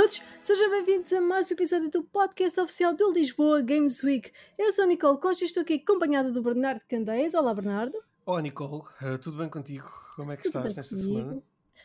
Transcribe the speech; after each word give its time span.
Todos, 0.00 0.22
sejam 0.40 0.70
bem-vindos 0.70 1.12
a 1.12 1.20
mais 1.20 1.50
um 1.50 1.52
episódio 1.52 1.90
do 1.90 2.02
podcast 2.02 2.58
oficial 2.58 2.96
do 2.96 3.12
Lisboa 3.12 3.60
Games 3.60 4.02
Week. 4.02 4.32
Eu 4.56 4.72
sou 4.72 4.84
a 4.84 4.86
Nicole 4.86 5.20
Costa 5.20 5.44
e 5.44 5.46
estou 5.46 5.60
aqui 5.60 5.74
acompanhada 5.74 6.32
do 6.32 6.42
Bernardo 6.42 6.80
Candeias. 6.88 7.34
Olá, 7.34 7.52
Bernardo. 7.52 7.92
Olá, 8.24 8.40
Nicole. 8.40 8.80
Uh, 9.02 9.18
tudo 9.18 9.36
bem 9.36 9.50
contigo? 9.50 9.92
Como 10.16 10.32
é 10.32 10.38
que 10.38 10.44
Tudo 10.44 10.56
estás 10.68 10.74
nesta 10.74 10.96
comigo? 10.96 11.18
semana? 11.18 11.42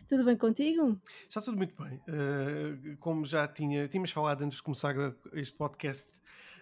Tudo 0.07 0.23
bem 0.23 0.37
contigo? 0.37 0.97
Está 1.27 1.41
tudo 1.41 1.57
muito 1.57 1.75
bem. 1.83 2.01
Uh, 2.07 2.95
como 2.99 3.25
já 3.25 3.49
tinha, 3.49 3.85
tínhamos 3.89 4.11
falado 4.11 4.43
antes 4.43 4.59
de 4.59 4.63
começar 4.63 4.95
este 5.33 5.57
podcast, 5.57 6.17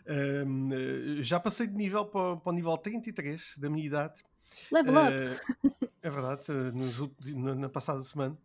uh, 0.07 1.21
já 1.21 1.39
passei 1.39 1.67
de 1.67 1.75
nível 1.75 2.03
para, 2.07 2.35
para 2.37 2.49
o 2.51 2.55
nível 2.55 2.75
33 2.79 3.59
da 3.59 3.69
minha 3.69 3.85
idade. 3.85 4.23
Level 4.71 4.95
up. 4.95 5.85
É 6.01 6.09
verdade, 6.09 6.51
nos 6.73 6.99
ulti- 6.99 7.35
na, 7.35 7.53
na 7.53 7.69
passada 7.69 8.01
semana. 8.01 8.35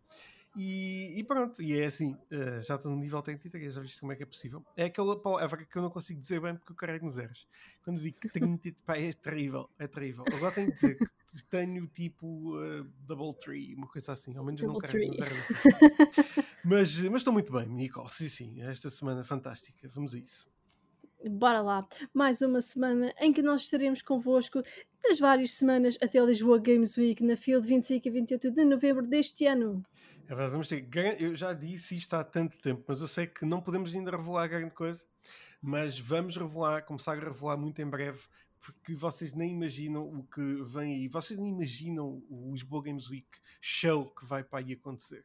E, 0.60 1.20
e 1.20 1.22
pronto, 1.22 1.62
e 1.62 1.78
é 1.78 1.86
assim, 1.86 2.14
uh, 2.32 2.60
já 2.60 2.74
estou 2.74 2.90
no 2.90 2.98
nível 2.98 3.22
33, 3.22 3.72
já 3.72 3.80
viste 3.80 4.00
como 4.00 4.10
é 4.10 4.16
que 4.16 4.24
é 4.24 4.26
possível. 4.26 4.64
É 4.76 4.86
aquela 4.86 5.16
palavra 5.16 5.64
que 5.64 5.78
eu 5.78 5.82
não 5.82 5.88
consigo 5.88 6.20
dizer 6.20 6.40
bem 6.40 6.56
porque 6.56 6.72
eu 6.72 6.76
carrego 6.76 7.06
nos 7.06 7.14
zeros. 7.14 7.46
Quando 7.84 8.00
digo 8.00 8.18
30, 8.32 8.74
pá, 8.84 8.98
é 8.98 9.12
terrível, 9.12 9.70
é 9.78 9.86
terrível. 9.86 10.24
Agora 10.34 10.52
tenho 10.52 10.66
que 10.66 10.74
dizer 10.74 10.96
que 10.96 11.44
tenho 11.48 11.86
tipo 11.86 12.56
uh, 12.56 12.82
double 13.06 13.34
tree, 13.34 13.72
uma 13.76 13.86
coisa 13.86 14.10
assim, 14.10 14.36
ao 14.36 14.44
menos 14.44 14.60
eu 14.60 14.66
não 14.66 14.74
Double 14.74 14.88
carrego 14.88 15.12
nos 15.12 15.20
assim. 15.20 16.42
Mas, 16.64 17.00
mas 17.02 17.20
estou 17.20 17.32
muito 17.32 17.52
bem, 17.52 17.66
Nicole, 17.66 18.10
sim, 18.10 18.28
sim, 18.28 18.60
esta 18.62 18.90
semana 18.90 19.22
fantástica, 19.22 19.88
vamos 19.88 20.12
a 20.12 20.18
isso. 20.18 20.50
Bora 21.30 21.62
lá, 21.62 21.86
mais 22.12 22.42
uma 22.42 22.60
semana 22.60 23.14
em 23.20 23.32
que 23.32 23.40
nós 23.40 23.62
estaremos 23.62 24.02
convosco 24.02 24.62
das 25.02 25.18
várias 25.18 25.52
semanas 25.52 25.96
até 26.02 26.22
o 26.22 26.26
Lisboa 26.26 26.58
Games 26.58 26.96
Week 26.96 27.24
na 27.24 27.36
Field 27.36 27.66
25 27.66 28.06
e 28.06 28.10
28 28.10 28.50
de 28.50 28.64
novembro 28.64 29.06
deste 29.06 29.46
ano. 29.46 29.84
É 30.28 30.34
verdade, 30.34 30.50
vamos 30.52 30.68
ter. 30.68 30.86
Eu 31.18 31.34
já 31.34 31.54
disse 31.54 31.96
isto 31.96 32.12
há 32.12 32.22
tanto 32.22 32.60
tempo, 32.60 32.84
mas 32.86 33.00
eu 33.00 33.08
sei 33.08 33.26
que 33.26 33.46
não 33.46 33.62
podemos 33.62 33.94
ainda 33.94 34.10
revelar 34.10 34.46
grande 34.46 34.74
coisa, 34.74 35.06
mas 35.60 35.98
vamos 35.98 36.36
revelar, 36.36 36.82
começar 36.84 37.12
a 37.16 37.20
revelar 37.20 37.56
muito 37.56 37.80
em 37.80 37.86
breve, 37.88 38.20
porque 38.60 38.92
vocês 38.92 39.32
nem 39.32 39.50
imaginam 39.52 40.06
o 40.06 40.22
que 40.24 40.62
vem 40.64 40.96
aí. 40.96 41.08
Vocês 41.08 41.40
nem 41.40 41.48
imaginam 41.50 42.22
o 42.28 42.50
Lisboa 42.52 42.82
Games 42.82 43.08
Week 43.08 43.26
show 43.58 44.04
que 44.14 44.26
vai 44.26 44.44
para 44.44 44.58
aí 44.58 44.74
acontecer. 44.74 45.24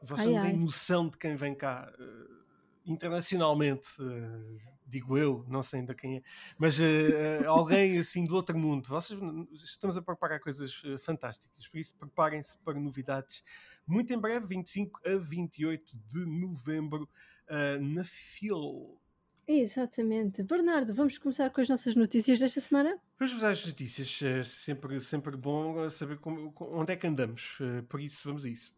Vocês 0.00 0.28
Ai, 0.28 0.34
não 0.34 0.40
têm 0.40 0.50
ai. 0.52 0.56
noção 0.56 1.08
de 1.08 1.18
quem 1.18 1.34
vem 1.34 1.52
cá. 1.56 1.92
eh, 1.98 2.44
internacionalmente, 2.86 3.88
eh, 4.00 4.60
digo 4.86 5.16
eu, 5.18 5.44
não 5.48 5.62
sei 5.62 5.80
ainda 5.80 5.94
quem 5.94 6.18
é, 6.18 6.22
mas 6.58 6.78
eh, 6.78 7.44
alguém 7.46 7.98
assim 7.98 8.22
do 8.24 8.36
outro 8.36 8.56
mundo. 8.56 8.86
Vocês 8.88 9.18
estamos 9.64 9.96
a 9.96 10.02
preparar 10.02 10.38
coisas 10.38 10.80
fantásticas, 11.00 11.66
por 11.66 11.78
isso 11.78 11.96
preparem-se 11.96 12.56
para 12.58 12.78
novidades 12.78 13.42
muito 13.86 14.12
em 14.12 14.18
breve, 14.18 14.46
25 14.46 15.00
a 15.06 15.16
28 15.16 15.96
de 16.10 16.24
novembro, 16.26 17.08
eh, 17.48 17.78
na 17.78 18.02
FIL. 18.04 18.98
Exatamente. 19.46 20.42
Bernardo, 20.42 20.94
vamos 20.94 21.18
começar 21.18 21.50
com 21.50 21.60
as 21.60 21.68
nossas 21.68 21.94
notícias 21.94 22.40
desta 22.40 22.60
semana? 22.60 22.98
Vamos 23.18 23.34
usar 23.34 23.50
as 23.50 23.66
notícias, 23.66 24.20
é 24.22 24.42
sempre, 24.42 24.98
sempre 25.00 25.36
bom 25.36 25.86
saber 25.90 26.18
como- 26.18 26.50
com- 26.52 26.78
onde 26.78 26.92
é 26.92 26.96
que 26.96 27.06
andamos, 27.06 27.58
por 27.88 28.00
isso 28.00 28.26
vamos 28.26 28.44
a 28.46 28.48
isso. 28.48 28.74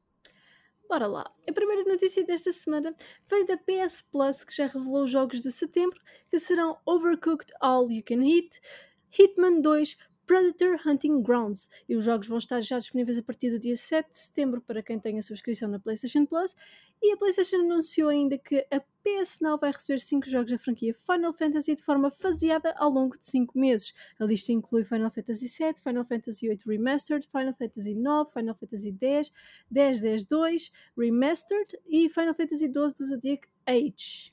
Bora 0.88 1.06
lá. 1.06 1.32
A 1.48 1.52
primeira 1.52 1.84
notícia 1.84 2.24
desta 2.24 2.50
semana 2.52 2.94
vem 3.28 3.44
da 3.46 3.56
PS 3.56 4.02
Plus, 4.10 4.42
que 4.44 4.54
já 4.54 4.66
revelou 4.66 5.04
os 5.04 5.10
jogos 5.10 5.40
de 5.40 5.50
setembro, 5.52 6.00
que 6.30 6.38
serão 6.38 6.78
Overcooked 6.84 7.52
All 7.60 7.90
You 7.90 8.02
Can 8.04 8.22
Eat, 8.24 8.60
Hitman 9.16 9.60
2, 9.60 9.96
Predator 10.26 10.76
Hunting 10.86 11.22
Grounds. 11.22 11.68
E 11.88 11.94
os 11.94 12.04
jogos 12.04 12.26
vão 12.26 12.38
estar 12.38 12.60
já 12.60 12.78
disponíveis 12.78 13.16
a 13.16 13.22
partir 13.22 13.50
do 13.50 13.58
dia 13.58 13.76
7 13.76 14.10
de 14.10 14.18
setembro 14.18 14.60
para 14.60 14.82
quem 14.82 14.98
tem 14.98 15.18
a 15.18 15.22
subscrição 15.22 15.68
na 15.68 15.78
PlayStation 15.78 16.26
Plus. 16.26 16.54
E 17.00 17.12
a 17.12 17.16
PlayStation 17.16 17.56
anunciou 17.60 18.08
ainda 18.08 18.36
que 18.38 18.66
a 18.70 18.80
PS 18.80 19.40
Now 19.40 19.58
vai 19.58 19.70
receber 19.70 19.98
5 20.00 20.28
jogos 20.28 20.50
da 20.50 20.58
franquia 20.58 20.94
Final 21.06 21.32
Fantasy 21.32 21.76
de 21.76 21.82
forma 21.82 22.10
faseada 22.10 22.74
ao 22.76 22.90
longo 22.90 23.16
de 23.18 23.24
5 23.26 23.56
meses. 23.58 23.94
A 24.18 24.24
lista 24.24 24.50
inclui 24.52 24.84
Final 24.84 25.10
Fantasy 25.10 25.46
VII, 25.46 25.74
Final 25.82 26.04
Fantasy 26.04 26.48
VIII 26.48 26.58
Remastered, 26.66 27.28
Final 27.30 27.54
Fantasy 27.54 27.90
IX, 27.92 28.32
Final 28.34 28.54
Fantasy 28.54 28.96
X, 29.00 29.32
10, 29.70 30.00
10, 30.00 30.24
2, 30.24 30.72
Remastered 30.98 31.78
e 31.86 32.08
Final 32.08 32.34
Fantasy 32.34 32.64
XII 32.66 32.72
do 32.72 33.06
Zodiac 33.06 33.48
Age. 33.66 34.32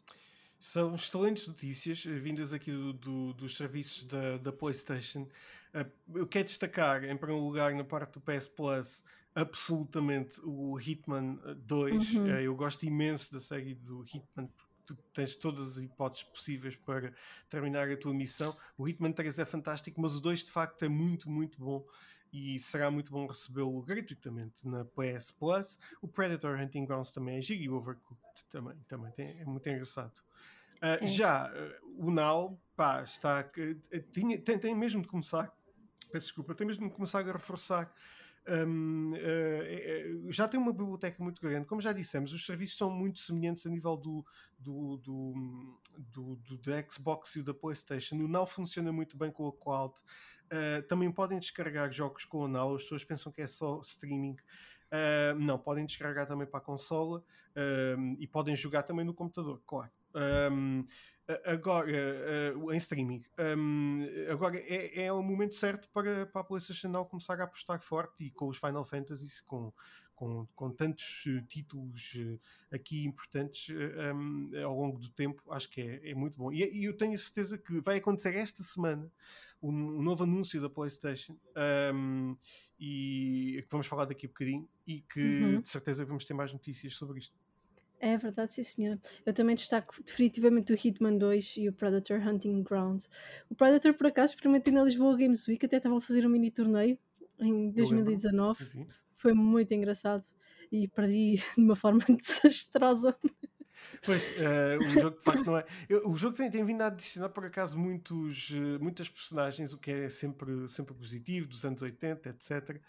São 0.59 0.95
excelentes 0.95 1.45
notícias, 1.45 2.05
eh, 2.07 2.11
vindas 2.19 2.53
aqui 2.53 2.71
do- 2.71 2.93
do- 2.93 3.33
dos 3.33 3.57
serviços 3.57 4.05
da, 4.05 4.37
da 4.37 4.51
PlayStation. 4.53 5.27
Eh, 5.73 5.85
eu 6.15 6.27
quero 6.27 6.45
destacar, 6.45 7.03
em 7.03 7.17
primeiro 7.17 7.43
lugar, 7.43 7.73
na 7.73 7.83
parte 7.83 8.13
do 8.13 8.21
PS 8.21 8.49
Plus, 8.49 9.03
absolutamente 9.35 10.39
o 10.43 10.79
Hitman 10.79 11.39
eh, 11.45 11.53
2. 11.55 12.13
Uhum. 12.15 12.27
Eh, 12.27 12.43
eu 12.43 12.55
gosto 12.55 12.85
imenso 12.85 13.31
da 13.33 13.39
série 13.39 13.73
do 13.73 14.03
Hitman, 14.03 14.47
porque 14.47 14.71
tu 14.85 14.95
tens 15.13 15.33
todas 15.35 15.77
as 15.77 15.83
hipóteses 15.83 16.23
possíveis 16.25 16.75
para 16.75 17.13
terminar 17.49 17.89
a 17.89 17.97
tua 17.97 18.13
missão. 18.13 18.55
O 18.77 18.87
Hitman 18.87 19.11
3 19.13 19.39
é 19.39 19.45
fantástico, 19.45 19.99
mas 20.01 20.15
o 20.15 20.21
2 20.21 20.43
de 20.43 20.51
facto 20.51 20.83
é 20.83 20.89
muito, 20.89 21.29
muito 21.29 21.59
bom. 21.59 21.85
E 22.31 22.57
será 22.57 22.89
muito 22.89 23.11
bom 23.11 23.27
recebê-lo 23.27 23.79
gratuitamente 23.83 24.67
na 24.67 24.83
PS 24.85 25.33
Plus. 25.37 25.77
O 26.01 26.07
Predator 26.07 26.59
Hunting 26.59 26.83
Grounds 26.85 27.11
também 27.11 27.37
é 27.37 27.41
giro 27.41 27.61
e 27.61 27.69
o 27.69 27.75
Overcooked 27.75 28.45
também, 28.49 28.75
também 28.87 29.11
tem- 29.11 29.39
é 29.39 29.45
muito 29.45 29.67
engraçado. 29.69 30.13
Ah, 30.81 30.97
É. 30.99 31.07
Já 31.07 31.45
ah, 31.45 31.79
o 31.95 32.09
Now, 32.11 32.59
pá, 32.75 33.03
está. 33.03 33.47
eh, 33.91 33.99
Tinha, 34.11 34.41
tem, 34.41 34.57
tem 34.59 34.75
mesmo 34.75 35.01
de 35.03 35.07
começar. 35.07 35.53
Peço 36.13 36.27
desculpa, 36.27 36.53
tem 36.53 36.67
mesmo 36.67 36.91
começar 36.91 37.27
a 37.27 37.31
reforçar. 37.31 37.91
hum, 38.67 39.13
eh, 39.15 40.05
eh, 40.27 40.31
já 40.31 40.47
tem 40.47 40.59
uma 40.59 40.71
biblioteca 40.71 41.23
muito 41.23 41.41
grande. 41.41 41.65
Como 41.65 41.81
já 41.81 41.91
dissemos, 41.91 42.31
os 42.33 42.45
serviços 42.45 42.77
são 42.77 42.91
muito 42.91 43.17
semelhantes 43.19 43.65
a 43.65 43.69
nível 43.69 43.97
do, 43.97 44.23
do, 44.59 44.97
do, 44.97 45.79
do, 45.97 46.35
do- 46.35 46.91
Xbox 46.91 47.35
e 47.37 47.41
da 47.41 47.51
PlayStation. 47.51 48.15
O 48.17 48.27
Now 48.27 48.45
funciona 48.45 48.91
muito 48.91 49.17
bem 49.17 49.31
com 49.31 49.47
a 49.47 49.51
cloud. 49.53 49.95
Uh, 50.51 50.83
também 50.87 51.11
podem 51.11 51.39
descarregar 51.39 51.91
jogos 51.91 52.25
com 52.25 52.41
o 52.41 52.47
Now. 52.47 52.75
As 52.75 52.83
pessoas 52.83 53.03
pensam 53.03 53.31
que 53.31 53.41
é 53.41 53.47
só 53.47 53.79
streaming. 53.81 54.35
Uh, 54.91 55.39
não, 55.39 55.57
podem 55.57 55.83
descarregar 55.83 56.27
também 56.27 56.45
para 56.45 56.59
a 56.59 56.61
consola 56.61 57.23
um, 57.97 58.15
e 58.19 58.27
podem 58.27 58.55
jogar 58.55 58.83
também 58.83 59.03
no 59.03 59.15
computador, 59.15 59.59
claro. 59.65 59.89
Um, 60.13 60.85
agora, 61.45 61.89
uh, 62.55 62.71
em 62.73 62.77
streaming, 62.77 63.23
um, 63.57 64.05
agora 64.29 64.57
é, 64.59 65.05
é 65.05 65.13
o 65.13 65.21
momento 65.23 65.55
certo 65.55 65.89
para, 65.89 66.25
para 66.25 66.41
a 66.41 66.43
PlayStation 66.43 66.89
Now 66.89 67.05
começar 67.05 67.39
a 67.39 67.45
apostar 67.45 67.79
forte 67.81 68.25
e 68.25 68.31
com 68.31 68.47
os 68.47 68.57
Final 68.57 68.83
Fantasy, 68.83 69.43
com, 69.43 69.71
com, 70.15 70.47
com 70.55 70.71
tantos 70.71 71.25
uh, 71.25 71.41
títulos 71.47 72.13
uh, 72.15 72.39
aqui 72.71 73.05
importantes 73.05 73.69
uh, 73.69 74.13
um, 74.15 74.51
ao 74.63 74.75
longo 74.75 74.99
do 74.99 75.09
tempo, 75.09 75.43
acho 75.51 75.69
que 75.69 75.81
é, 75.81 76.11
é 76.11 76.13
muito 76.13 76.37
bom. 76.37 76.51
E, 76.51 76.63
e 76.63 76.85
eu 76.85 76.95
tenho 76.95 77.13
a 77.13 77.17
certeza 77.17 77.57
que 77.57 77.79
vai 77.81 77.97
acontecer 77.97 78.35
esta 78.35 78.63
semana 78.63 79.11
um, 79.61 79.99
um 79.99 80.01
novo 80.01 80.23
anúncio 80.23 80.61
da 80.61 80.69
PlayStation 80.69 81.37
um, 81.93 82.35
e 82.79 83.63
que 83.63 83.71
vamos 83.71 83.87
falar 83.87 84.05
daqui 84.05 84.25
a 84.25 84.29
bocadinho 84.29 84.67
e 84.85 85.01
que 85.01 85.21
Uhum. 85.21 85.61
de 85.61 85.69
certeza 85.69 86.05
vamos 86.05 86.25
ter 86.25 86.33
mais 86.33 86.51
notícias 86.51 86.93
sobre 86.93 87.19
isto. 87.19 87.42
É 88.05 88.17
verdade, 88.17 88.51
sim 88.51 88.63
senhora. 88.63 88.99
Eu 89.25 89.33
também 89.33 89.55
destaco 89.55 89.95
definitivamente 90.03 90.73
o 90.73 90.75
Hitman 90.75 91.17
2 91.17 91.55
e 91.55 91.69
o 91.69 91.73
Predator 91.73 92.19
Hunting 92.19 92.61
Grounds. 92.61 93.09
O 93.49 93.55
Predator, 93.55 93.93
por 93.93 94.07
acaso, 94.07 94.33
experimentei 94.33 94.73
na 94.73 94.83
Lisboa 94.83 95.15
Games 95.15 95.47
Week, 95.47 95.65
até 95.65 95.77
estavam 95.77 95.99
a 95.99 96.01
fazer 96.01 96.25
um 96.25 96.29
mini 96.29 96.51
torneio 96.51 96.99
em 97.39 97.71
Eu 97.73 97.85
lembro. 97.85 98.03
2019. 98.03 98.57
Sim, 98.57 98.65
sim. 98.65 98.87
Foi 99.15 99.33
muito 99.33 99.73
engraçado 99.73 100.25
e 100.69 100.85
perdi 100.89 101.35
de 101.55 101.63
uma 101.63 101.77
forma 101.77 102.01
desastrosa. 102.19 103.17
Pois, 104.05 104.29
eh, 104.37 104.77
o 104.79 104.99
jogo 104.99 105.17
de 105.17 105.23
facto 105.23 105.45
não 105.45 105.57
é. 105.57 105.65
eu- 105.89 106.09
o 106.09 106.17
jogo 106.17 106.35
tem, 106.35 106.49
tem 106.49 106.63
vindo 106.63 106.81
a 106.81 106.87
adicionar 106.87 107.29
por 107.29 107.45
acaso 107.45 107.77
muitos, 107.77 108.51
eh, 108.53 108.77
muitas 108.79 109.07
personagens, 109.09 109.73
o 109.73 109.77
que 109.77 109.91
é 109.91 110.09
sempre, 110.09 110.67
sempre 110.67 110.93
positivo, 110.93 111.47
dos 111.47 111.63
anos 111.65 111.81
80, 111.81 112.29
etc. 112.29 112.79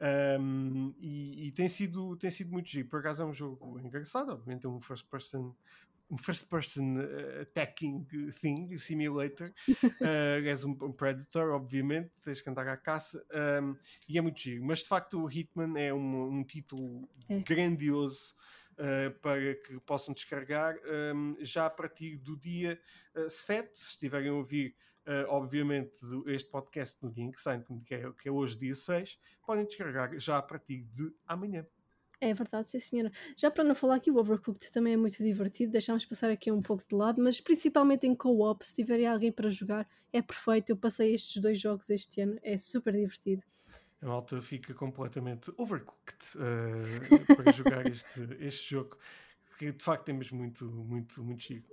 Um, 0.00 0.92
e, 0.98 1.46
e 1.48 1.52
tem, 1.52 1.68
sido, 1.68 2.16
tem 2.16 2.30
sido 2.30 2.50
muito 2.50 2.68
giro. 2.68 2.88
Por 2.88 3.00
acaso 3.00 3.22
é 3.22 3.26
um 3.26 3.32
jogo 3.32 3.78
engraçado, 3.80 4.30
obviamente 4.32 4.66
é 4.66 4.68
um 4.68 4.80
first 4.80 5.06
person. 5.08 5.54
Um 6.10 6.18
first 6.18 6.50
person 6.50 6.98
eh, 7.00 7.40
attacking 7.42 8.06
thing, 8.38 8.76
simulator. 8.76 9.48
Uh, 10.00 10.44
és 10.46 10.62
um, 10.62 10.72
um 10.72 10.92
predator, 10.92 11.50
obviamente, 11.52 12.10
tens 12.22 12.42
que 12.42 12.50
andar 12.50 12.68
à 12.68 12.76
caça 12.76 13.24
um, 13.62 13.74
e 14.06 14.18
é 14.18 14.20
muito 14.20 14.38
giro. 14.38 14.62
Mas 14.64 14.80
de 14.80 14.88
facto, 14.88 15.18
o 15.24 15.30
Hitman 15.30 15.80
é 15.80 15.94
um, 15.94 16.38
um 16.40 16.44
título 16.44 17.08
É. 17.28 17.40
grandioso 17.40 18.34
uh, 18.34 18.63
para 19.20 19.54
que 19.54 19.78
possam 19.80 20.14
descarregar 20.14 20.76
um, 21.14 21.36
já 21.40 21.66
a 21.66 21.70
partir 21.70 22.16
do 22.16 22.36
dia 22.36 22.80
uh, 23.14 23.28
7, 23.28 23.76
se 23.76 23.90
estiverem 23.90 24.28
a 24.28 24.34
ouvir. 24.34 24.74
uh, 25.06 25.28
obviamente, 25.28 25.96
este 26.26 26.50
podcast 26.50 27.02
no 27.02 27.12
dia 27.12 27.24
em 27.24 27.30
que 27.30 27.40
que 27.84 27.94
é, 27.94 28.12
que 28.12 28.28
é 28.28 28.32
hoje, 28.32 28.56
dia 28.56 28.74
6, 28.74 29.18
podem 29.46 29.64
descarregar 29.66 30.18
já 30.18 30.38
a 30.38 30.42
partir 30.42 30.84
de 30.84 31.12
amanhã. 31.26 31.66
É 32.20 32.32
verdade, 32.32 32.68
sim 32.68 32.78
senhora. 32.78 33.12
Já 33.36 33.50
para 33.50 33.64
não 33.64 33.74
falar 33.74 34.00
que 34.00 34.10
o 34.10 34.16
Overcooked 34.16 34.72
também 34.72 34.94
é 34.94 34.96
muito 34.96 35.22
divertido, 35.22 35.72
deixámos 35.72 36.06
passar 36.06 36.30
aqui 36.30 36.50
um 36.50 36.62
pouco 36.62 36.82
de 36.88 36.94
lado, 36.94 37.22
mas 37.22 37.40
principalmente 37.40 38.06
em 38.06 38.14
co-op, 38.14 38.66
se 38.66 38.74
tiverem 38.74 39.06
alguém 39.06 39.30
para 39.30 39.50
jogar, 39.50 39.86
é 40.12 40.22
perfeito. 40.22 40.70
Eu 40.70 40.76
passei 40.76 41.12
estes 41.12 41.42
dois 41.42 41.60
jogos 41.60 41.90
este 41.90 42.22
ano, 42.22 42.38
é 42.42 42.56
super 42.56 42.94
divertido. 42.94 43.42
A 44.04 44.06
malta 44.06 44.38
fica 44.42 44.74
completamente 44.74 45.50
overcooked 45.56 46.36
uh, 46.36 47.34
para 47.36 47.50
jogar 47.52 47.86
este, 47.86 48.20
este 48.38 48.74
jogo. 48.74 48.98
que 49.58 49.72
de 49.72 49.82
facto 49.82 50.10
é 50.10 50.12
mesmo 50.12 50.36
muito, 50.38 50.66
muito, 50.66 51.24
muito 51.24 51.42
chique. 51.42 51.66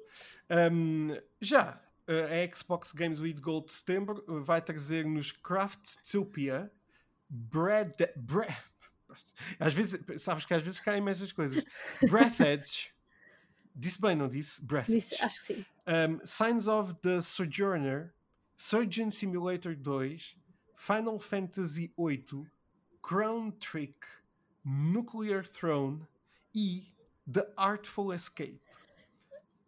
Um, 0.50 1.10
já 1.42 1.82
a 2.08 2.56
Xbox 2.56 2.94
Games 2.94 3.20
with 3.20 3.42
Gold 3.42 3.68
de 3.68 3.74
setembro 3.74 4.24
vai 4.44 4.62
trazer-nos 4.62 5.34
Craftopia, 5.34 6.72
Bread, 7.30 7.96
Bread. 8.16 8.58
Às 9.60 9.74
vezes, 9.74 10.00
sabes 10.22 10.46
que 10.46 10.54
às 10.54 10.64
vezes 10.64 10.80
caem 10.80 11.08
essas 11.10 11.32
coisas. 11.34 11.64
Breath 12.10 12.40
Edge. 12.42 12.94
Disse 13.76 14.00
bem, 14.02 14.16
não 14.16 14.30
disse? 14.30 14.64
Breath 14.64 14.88
Disse, 14.88 15.22
acho 15.22 15.40
que 15.42 15.54
sim. 15.54 15.66
Um, 15.86 16.26
Signs 16.26 16.68
of 16.68 16.94
the 17.02 17.20
Sojourner, 17.20 18.14
Surgeon 18.56 19.12
Simulator 19.12 19.76
2, 19.76 20.38
Final 20.82 21.20
Fantasy 21.20 21.94
VIII, 21.96 22.48
Crown 23.04 23.52
Trick, 23.60 24.00
Nuclear 24.66 25.48
Throne 25.48 26.02
e 26.56 26.88
The 27.32 27.48
Artful 27.56 28.12
Escape. 28.12 28.60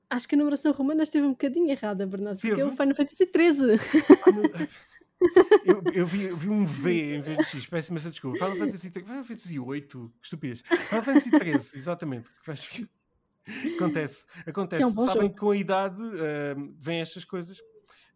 Acho 0.10 0.28
que 0.28 0.34
a 0.34 0.38
numeração 0.40 0.72
romana 0.72 1.04
esteve 1.04 1.28
um 1.28 1.32
bocadinho 1.32 1.70
errada, 1.70 2.08
Bernardo, 2.08 2.42
porque 2.42 2.60
é 2.60 2.66
o 2.66 2.72
Final 2.72 2.96
Fantasy 2.96 3.26
XIII. 3.26 3.80
Eu, 5.64 5.82
eu, 5.94 6.06
vi, 6.06 6.24
eu, 6.24 6.36
vi, 6.36 6.50
um 6.50 6.66
V 6.66 7.16
em 7.16 7.22
vez 7.22 7.38
de 7.38 7.44
X, 7.46 7.66
peço 7.66 7.92
imensa 7.92 8.12
desculpa. 8.12 8.40
Final 8.40 8.58
Fantasy, 8.58 8.92
Final 8.92 9.24
Fantasy 9.24 9.58
8, 9.58 10.14
que 10.20 10.26
estupidez. 10.26 10.62
Final 10.62 11.02
Fantasy 11.02 11.32
13, 11.32 11.78
exatamente. 11.78 12.30
Acontece, 13.78 14.26
acontece. 14.46 14.84
É 14.84 14.86
um 14.86 14.92
Sabem 14.92 15.22
jogo. 15.22 15.30
que 15.30 15.40
com 15.40 15.52
a 15.52 15.56
idade 15.56 16.02
uh, 16.02 16.76
vêm 16.78 17.00
estas 17.00 17.24
coisas 17.24 17.62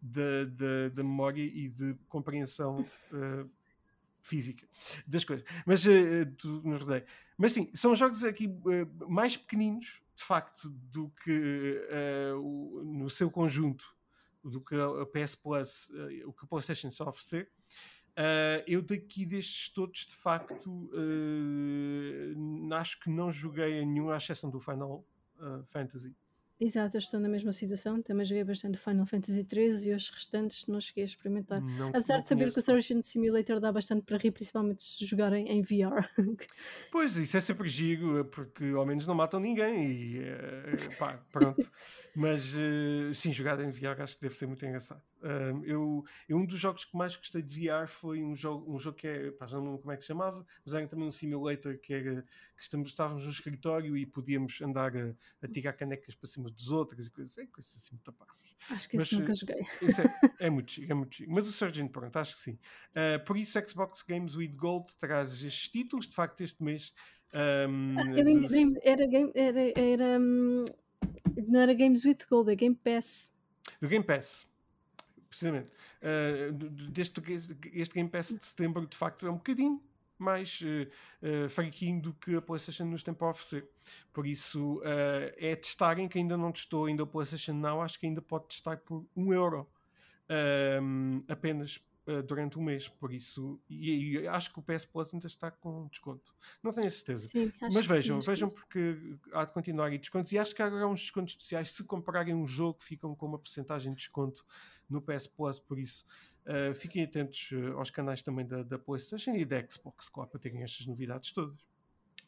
da 0.00 1.02
memória 1.02 1.42
e 1.42 1.68
de 1.68 1.94
compreensão 2.08 2.80
uh, 2.80 3.50
física 4.20 4.66
das 5.06 5.24
coisas. 5.24 5.44
Mas 5.66 5.84
uh, 5.86 5.90
nos 6.64 6.82
rodei. 6.82 7.04
Mas 7.36 7.52
sim, 7.52 7.70
são 7.72 7.94
jogos 7.94 8.24
aqui 8.24 8.46
uh, 8.46 9.10
mais 9.10 9.36
pequeninos, 9.36 10.02
de 10.14 10.24
facto, 10.24 10.68
do 10.68 11.10
que 11.22 11.80
o, 12.36 12.82
no 12.84 13.08
seu 13.08 13.30
conjunto, 13.30 13.96
do 14.42 14.60
que 14.60 14.74
a 14.74 15.06
PS 15.06 15.36
Plus, 15.36 15.90
o 16.26 16.32
que 16.32 16.44
a 16.44 16.48
PlayStation 16.48 16.88
está 16.88 17.04
a 17.04 17.08
oferecer. 17.10 17.48
Uh, 18.18 18.58
eu 18.66 18.82
daqui 18.82 19.24
destes 19.24 19.68
todos, 19.68 20.04
de 20.04 20.16
facto, 20.16 20.90
uh, 20.92 22.74
acho 22.74 22.98
que 22.98 23.08
não 23.08 23.30
joguei 23.30 23.80
a 23.80 23.84
nenhum, 23.84 24.10
à 24.10 24.16
exceção 24.16 24.50
do 24.50 24.58
Final 24.58 25.06
uh, 25.38 25.62
Fantasy. 25.66 26.16
Exato, 26.60 26.96
eu 26.96 26.98
estou 26.98 27.20
na 27.20 27.28
mesma 27.28 27.52
situação. 27.52 28.02
Também 28.02 28.26
joguei 28.26 28.42
bastante 28.42 28.78
Final 28.78 29.06
Fantasy 29.06 29.46
XIII 29.48 29.90
e 29.90 29.94
os 29.94 30.10
restantes 30.10 30.66
não 30.66 30.80
cheguei 30.80 31.04
a 31.04 31.06
experimentar. 31.06 31.60
Não, 31.60 31.90
Apesar 31.90 32.14
não 32.14 32.22
de 32.22 32.28
saber 32.28 32.52
que 32.52 32.58
o 32.58 32.62
Surgeon 32.62 33.00
Simulator 33.00 33.60
dá 33.60 33.70
bastante 33.70 34.02
para 34.02 34.18
rir, 34.18 34.32
principalmente 34.32 34.82
se 34.82 35.04
jogarem 35.06 35.48
em 35.48 35.62
VR. 35.62 36.08
Pois, 36.90 37.16
isso 37.16 37.36
é 37.36 37.40
sempre 37.40 37.68
giro, 37.68 38.24
porque 38.26 38.64
ao 38.74 38.84
menos 38.84 39.06
não 39.06 39.14
matam 39.14 39.38
ninguém 39.38 39.92
e 39.92 40.18
uh, 40.18 40.96
pá, 40.98 41.22
pronto. 41.30 41.70
Mas 42.16 42.54
uh, 42.56 43.14
sim, 43.14 43.32
jogar 43.32 43.60
em 43.60 43.70
VR 43.70 44.00
acho 44.00 44.16
que 44.16 44.22
deve 44.22 44.34
ser 44.34 44.46
muito 44.46 44.64
engraçado. 44.64 45.02
Uh, 45.20 45.64
eu, 45.64 46.04
eu, 46.28 46.36
um 46.36 46.46
dos 46.46 46.60
jogos 46.60 46.84
que 46.84 46.96
mais 46.96 47.16
gostei 47.16 47.42
de 47.42 47.68
VR 47.68 47.88
foi 47.88 48.22
um 48.22 48.36
jogo, 48.36 48.72
um 48.72 48.78
jogo 48.78 48.96
que 48.96 49.06
é, 49.06 49.30
pá, 49.32 49.46
não 49.48 49.64
lembro 49.64 49.78
como 49.78 49.92
é 49.92 49.96
que 49.96 50.02
se 50.02 50.08
chamava, 50.08 50.46
mas 50.64 50.74
era 50.74 50.86
também 50.86 51.08
um 51.08 51.10
simulator 51.10 51.76
que 51.78 51.92
era 51.92 52.22
que 52.56 52.62
estamos, 52.62 52.90
estávamos 52.90 53.24
no 53.24 53.30
escritório 53.30 53.96
e 53.96 54.06
podíamos 54.06 54.60
andar 54.60 54.96
a, 54.96 55.14
a 55.42 55.48
tirar 55.48 55.72
canecas 55.72 56.14
para 56.14 56.28
cima 56.28 56.50
dos 56.50 56.70
outros 56.70 57.06
e 57.06 57.10
coisas, 57.10 57.36
é, 57.38 57.46
coisas 57.46 57.74
assim 57.74 57.94
muito 57.94 58.12
parvas. 58.12 58.56
Acho 58.70 58.88
que 58.88 58.96
mas, 58.96 59.06
isso 59.06 59.20
nunca 59.20 59.34
joguei. 59.34 59.60
É, 60.38 60.46
é 60.46 60.50
muito 60.50 60.72
chique, 60.72 60.90
é 60.90 60.94
muito 60.94 61.14
chique. 61.14 61.30
Mas 61.30 61.48
o 61.48 61.52
Surgeon, 61.52 61.88
pronto, 61.88 62.16
acho 62.16 62.36
que 62.36 62.42
sim. 62.42 62.58
Uh, 62.92 63.24
por 63.24 63.36
isso, 63.36 63.58
Xbox 63.66 64.02
Games 64.02 64.36
with 64.36 64.54
Gold 64.56 64.94
traz 64.98 65.32
estes 65.32 65.68
títulos, 65.68 66.06
de 66.06 66.14
facto, 66.14 66.40
este 66.42 66.62
mês. 66.62 66.92
Um, 67.34 67.96
ah, 67.98 68.18
eu 68.18 68.28
enganei, 68.28 68.76
era, 68.82 69.04
era, 69.34 69.80
era, 69.80 70.20
um, 70.20 70.64
não 71.48 71.60
era 71.60 71.74
Games 71.74 72.04
with 72.04 72.18
Gold, 72.30 72.50
é 72.50 72.54
Game 72.54 72.74
Pass. 72.76 73.30
Do 73.80 73.88
Game 73.88 74.04
Pass 74.04 74.47
precisamente. 75.28 75.70
Uh, 76.02 76.52
deste, 76.90 77.22
este 77.72 77.94
Game 77.94 78.08
Pass 78.08 78.34
de 78.34 78.44
setembro, 78.44 78.86
de 78.86 78.96
facto, 78.96 79.26
é 79.26 79.30
um 79.30 79.36
bocadinho 79.36 79.82
mais 80.18 80.60
uh, 80.62 81.44
uh, 81.44 81.48
fraquinho 81.48 82.02
do 82.02 82.12
que 82.12 82.34
a 82.34 82.42
PlayStation 82.42 82.84
nos 82.84 83.02
tem 83.02 83.14
para 83.14 83.28
oferecer. 83.28 83.68
Por 84.12 84.26
isso, 84.26 84.78
uh, 84.78 85.32
é 85.36 85.54
testarem 85.54 86.08
que 86.08 86.18
ainda 86.18 86.36
não 86.36 86.50
testou 86.50 86.86
ainda 86.86 87.04
a 87.04 87.06
PlayStation 87.06 87.54
Now, 87.54 87.80
acho 87.80 87.98
que 87.98 88.06
ainda 88.06 88.20
pode 88.20 88.48
testar 88.48 88.78
por 88.78 89.06
um 89.16 89.32
euro. 89.32 89.66
apenas 91.28 91.80
uh, 92.08 92.22
durante 92.22 92.58
um 92.58 92.62
mês, 92.62 92.88
por 92.88 93.12
isso, 93.12 93.60
e, 93.68 94.18
e, 94.18 94.28
acho 94.28 94.52
que 94.52 94.58
o 94.58 94.62
PS 94.62 94.86
Plus 94.86 95.12
ainda 95.12 95.26
está 95.26 95.50
com 95.50 95.86
desconto. 95.88 96.34
Não 96.62 96.72
tenho 96.72 96.86
a 96.86 96.90
certeza. 96.90 97.28
Sim, 97.28 97.52
Mas 97.72 97.86
vejam, 97.86 98.20
sim, 98.20 98.26
vejam 98.26 98.48
porque 98.48 99.16
há 99.32 99.44
de 99.44 99.52
continuar 99.52 99.86
aí 99.86 99.98
descontos. 99.98 100.32
E 100.32 100.38
acho 100.38 100.54
que 100.54 100.62
há 100.62 100.86
uns 100.86 101.02
descontos 101.02 101.34
especiais. 101.34 101.72
Se 101.72 101.84
comprarem 101.84 102.34
um 102.34 102.46
jogo, 102.46 102.82
ficam 102.82 103.14
com 103.14 103.26
uma 103.26 103.38
porcentagem 103.38 103.92
de 103.92 103.98
desconto 103.98 104.44
no 104.88 105.02
PS 105.02 105.26
Plus, 105.26 105.58
por 105.58 105.78
isso. 105.78 106.04
Uh, 106.46 106.74
fiquem 106.74 107.04
atentos 107.04 107.50
uh, 107.52 107.76
aos 107.76 107.90
canais 107.90 108.22
também 108.22 108.46
da, 108.46 108.62
da 108.62 108.78
PlayStation 108.78 109.34
e 109.34 109.44
da 109.44 109.62
Xbox, 109.68 110.08
claro, 110.08 110.30
para 110.30 110.40
terem 110.40 110.62
estas 110.62 110.86
novidades 110.86 111.30
todas. 111.32 111.58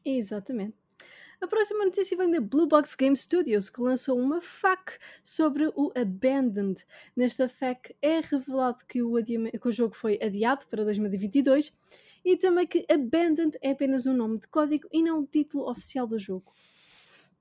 Exatamente. 0.04 0.76
A 1.40 1.46
próxima 1.46 1.86
notícia 1.86 2.18
vem 2.18 2.30
da 2.30 2.38
Blue 2.38 2.66
Box 2.66 2.94
Game 2.94 3.16
Studios, 3.16 3.70
que 3.70 3.80
lançou 3.80 4.18
uma 4.18 4.42
FAQ 4.42 4.98
sobre 5.24 5.72
o 5.74 5.90
Abandoned. 5.96 6.84
Nesta 7.16 7.48
FAQ 7.48 7.96
é 8.02 8.20
revelado 8.20 8.84
que 8.86 9.02
o, 9.02 9.14
que 9.24 9.68
o 9.68 9.72
jogo 9.72 9.96
foi 9.96 10.18
adiado 10.22 10.66
para 10.66 10.84
2022 10.84 11.74
e 12.22 12.36
também 12.36 12.66
que 12.66 12.84
Abandoned 12.92 13.56
é 13.62 13.70
apenas 13.70 14.04
um 14.04 14.12
nome 14.12 14.38
de 14.38 14.48
código 14.48 14.86
e 14.92 15.02
não 15.02 15.20
o 15.20 15.26
título 15.26 15.70
oficial 15.70 16.06
do 16.06 16.18
jogo. 16.18 16.52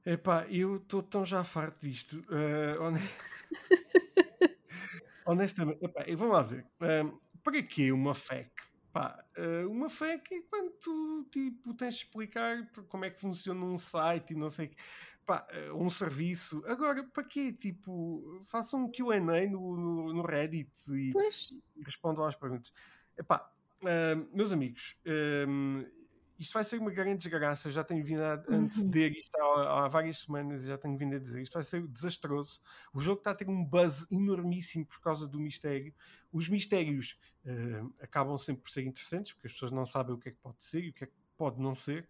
Epá, 0.06 0.48
eu 0.50 0.78
estou 0.78 1.04
tão 1.04 1.26
já 1.26 1.44
farto 1.44 1.86
disto. 1.86 2.22
Uh, 2.30 2.80
honestamente, 5.28 5.84
epá, 5.84 6.06
vamos 6.16 6.34
lá 6.34 6.42
ver. 6.42 6.66
Uh, 6.82 7.20
para 7.44 7.62
que 7.62 7.92
uma 7.92 8.16
FAQ? 8.16 8.69
Pá, 8.92 9.24
eh, 9.36 9.66
uma 9.66 9.90
fé 9.90 10.18
que 10.18 10.42
quando 10.44 10.72
tu 10.72 11.28
tipo, 11.32 11.74
tens 11.76 11.96
de 11.96 12.04
explicar 12.06 12.68
como 12.88 13.06
é 13.06 13.10
que 13.10 13.20
funciona 13.20 13.64
um 13.64 13.78
site 13.78 14.34
e 14.34 14.36
não 14.36 14.50
sei 14.50 14.72
pá, 15.30 15.46
eh, 15.52 15.72
um 15.74 15.90
serviço. 15.90 16.64
Agora, 16.66 17.04
para 17.04 17.24
quê? 17.24 17.54
Tipo, 17.54 18.42
façam 18.46 18.86
um 18.86 18.92
QA 18.92 19.20
no, 19.20 19.78
no, 19.78 20.14
no 20.14 20.22
Reddit 20.24 20.72
e, 20.92 21.12
e 21.76 21.84
respondam 21.84 22.26
às 22.26 22.36
perguntas. 22.36 22.74
Epá, 23.16 23.52
uh, 23.84 24.36
meus 24.36 24.52
amigos, 24.52 24.98
uh, 25.06 25.99
isto 26.40 26.54
vai 26.54 26.64
ser 26.64 26.80
uma 26.80 26.90
grande 26.90 27.18
desgraça. 27.18 27.70
Já 27.70 27.84
tenho 27.84 28.04
vindo 28.04 28.24
a 28.24 28.42
uhum. 28.48 28.64
anteceder 28.64 29.12
isto 29.12 29.36
há, 29.36 29.86
há, 29.86 29.88
várias 29.90 30.20
semanas, 30.20 30.64
já 30.64 30.78
tenho 30.78 30.98
vindo 30.98 31.16
a 31.16 31.20
dizer. 31.20 31.42
Isto 31.42 31.54
vai 31.54 31.64
ser 31.64 31.86
desastroso. 31.86 32.62
O 32.94 33.00
jogo 33.02 33.20
está 33.20 33.32
a 33.32 33.36
ter 33.36 33.50
um 33.50 33.64
buzz 33.64 34.08
enormíssimo 34.10 34.86
por 34.86 35.02
causa 35.02 35.28
do 35.28 35.38
mistério. 35.38 35.94
Os 36.32 36.48
mistérios 36.48 37.20
uh, 37.46 37.94
acabam 38.02 38.38
sempre 38.38 38.62
por 38.62 38.70
ser 38.70 38.84
interessantes, 38.84 39.34
porque 39.34 39.48
as 39.48 39.54
pessoas 39.54 39.72
não 39.72 39.86
sabem 39.86 40.16
o 40.16 40.18
que 40.18 40.30
é 40.30 40.32
que 40.32 40.38
pode 40.38 40.64
ser 40.64 40.84
e 40.86 40.90
o 40.90 40.94
que 40.94 41.04
é 41.04 41.08
que 41.08 41.14
pode 41.38 41.62
não 41.62 41.76
ser. 41.76 42.08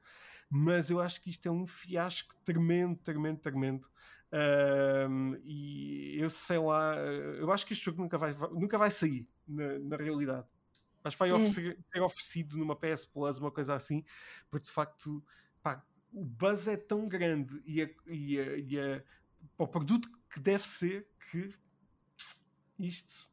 Mas 0.47 0.91
eu 0.91 0.99
acho 0.99 1.21
que 1.21 1.31
isto 1.31 1.47
é 1.47 1.51
um 1.51 1.65
fiasco 1.65 2.35
tremendo, 2.45 2.97
tremendo, 2.97 3.39
tremendo. 3.39 3.89
E 5.43 6.17
eu 6.19 6.29
sei 6.29 6.59
lá, 6.59 6.95
eu 6.97 7.51
acho 7.51 7.65
que 7.65 7.73
este 7.73 7.85
jogo 7.85 8.01
nunca 8.01 8.17
vai, 8.17 8.33
nunca 8.51 8.77
vai 8.77 8.91
sair 8.91 9.27
na, 9.47 9.79
na 9.79 9.95
realidade 9.95 10.47
Que 11.03 11.17
vai 11.17 11.31
é. 11.31 11.49
ser 11.49 11.77
oferecido 12.01 12.57
numa 12.57 12.75
PS 12.75 13.05
Plus, 13.05 13.39
uma 13.39 13.51
coisa 13.51 13.75
assim, 13.75 14.03
porque 14.49 14.65
de 14.65 14.71
facto 14.71 15.23
pá, 15.61 15.83
o 16.11 16.23
buzz 16.23 16.67
é 16.67 16.75
tão 16.75 17.07
grande 17.07 17.61
e, 17.65 17.81
a, 17.81 17.89
e, 18.07 18.39
a, 18.39 18.57
e 18.57 18.79
a, 18.79 19.03
o 19.57 19.67
produto 19.67 20.09
que 20.29 20.39
deve 20.39 20.65
ser 20.65 21.07
que 21.31 21.53
isto 22.77 23.29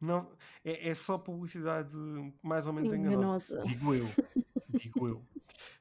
não, 0.00 0.32
é, 0.64 0.88
é 0.88 0.94
só 0.94 1.18
publicidade 1.18 1.94
mais 2.42 2.66
ou 2.66 2.72
menos 2.72 2.92
enganosa. 2.92 3.54
enganosa. 3.54 3.62
Digo 3.62 3.94
eu. 3.94 4.06
Digo 4.68 5.08
eu. 5.08 5.26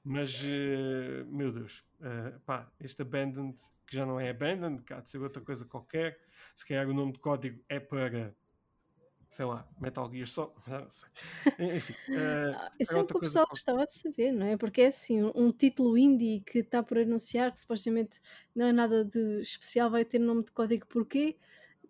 Mas, 0.04 0.42
uh, 0.42 1.26
meu 1.28 1.52
Deus, 1.52 1.86
uh, 2.00 2.40
pá, 2.42 2.70
este 2.80 3.02
Abandoned, 3.02 3.58
que 3.86 3.96
já 3.96 4.06
não 4.06 4.20
é 4.20 4.30
Abandoned, 4.30 4.82
cá 4.84 5.00
de 5.00 5.10
ser 5.10 5.20
outra 5.20 5.42
coisa 5.42 5.66
qualquer, 5.66 6.20
se 6.56 6.66
calhar 6.66 6.88
o 6.90 6.94
nome 6.94 7.14
de 7.14 7.20
código 7.20 7.64
é 7.70 7.80
para 7.80 8.36
sei 9.30 9.46
lá, 9.46 9.68
Metal 9.80 10.10
Gear 10.12 10.28
só. 10.28 10.54
Enfim. 11.60 11.94
Uh, 12.10 12.72
Isso 12.80 12.98
é 12.98 13.02
o 13.02 13.06
que 13.06 13.18
o 13.18 13.20
pessoal 13.20 13.46
gostava 13.50 13.86
de 13.86 13.94
saber, 13.94 14.32
não 14.32 14.48
é? 14.48 14.58
Porque 14.58 14.82
é 14.82 14.88
assim, 14.88 15.24
um 15.36 15.52
título 15.52 15.98
indie 15.98 16.42
que 16.42 16.60
está 16.60 16.82
por 16.82 16.98
anunciar, 16.98 17.52
que 17.54 17.60
supostamente 17.60 18.20
não 18.56 18.66
é 18.66 18.72
nada 18.72 19.06
de 19.06 19.40
especial, 19.42 19.90
vai 19.90 20.04
ter 20.04 20.20
nome 20.20 20.44
de 20.44 20.52
código 20.52 20.86
porquê? 20.88 21.38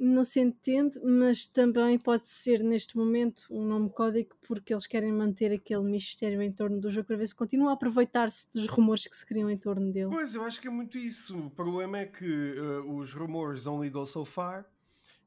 Não 0.02 0.24
se 0.24 0.40
entende, 0.40 0.98
mas 1.04 1.46
também 1.46 2.00
pode 2.00 2.26
ser 2.26 2.64
neste 2.64 2.96
momento 2.96 3.46
um 3.52 3.66
nome 3.66 3.90
código 3.90 4.34
porque 4.48 4.74
eles 4.74 4.88
querem 4.88 5.12
manter 5.12 5.52
aquele 5.52 5.84
mistério 5.84 6.42
em 6.42 6.54
torno 6.54 6.80
do 6.80 6.90
jogo 6.90 7.08
para 7.08 7.18
ver 7.18 7.28
se 7.28 7.36
continua 7.36 7.72
a 7.72 7.74
aproveitar-se 7.74 8.50
dos 8.50 8.66
rumores 8.68 9.06
que 9.08 9.16
se 9.16 9.26
criam 9.26 9.50
em 9.50 9.58
torno 9.58 9.92
dele. 9.92 10.10
Pois, 10.10 10.36
eu 10.36 10.44
acho 10.46 10.62
que 10.62 10.70
é 10.70 10.72
muito 10.72 10.98
isso. 10.98 11.38
O 11.38 11.50
problema 11.50 12.00
é 12.00 12.06
que 12.06 12.26
uh, 12.26 12.96
os 12.96 13.12
rumores 13.12 13.68
only 13.68 13.90
go 13.90 14.06
so 14.06 14.24
far 14.24 14.66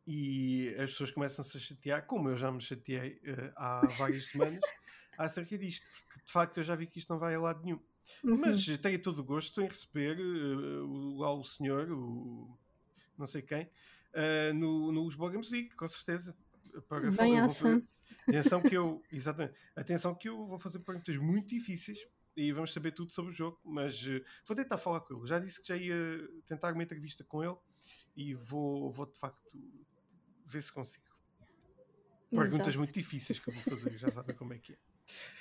e 0.07 0.75
as 0.79 0.91
pessoas 0.91 1.11
começam-se 1.11 1.57
a 1.57 1.61
chatear, 1.61 2.07
como 2.07 2.29
eu 2.29 2.37
já 2.37 2.51
me 2.51 2.61
chateei 2.61 3.21
uh, 3.25 3.53
há 3.57 3.81
várias 3.99 4.27
semanas, 4.29 4.61
acerca 5.17 5.57
disto, 5.57 5.87
porque 6.09 6.25
de 6.25 6.33
facto 6.33 6.59
eu 6.59 6.65
já 6.65 6.75
vi 6.75 6.87
que 6.87 6.99
isto 6.99 7.11
não 7.11 7.19
vai 7.19 7.35
a 7.35 7.41
lado 7.41 7.63
nenhum. 7.65 7.81
Uhum. 8.25 8.37
Mas 8.39 8.65
tenho 8.79 9.01
todo 9.01 9.21
o 9.21 9.25
gosto 9.25 9.61
em 9.63 9.69
receber 9.69 10.19
uh, 10.19 11.23
o, 11.23 11.45
senhor, 11.45 11.91
o 11.91 12.59
não 13.17 13.27
sei 13.27 13.43
quem, 13.43 13.65
uh, 13.65 14.55
no, 14.55 14.93
no 14.93 15.05
Lisboa 15.05 15.31
Week, 15.31 15.75
com 15.75 15.87
certeza. 15.87 16.37
Para 16.89 17.11
Bem 17.11 17.37
fazer, 17.37 17.83
atenção 18.27 18.63
que 18.63 18.75
eu, 18.75 19.03
exatamente, 19.13 19.55
atenção 19.77 20.15
que 20.15 20.29
eu 20.29 20.47
vou 20.47 20.59
fazer 20.59 20.79
perguntas 20.79 21.17
muito 21.19 21.49
difíceis 21.49 21.99
e 22.35 22.51
vamos 22.51 22.73
saber 22.73 22.93
tudo 22.93 23.13
sobre 23.13 23.31
o 23.31 23.35
jogo, 23.35 23.61
mas 23.63 24.03
uh, 24.07 24.25
vou 24.47 24.57
tentar 24.57 24.79
falar 24.79 25.01
com 25.01 25.15
ele. 25.15 25.27
Já 25.27 25.39
disse 25.39 25.61
que 25.61 25.69
já 25.69 25.77
ia 25.77 25.97
tentar 26.47 26.73
uma 26.73 26.83
entrevista 26.83 27.23
com 27.25 27.45
ele 27.45 27.57
e 28.17 28.35
vou, 28.35 28.91
vou 28.91 29.07
de 29.07 29.19
facto 29.19 29.59
ver 30.47 30.63
se 30.63 30.73
consigo. 30.73 31.13
Perguntas 32.31 32.69
Exato. 32.69 32.79
muito 32.79 32.93
difíceis 32.95 33.39
que 33.39 33.51
eu 33.51 33.55
vou 33.55 33.63
fazer, 33.63 33.99
já 33.99 34.11
sabem 34.11 34.35
como 34.35 34.55
é 34.55 34.59
que 34.59 34.73
é. 34.73 34.77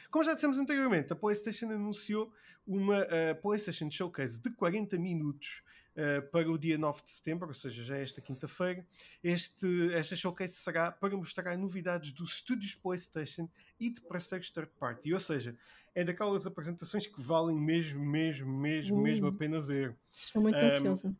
Como 0.10 0.26
já 0.26 0.34
dissemos 0.34 0.60
anteriormente, 0.60 1.14
a 1.14 1.16
PlayStation 1.16 1.72
anunciou 1.72 2.34
uma 2.68 3.02
uh, 3.04 3.42
PlayStation 3.42 3.90
Showcase 3.90 4.42
de 4.42 4.50
40 4.52 4.98
minutos 4.98 5.64
uh, 5.96 6.30
para 6.30 6.52
o 6.52 6.58
dia 6.58 6.78
9 6.78 7.02
de 7.02 7.12
setembro, 7.12 7.48
ou 7.48 7.54
seja, 7.54 7.82
já 7.82 7.98
é 7.98 8.04
esta 8.04 8.20
quinta-feira. 8.20 8.86
Esta 9.24 10.16
showcase 10.18 10.56
será 10.56 10.92
para 10.92 11.16
mostrar 11.16 11.58
novidades 11.58 12.12
dos 12.12 12.34
estúdios 12.34 12.76
PlayStation 12.76 13.50
e 13.80 13.90
de 13.90 14.02
parceiros 14.02 14.50
third 14.50 14.70
party, 14.78 15.14
ou 15.14 15.20
seja, 15.20 15.56
é 15.96 16.04
daquelas 16.04 16.46
apresentações 16.46 17.08
que 17.08 17.22
valem 17.22 17.58
mesmo, 17.58 18.06
mesmo, 18.06 18.52
mesmo, 18.52 18.98
uh, 18.98 19.02
mesmo 19.02 19.28
a 19.28 19.34
pena 19.34 19.62
ver. 19.62 19.96
Estou 20.12 20.42
muito 20.42 20.58
um, 20.58 20.66
ansiosa. 20.66 21.16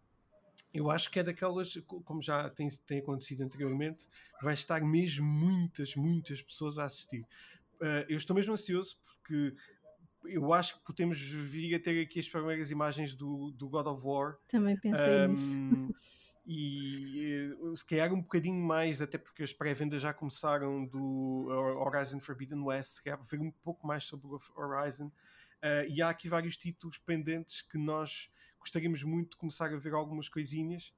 Eu 0.74 0.90
acho 0.90 1.12
que 1.12 1.20
é 1.20 1.24
daquelas, 1.24 1.78
como 1.86 2.22
já 2.22 2.50
tem, 2.50 2.68
tem 2.86 3.00
acontecido 3.00 3.44
anteriormente, 3.44 4.08
vai 4.42 4.54
estar 4.54 4.82
mesmo 4.82 5.26
muitas, 5.26 5.96
muitas 5.96 6.42
pessoas 6.42 6.78
a 6.78 6.86
assistir. 6.86 7.22
Uh, 7.82 8.06
eu 8.08 8.18
estou 8.18 8.36
mesmo 8.36 8.54
ansioso 8.54 8.98
porque 9.04 9.54
eu 10.26 10.54
acho 10.54 10.78
que 10.78 10.86
podemos 10.86 11.20
vir 11.20 11.76
a 11.76 11.80
ter 11.80 12.02
aqui 12.02 12.20
as 12.20 12.30
primeiras 12.30 12.72
imagens 12.72 13.16
do, 13.16 13.52
do 13.52 13.68
God 13.68 13.88
of 13.88 14.02
War. 14.06 14.38
Também 14.48 14.78
pensei 14.78 15.26
um, 15.26 15.28
nisso. 15.28 15.56
E 16.44 17.54
eh, 17.64 17.76
se 17.76 17.86
calhar 17.86 18.12
um 18.12 18.22
bocadinho 18.22 18.60
mais, 18.60 19.02
até 19.02 19.18
porque 19.18 19.44
as 19.44 19.54
pré-vendas 19.54 20.02
já 20.02 20.12
começaram 20.12 20.86
do 20.86 21.48
Horizon 21.80 22.20
Forbidden 22.20 22.64
West, 22.64 22.96
se 22.96 23.04
calhar 23.04 23.22
ver 23.22 23.40
um 23.40 23.52
pouco 23.52 23.86
mais 23.86 24.04
sobre 24.04 24.28
o 24.28 24.40
Horizon. 24.56 25.12
Uh, 25.64 25.88
e 25.90 26.02
há 26.02 26.10
aqui 26.10 26.28
vários 26.28 26.58
títulos 26.58 26.98
pendentes 26.98 27.62
que 27.62 27.78
nós 27.78 28.30
gostaríamos 28.60 29.04
muito 29.04 29.32
de 29.32 29.38
começar 29.38 29.74
a 29.74 29.78
ver 29.78 29.94
algumas 29.94 30.28
coisinhas. 30.28 30.94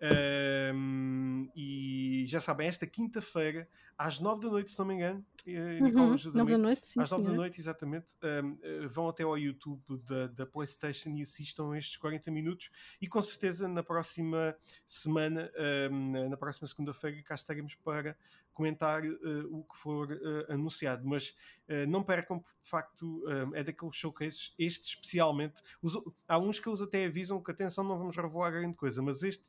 Um, 0.00 1.50
e 1.56 2.24
já 2.28 2.38
sabem, 2.38 2.68
esta 2.68 2.86
quinta-feira, 2.86 3.68
às 3.96 4.20
nove 4.20 4.42
da 4.42 4.48
noite, 4.48 4.70
se 4.70 4.78
não 4.78 4.86
me 4.86 4.94
engano, 4.94 5.26
eh, 5.44 5.78
uhum, 5.80 6.16
nove 6.34 6.52
da 6.52 6.58
noite, 6.58 6.86
sim, 6.86 7.00
às 7.00 7.10
nove 7.10 7.24
da 7.24 7.32
noite, 7.32 7.60
exatamente, 7.60 8.14
um, 8.22 8.56
eh, 8.62 8.86
vão 8.86 9.08
até 9.08 9.24
ao 9.24 9.36
YouTube 9.36 9.82
da, 10.08 10.28
da, 10.28 10.46
PlayStation 10.46 11.10
e 11.10 11.22
assistam 11.22 11.76
estes 11.76 11.96
40 11.96 12.30
minutos. 12.30 12.70
E 13.00 13.08
com 13.08 13.20
certeza, 13.20 13.66
na 13.66 13.82
próxima 13.82 14.56
semana, 14.86 15.50
um, 15.90 16.28
na 16.28 16.36
próxima 16.36 16.68
segunda-feira, 16.68 17.20
cá 17.24 17.34
estaremos 17.34 17.74
para 17.74 18.16
comentar 18.58 19.04
uh, 19.04 19.56
o 19.56 19.62
que 19.62 19.76
for 19.76 20.10
uh, 20.10 20.52
anunciado. 20.52 21.06
Mas 21.06 21.30
uh, 21.68 21.86
não 21.88 22.02
percam, 22.02 22.40
porque 22.40 22.60
de 22.62 22.68
facto 22.68 23.24
é 23.54 23.62
daqueles 23.62 23.94
showcases, 23.94 24.52
este 24.58 24.88
especialmente. 24.88 25.62
Os, 25.80 25.96
há 26.26 26.38
uns 26.38 26.58
que 26.58 26.68
eles 26.68 26.82
até 26.82 27.06
avisam 27.06 27.40
que, 27.42 27.50
atenção, 27.52 27.84
não 27.84 27.96
vamos 27.96 28.16
revelar 28.16 28.50
grande 28.50 28.74
coisa, 28.74 29.00
mas 29.00 29.22
este 29.22 29.44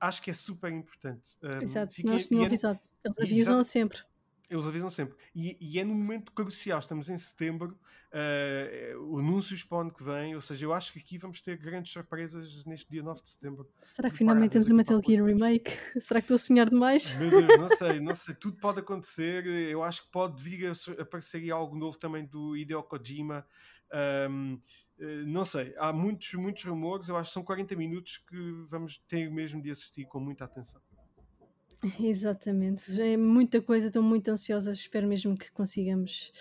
acho 0.00 0.22
que 0.22 0.30
é 0.30 0.32
super 0.32 0.72
importante. 0.72 1.36
Um, 1.42 1.62
Exato, 1.62 1.92
se 1.92 2.06
nós 2.06 2.26
tínhamos 2.26 2.46
avisado. 2.46 2.78
Eles 3.04 3.18
avisam 3.18 3.60
exato, 3.60 3.64
sempre. 3.64 3.98
Eles 4.52 4.66
avisam 4.66 4.90
sempre. 4.90 5.16
E, 5.34 5.56
e, 5.60 5.78
é 5.78 5.84
num 5.84 5.94
momento 5.94 6.30
crucial, 6.32 6.78
estamos 6.78 7.08
em 7.08 7.16
setembro, 7.16 7.78
uh, 8.12 9.00
o 9.10 9.18
anúncios 9.18 9.62
para 9.62 9.78
o 9.78 9.80
ano 9.80 9.92
que 9.92 10.04
vem, 10.04 10.34
ou 10.34 10.40
seja, 10.40 10.66
eu 10.66 10.72
acho 10.72 10.92
que 10.92 10.98
aqui 10.98 11.16
vamos 11.16 11.40
ter 11.40 11.56
grandes 11.56 11.92
surpresas 11.92 12.64
neste 12.64 12.90
dia 12.90 13.02
9 13.02 13.22
de 13.22 13.30
setembro. 13.30 13.70
Será 13.80 14.10
que 14.10 14.18
finalmente 14.18 14.52
temos 14.52 14.68
o 14.68 14.74
Metal 14.74 15.00
Gear 15.04 15.24
Remake? 15.24 15.70
Será 16.00 16.20
que 16.20 16.26
estou 16.26 16.34
a 16.34 16.38
sonhar 16.38 16.68
demais? 16.68 17.14
Meu 17.14 17.30
Deus, 17.30 17.58
não 17.58 17.68
sei, 17.76 18.00
não 18.00 18.14
sei, 18.14 18.34
tudo 18.34 18.58
pode 18.58 18.80
acontecer. 18.80 19.46
Eu 19.46 19.82
acho 19.82 20.04
que 20.04 20.10
pode 20.10 20.42
vir 20.42 20.68
a 20.68 21.02
aparecer 21.02 21.50
algo 21.50 21.76
novo 21.76 21.98
também 21.98 22.26
do 22.26 22.56
Hideo 22.56 22.82
Kojima. 22.82 23.46
Um, 24.30 24.60
eh, 24.98 25.24
não 25.26 25.44
sei, 25.44 25.74
há 25.78 25.92
muitos, 25.92 26.32
muitos 26.34 26.64
rumores. 26.64 27.08
Eu 27.08 27.16
acho 27.16 27.30
que 27.30 27.34
são 27.34 27.42
40 27.42 27.74
minutos 27.76 28.18
que 28.18 28.36
vamos 28.68 28.98
ter 29.08 29.30
mesmo 29.30 29.60
de 29.62 29.70
assistir 29.70 30.04
com 30.06 30.20
muita 30.20 30.44
atenção. 30.44 30.80
Exatamente, 32.00 33.00
é 33.00 33.16
muita 33.16 33.60
coisa, 33.60 33.88
estou 33.88 34.02
muito 34.02 34.28
ansiosa. 34.28 34.72
Espero 34.72 35.06
mesmo 35.06 35.36
que 35.36 35.50
consigamos 35.50 36.32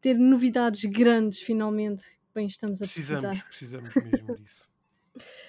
ter 0.00 0.14
novidades 0.14 0.84
grandes 0.84 1.40
finalmente. 1.40 2.04
Bem, 2.34 2.46
estamos 2.46 2.80
a 2.80 2.84
precisamos, 2.84 3.42
precisar. 3.48 3.88
Precisamos 3.88 3.94
mesmo 3.94 4.36
disso. 4.36 4.68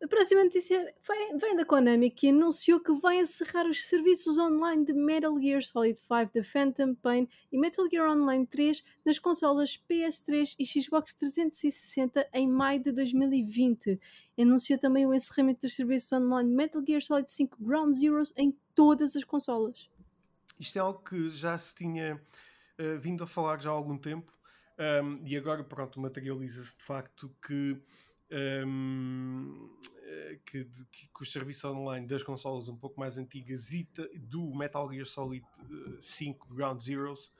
A 0.00 0.06
próxima 0.06 0.44
notícia 0.44 0.94
vem 1.40 1.56
da 1.56 1.64
Konami, 1.64 2.08
que 2.08 2.28
anunciou 2.28 2.78
que 2.78 2.92
vai 3.00 3.18
encerrar 3.18 3.66
os 3.66 3.84
serviços 3.84 4.38
online 4.38 4.84
de 4.84 4.92
Metal 4.92 5.36
Gear 5.40 5.60
Solid 5.60 5.98
5 5.98 6.32
The 6.32 6.42
Phantom 6.44 6.94
Pain 6.94 7.28
e 7.50 7.58
Metal 7.58 7.84
Gear 7.90 8.08
Online 8.08 8.46
3 8.46 8.84
nas 9.04 9.18
consolas 9.18 9.76
PS3 9.90 10.54
e 10.56 10.64
Xbox 10.64 11.14
360 11.14 12.28
em 12.32 12.48
maio 12.48 12.80
de 12.80 12.92
2020. 12.92 14.00
Anunciou 14.38 14.78
também 14.78 15.04
o 15.04 15.12
encerramento 15.12 15.62
dos 15.62 15.74
serviços 15.74 16.12
online 16.12 16.48
Metal 16.48 16.80
Gear 16.86 17.02
Solid 17.02 17.28
5 17.28 17.56
Ground 17.60 17.92
Zeroes 17.92 18.32
em 18.36 18.56
todas 18.76 19.16
as 19.16 19.24
consolas. 19.24 19.90
Isto 20.60 20.76
é 20.76 20.80
algo 20.80 21.02
que 21.02 21.28
já 21.30 21.58
se 21.58 21.74
tinha 21.74 22.22
uh, 22.78 23.00
vindo 23.00 23.24
a 23.24 23.26
falar 23.26 23.60
já 23.60 23.70
há 23.70 23.72
algum 23.72 23.98
tempo 23.98 24.32
um, 24.78 25.20
e 25.26 25.36
agora, 25.36 25.64
pronto, 25.64 26.00
materializa-se 26.00 26.76
de 26.76 26.84
facto 26.84 27.34
que 27.44 27.76
um, 28.30 29.78
eh, 30.02 30.38
que, 30.44 30.64
que, 30.90 31.08
que, 31.08 31.22
os 31.22 31.32
serviços 31.32 31.64
online 31.64 32.06
das 32.06 32.22
consolas 32.22 32.68
um 32.68 32.76
pouco 32.76 32.98
mais 33.00 33.16
antigas 33.18 33.72
e 33.72 33.88
do 34.18 34.54
Metal 34.54 34.90
Gear 34.92 35.06
Solid 35.06 35.44
5 36.00 36.46
uh, 36.46 36.54
Ground 36.54 36.80
Zeroes 36.80 37.32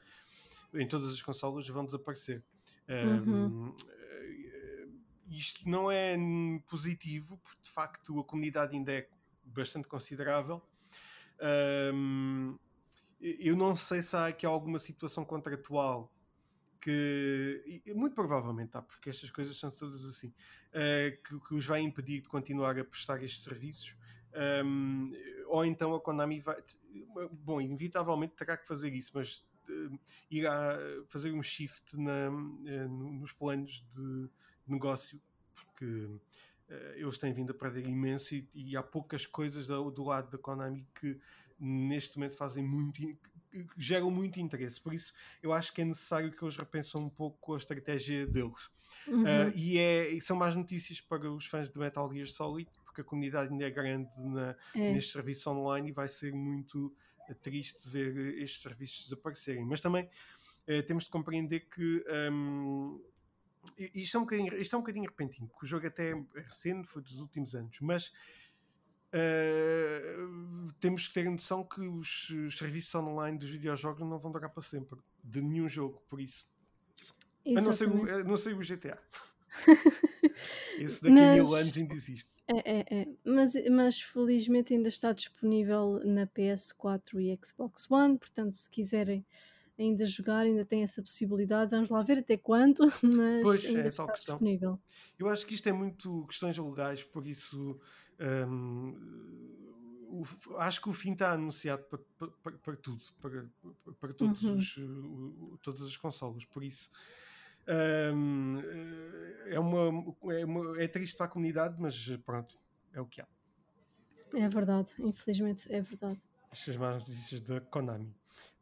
em 0.74 0.86
todas 0.86 1.12
as 1.12 1.22
consolas 1.22 1.66
vão 1.68 1.84
desaparecer. 1.84 2.42
Um, 2.88 3.30
uhum. 3.30 3.68
uh, 3.68 3.78
isto 5.30 5.68
não 5.68 5.90
é 5.90 6.16
positivo, 6.66 7.38
porque 7.38 7.62
de 7.62 7.68
facto 7.68 8.18
a 8.18 8.24
comunidade 8.24 8.74
ainda 8.74 8.92
é 8.92 9.08
bastante 9.44 9.86
considerável. 9.88 10.62
Um, 11.94 12.58
eu 13.20 13.56
não 13.56 13.74
sei 13.76 14.02
se 14.02 14.16
há 14.16 14.26
aqui 14.26 14.46
alguma 14.46 14.78
situação 14.78 15.24
contratual 15.24 16.12
que 16.80 17.82
muito 17.94 18.14
provavelmente 18.14 18.76
há, 18.76 18.82
porque 18.82 19.10
estas 19.10 19.30
coisas 19.30 19.56
são 19.56 19.70
todas 19.70 20.04
assim, 20.04 20.28
uh, 20.28 21.22
que, 21.22 21.40
que, 21.40 21.54
os 21.54 21.66
vai 21.66 21.80
impedir 21.80 22.20
de 22.20 22.28
continuar 22.28 22.78
a 22.78 22.84
prestar 22.84 23.22
estes 23.22 23.42
serviços. 23.42 23.96
Um, 24.64 25.12
ou 25.46 25.64
então 25.64 25.94
a 25.94 26.00
Konami 26.00 26.40
vai, 26.40 26.62
bom, 27.32 27.60
inevitavelmente 27.60 28.34
terá 28.34 28.56
que 28.56 28.66
fazer 28.66 28.92
isso, 28.92 29.12
mas 29.14 29.44
uh, 29.68 29.98
irá 30.30 30.78
fazer 31.06 31.32
um 31.32 31.42
shift 31.42 31.96
na, 31.96 32.30
uh, 32.30 32.88
nos 32.88 33.32
planos 33.32 33.84
de 33.94 34.28
negócio, 34.66 35.20
porque 35.54 36.08
eles 36.96 37.16
têm 37.16 37.32
vindo 37.32 37.50
a 37.50 37.54
perder 37.54 37.88
imenso 37.88 38.34
e, 38.34 38.46
e 38.54 38.76
há 38.76 38.82
poucas 38.82 39.24
coisas 39.24 39.66
do, 39.66 39.90
do, 39.90 40.04
lado 40.04 40.30
da 40.30 40.36
Konami 40.36 40.86
que 41.00 41.18
neste 41.58 42.18
momento 42.18 42.36
fazem 42.36 42.62
muito, 42.62 43.00
geram 43.76 44.10
muito 44.10 44.40
interesse. 44.40 44.80
Por 44.80 44.94
isso, 44.94 45.12
eu 45.42 45.52
acho 45.52 45.72
que 45.72 45.80
é 45.80 45.84
necessário 45.84 46.30
que 46.30 46.42
eles 46.42 46.56
repensem 46.56 47.00
um 47.00 47.08
pouco 47.08 47.54
a 47.54 47.56
estratégia 47.56 48.26
deles. 48.26 48.70
Uhum. 49.06 49.22
Uh, 49.22 49.52
e, 49.54 49.78
é, 49.78 50.08
e 50.08 50.20
são 50.20 50.36
mais 50.36 50.54
notícias 50.54 51.00
para 51.00 51.30
os 51.30 51.46
fãs 51.46 51.68
de 51.68 51.78
Metal 51.78 52.10
Gear 52.12 52.26
Solid, 52.26 52.70
porque 52.84 53.00
a 53.00 53.04
comunidade 53.04 53.52
ainda 53.52 53.64
é 53.64 53.70
grande 53.70 54.10
na, 54.18 54.56
é. 54.74 54.92
neste 54.92 55.12
serviço 55.12 55.50
online 55.50 55.90
e 55.90 55.92
vai 55.92 56.08
ser 56.08 56.32
muito 56.32 56.94
uh, 57.28 57.34
triste 57.34 57.88
ver 57.88 58.38
estes 58.38 58.62
serviços 58.62 59.04
desaparecerem. 59.04 59.64
Mas 59.64 59.80
também 59.80 60.04
uh, 60.04 60.82
temos 60.86 61.04
de 61.04 61.10
compreender 61.10 61.60
que. 61.60 62.04
Um, 62.32 63.00
isto 63.78 64.16
é, 64.16 64.20
um 64.20 64.22
bocadinho, 64.22 64.54
isto 64.56 64.74
é 64.74 64.78
um 64.78 64.80
bocadinho 64.80 65.04
repentino, 65.04 65.46
porque 65.48 65.66
o 65.66 65.68
jogo 65.68 65.86
até 65.86 66.12
é 66.12 66.40
recente, 66.40 66.88
foi 66.88 67.02
dos 67.02 67.20
últimos 67.20 67.54
anos, 67.54 67.76
mas 67.80 68.12
Uh, 69.08 70.70
temos 70.80 71.08
que 71.08 71.14
ter 71.14 71.30
noção 71.30 71.64
que 71.64 71.80
os, 71.80 72.28
os, 72.30 72.58
serviços 72.58 72.94
online 72.94 73.38
dos 73.38 73.48
videojogos 73.48 74.00
não 74.00 74.18
vão 74.18 74.30
durar 74.30 74.50
para 74.50 74.62
sempre, 74.62 74.98
de 75.24 75.40
nenhum 75.40 75.66
jogo, 75.66 76.02
por 76.08 76.20
isso. 76.20 76.46
A 77.46 77.60
não, 77.62 77.72
ser, 77.72 77.88
a 77.88 78.24
não 78.24 78.36
ser 78.36 78.54
o 78.54 78.58
GTA. 78.58 78.98
Esse 80.78 81.02
daqui 81.02 81.18
a 81.18 81.32
mil 81.34 81.54
anos 81.54 81.76
ainda 81.76 81.94
existe. 81.94 82.30
É, 82.46 82.80
é, 82.80 83.00
é. 83.00 83.08
Mas, 83.24 83.54
mas 83.70 84.00
felizmente 84.00 84.74
ainda 84.74 84.88
está 84.88 85.12
disponível 85.12 86.00
na 86.04 86.26
PS4 86.26 87.20
e 87.20 87.38
Xbox 87.42 87.90
One, 87.90 88.18
portanto, 88.18 88.52
se 88.52 88.68
quiserem 88.68 89.24
ainda 89.78 90.04
jogar, 90.04 90.40
ainda 90.40 90.64
tem 90.64 90.82
essa 90.82 91.00
possibilidade. 91.00 91.70
Vamos 91.70 91.88
lá 91.88 92.02
ver 92.02 92.18
até 92.18 92.36
quanto, 92.36 92.82
mas 93.02 93.42
pois, 93.42 93.64
ainda 93.64 93.80
é, 93.80 93.88
está 93.88 94.06
disponível. 94.06 94.78
Eu 95.18 95.28
acho 95.28 95.46
que 95.46 95.54
isto 95.54 95.68
é 95.68 95.72
muito 95.72 96.26
questões 96.26 96.58
legais, 96.58 97.02
por 97.02 97.26
isso 97.26 97.80
um, 98.20 98.94
o, 100.10 100.24
acho 100.58 100.80
que 100.80 100.88
o 100.88 100.92
fim 100.92 101.12
está 101.12 101.32
anunciado 101.32 101.84
para, 101.84 101.98
para, 102.42 102.52
para 102.58 102.76
tudo, 102.76 103.04
para, 103.20 103.46
para 104.00 104.12
todos 104.14 104.42
uhum. 104.42 104.56
os, 104.56 105.60
todas 105.60 105.82
as 105.82 105.96
consolas, 105.96 106.44
por 106.44 106.64
isso 106.64 106.90
Um, 107.68 108.62
é, 109.46 109.60
uma, 109.60 110.14
é, 110.32 110.44
uma, 110.44 110.82
é 110.82 110.88
triste 110.88 111.16
para 111.16 111.26
a 111.26 111.28
comunidade, 111.28 111.76
mas 111.78 112.08
pronto, 112.24 112.58
é 112.94 113.00
o 113.00 113.04
que 113.04 113.20
há. 113.20 113.28
É 114.34 114.48
verdade, 114.48 114.90
infelizmente 114.98 115.70
é 115.70 115.82
verdade. 115.82 116.20
Estas 116.50 116.76
más 116.76 117.06
notícias 117.06 117.42
da 117.42 117.60
Konami. 117.60 118.14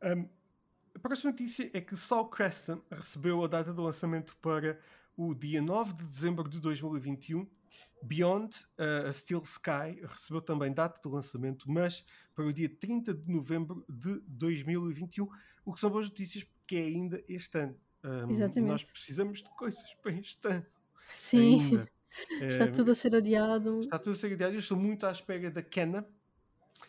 Um, 0.02 0.28
a 0.92 0.98
próxima 0.98 1.30
notícia 1.30 1.70
é 1.72 1.80
que 1.80 1.94
Saul 1.94 2.28
Creston 2.28 2.82
recebeu 2.90 3.44
a 3.44 3.46
data 3.46 3.72
de 3.72 3.80
lançamento 3.80 4.36
para 4.38 4.80
o 5.16 5.34
dia 5.34 5.62
9 5.62 5.92
de 5.92 6.04
dezembro 6.04 6.48
de 6.48 6.58
2021. 6.58 7.46
Beyond 8.02 8.54
uh, 8.78 9.06
a 9.08 9.12
Steel 9.12 9.42
Sky 9.44 10.00
recebeu 10.02 10.40
também 10.40 10.72
data 10.72 11.00
de 11.00 11.08
lançamento, 11.08 11.70
mas 11.70 12.04
para 12.34 12.44
o 12.44 12.52
dia 12.52 12.68
30 12.68 13.14
de 13.14 13.32
novembro 13.32 13.84
de 13.88 14.20
2021, 14.26 15.28
o 15.64 15.72
que 15.72 15.80
são 15.80 15.90
boas 15.90 16.08
notícias 16.08 16.44
porque 16.44 16.76
é 16.76 16.84
ainda 16.84 17.22
este 17.28 17.58
ano. 17.58 17.76
Um, 18.04 18.30
Exatamente. 18.30 18.70
Nós 18.70 18.84
precisamos 18.84 19.42
de 19.42 19.48
coisas 19.50 19.94
para 20.02 20.12
este 20.12 20.48
ano. 20.48 20.66
Sim. 21.08 21.60
Ainda. 21.60 21.88
Está 22.40 22.66
tudo 22.70 22.90
a 22.90 22.94
ser 22.94 23.14
adiado. 23.14 23.80
Está 23.80 23.98
tudo 23.98 24.12
a 24.12 24.16
ser 24.16 24.32
adiado. 24.32 24.54
Eu 24.54 24.60
estou 24.60 24.78
muito 24.78 25.04
à 25.06 25.10
espera 25.10 25.50
da 25.50 25.62
Kena. 25.62 26.06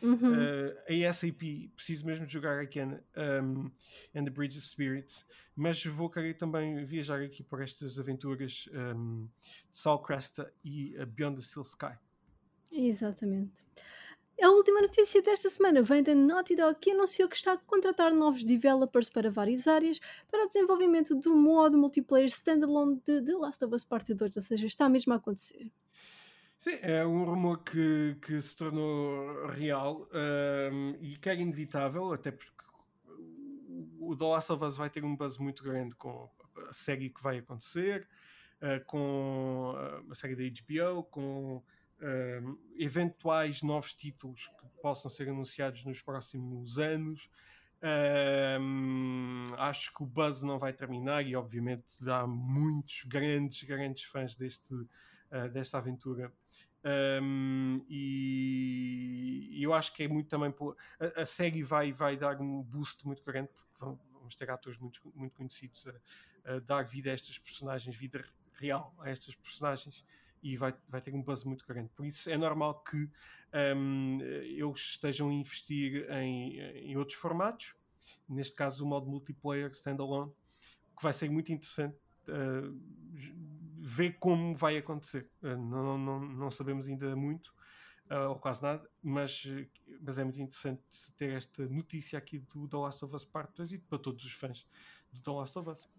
Uhum. 0.01 0.33
Uh, 0.33 1.07
a 1.07 1.13
SAP, 1.13 1.69
preciso 1.75 2.05
mesmo 2.05 2.25
de 2.25 2.33
jogar 2.33 2.59
a 2.59 2.65
Kena 2.65 3.03
um, 3.15 3.71
and 4.15 4.25
the 4.25 4.29
Bridge 4.29 4.57
of 4.57 4.65
Spirits, 4.65 5.25
mas 5.55 5.83
vou 5.85 6.09
querer 6.09 6.35
também 6.35 6.85
viajar 6.85 7.21
aqui 7.21 7.43
por 7.43 7.61
estas 7.61 7.99
aventuras 7.99 8.69
um, 8.73 9.27
de 9.71 9.77
Sol 9.77 9.99
Cresta 9.99 10.53
e 10.63 10.95
Beyond 11.05 11.37
the 11.37 11.41
Steel 11.41 11.63
Sky. 11.63 11.97
Exatamente. 12.71 13.67
A 14.39 14.51
última 14.51 14.81
notícia 14.81 15.19
desta 15.19 15.49
semana 15.49 15.81
vem 15.81 16.03
da 16.03 16.13
Naughty 16.13 16.55
Dog, 16.55 16.77
que 16.79 16.91
anunciou 16.91 17.27
que 17.27 17.35
está 17.35 17.53
a 17.53 17.57
contratar 17.57 18.13
novos 18.13 18.43
developers 18.43 19.09
para 19.09 19.31
várias 19.31 19.67
áreas 19.67 19.99
para 20.29 20.43
o 20.43 20.47
desenvolvimento 20.47 21.15
do 21.15 21.35
modo 21.35 21.75
multiplayer 21.75 22.27
standalone 22.27 23.01
de 23.03 23.19
The 23.23 23.33
Last 23.33 23.65
of 23.65 23.73
Us 23.73 23.83
Part 23.83 24.13
2, 24.13 24.35
ou 24.35 24.41
seja, 24.43 24.67
está 24.67 24.87
mesmo 24.87 25.13
a 25.13 25.15
acontecer. 25.15 25.71
Sim, 26.57 26.79
é 26.81 27.05
um 27.05 27.23
rumor 27.23 27.63
que, 27.63 28.17
que 28.21 28.41
se 28.41 28.55
tornou 28.55 29.45
real 29.47 30.09
um, 30.71 30.95
e 30.99 31.15
que 31.17 31.29
é 31.29 31.35
inevitável, 31.35 32.11
até 32.11 32.31
porque 32.31 32.51
o 33.99 34.15
The 34.15 34.25
Last 34.25 34.51
of 34.51 34.63
Us 34.65 34.77
vai 34.77 34.89
ter 34.89 35.05
um 35.05 35.15
buzz 35.15 35.37
muito 35.37 35.63
grande 35.63 35.93
com 35.95 36.29
a 36.67 36.73
série 36.73 37.11
que 37.11 37.21
vai 37.21 37.37
acontecer, 37.37 38.07
uh, 38.61 38.83
com 38.85 39.75
a 40.09 40.15
série 40.15 40.35
da 40.35 40.43
HBO, 40.43 41.03
com 41.03 41.57
uh, 41.57 42.59
eventuais 42.75 43.61
novos 43.61 43.93
títulos 43.93 44.47
que 44.47 44.81
possam 44.81 45.09
ser 45.09 45.29
anunciados 45.29 45.85
nos 45.85 46.01
próximos 46.01 46.79
anos. 46.79 47.29
Uh, 47.77 49.53
acho 49.57 49.93
que 49.93 50.01
o 50.01 50.05
buzz 50.05 50.41
não 50.41 50.57
vai 50.57 50.73
terminar 50.73 51.23
e 51.23 51.35
obviamente 51.35 51.85
há 52.07 52.25
muitos 52.25 53.03
grandes, 53.03 53.61
grandes 53.63 54.03
fãs 54.05 54.35
deste, 54.35 54.73
uh, 54.73 55.49
desta 55.51 55.77
aventura. 55.77 56.31
Um, 57.21 57.83
e, 57.89 59.59
eu 59.61 59.73
acho 59.73 59.93
que 59.93 60.03
é 60.03 60.07
muito 60.07 60.29
também 60.29 60.53
a, 60.99 61.21
a, 61.21 61.25
série 61.25 61.61
vai, 61.61 61.91
vai 61.91 62.15
dar 62.15 62.39
um 62.39 62.61
boost 62.63 63.05
muito 63.05 63.23
grande 63.23 63.49
porque 63.49 63.97
vamos 64.13 64.35
ter 64.35 64.49
atores 64.49 64.77
muito, 64.77 65.01
muito 65.13 65.35
conhecidos 65.35 65.85
a, 65.87 66.53
a 66.53 66.59
dar 66.59 66.83
vida 66.83 67.09
a 67.09 67.13
estas 67.13 67.37
personagens, 67.37 67.93
vida 67.95 68.23
real 68.53 68.95
a 68.99 69.09
estas 69.09 69.35
personagens 69.35 70.05
e 70.41 70.55
vai, 70.55 70.73
vai 70.87 71.01
ter 71.01 71.13
um 71.13 71.21
buzz 71.21 71.43
muito 71.43 71.65
grande. 71.65 71.89
Por 71.89 72.05
isso 72.05 72.29
é 72.29 72.37
normal 72.37 72.83
que 72.83 73.09
um, 73.75 74.19
eles 74.21 74.77
estejam 74.77 75.29
a 75.29 75.33
investir 75.33 76.09
em, 76.11 76.59
em 76.59 76.97
outros 76.97 77.17
formatos, 77.17 77.73
neste 78.29 78.55
caso 78.55 78.85
o 78.85 78.87
modo 78.87 79.09
multiplayer 79.09 79.69
standalone, 79.71 80.31
que 80.95 81.03
vai 81.03 81.13
ser 81.13 81.29
muito 81.29 81.51
interessante 81.51 81.97
uh, 82.27 82.79
ver 83.87 84.17
como 84.19 84.53
vai 84.53 84.77
acontecer. 84.77 85.29
Uh, 85.41 85.55
não, 85.55 85.97
não, 85.97 86.19
não 86.19 86.51
sabemos 86.51 86.87
ainda 86.87 87.15
muito, 87.15 87.53
uh, 88.11 88.29
ou 88.29 88.35
quase 88.35 88.61
nada, 88.61 88.87
mas, 89.01 89.43
mas 90.01 90.17
é 90.17 90.23
muito 90.23 90.41
interessante 90.41 90.81
ter 91.15 91.31
esta 91.31 91.65
notícia 91.67 92.19
aqui 92.19 92.39
do 92.39 92.67
The 92.67 92.77
Last 92.77 93.05
of 93.05 93.15
Us 93.15 93.23
Part 93.23 93.53
2 93.55 93.73
e 93.73 93.77
para 93.77 93.97
todos 93.97 94.25
os 94.25 94.31
fãs 94.33 94.67
do 95.11 95.21
The 95.21 95.31
Last 95.31 95.57
of 95.59 95.69
Us. 95.69 95.89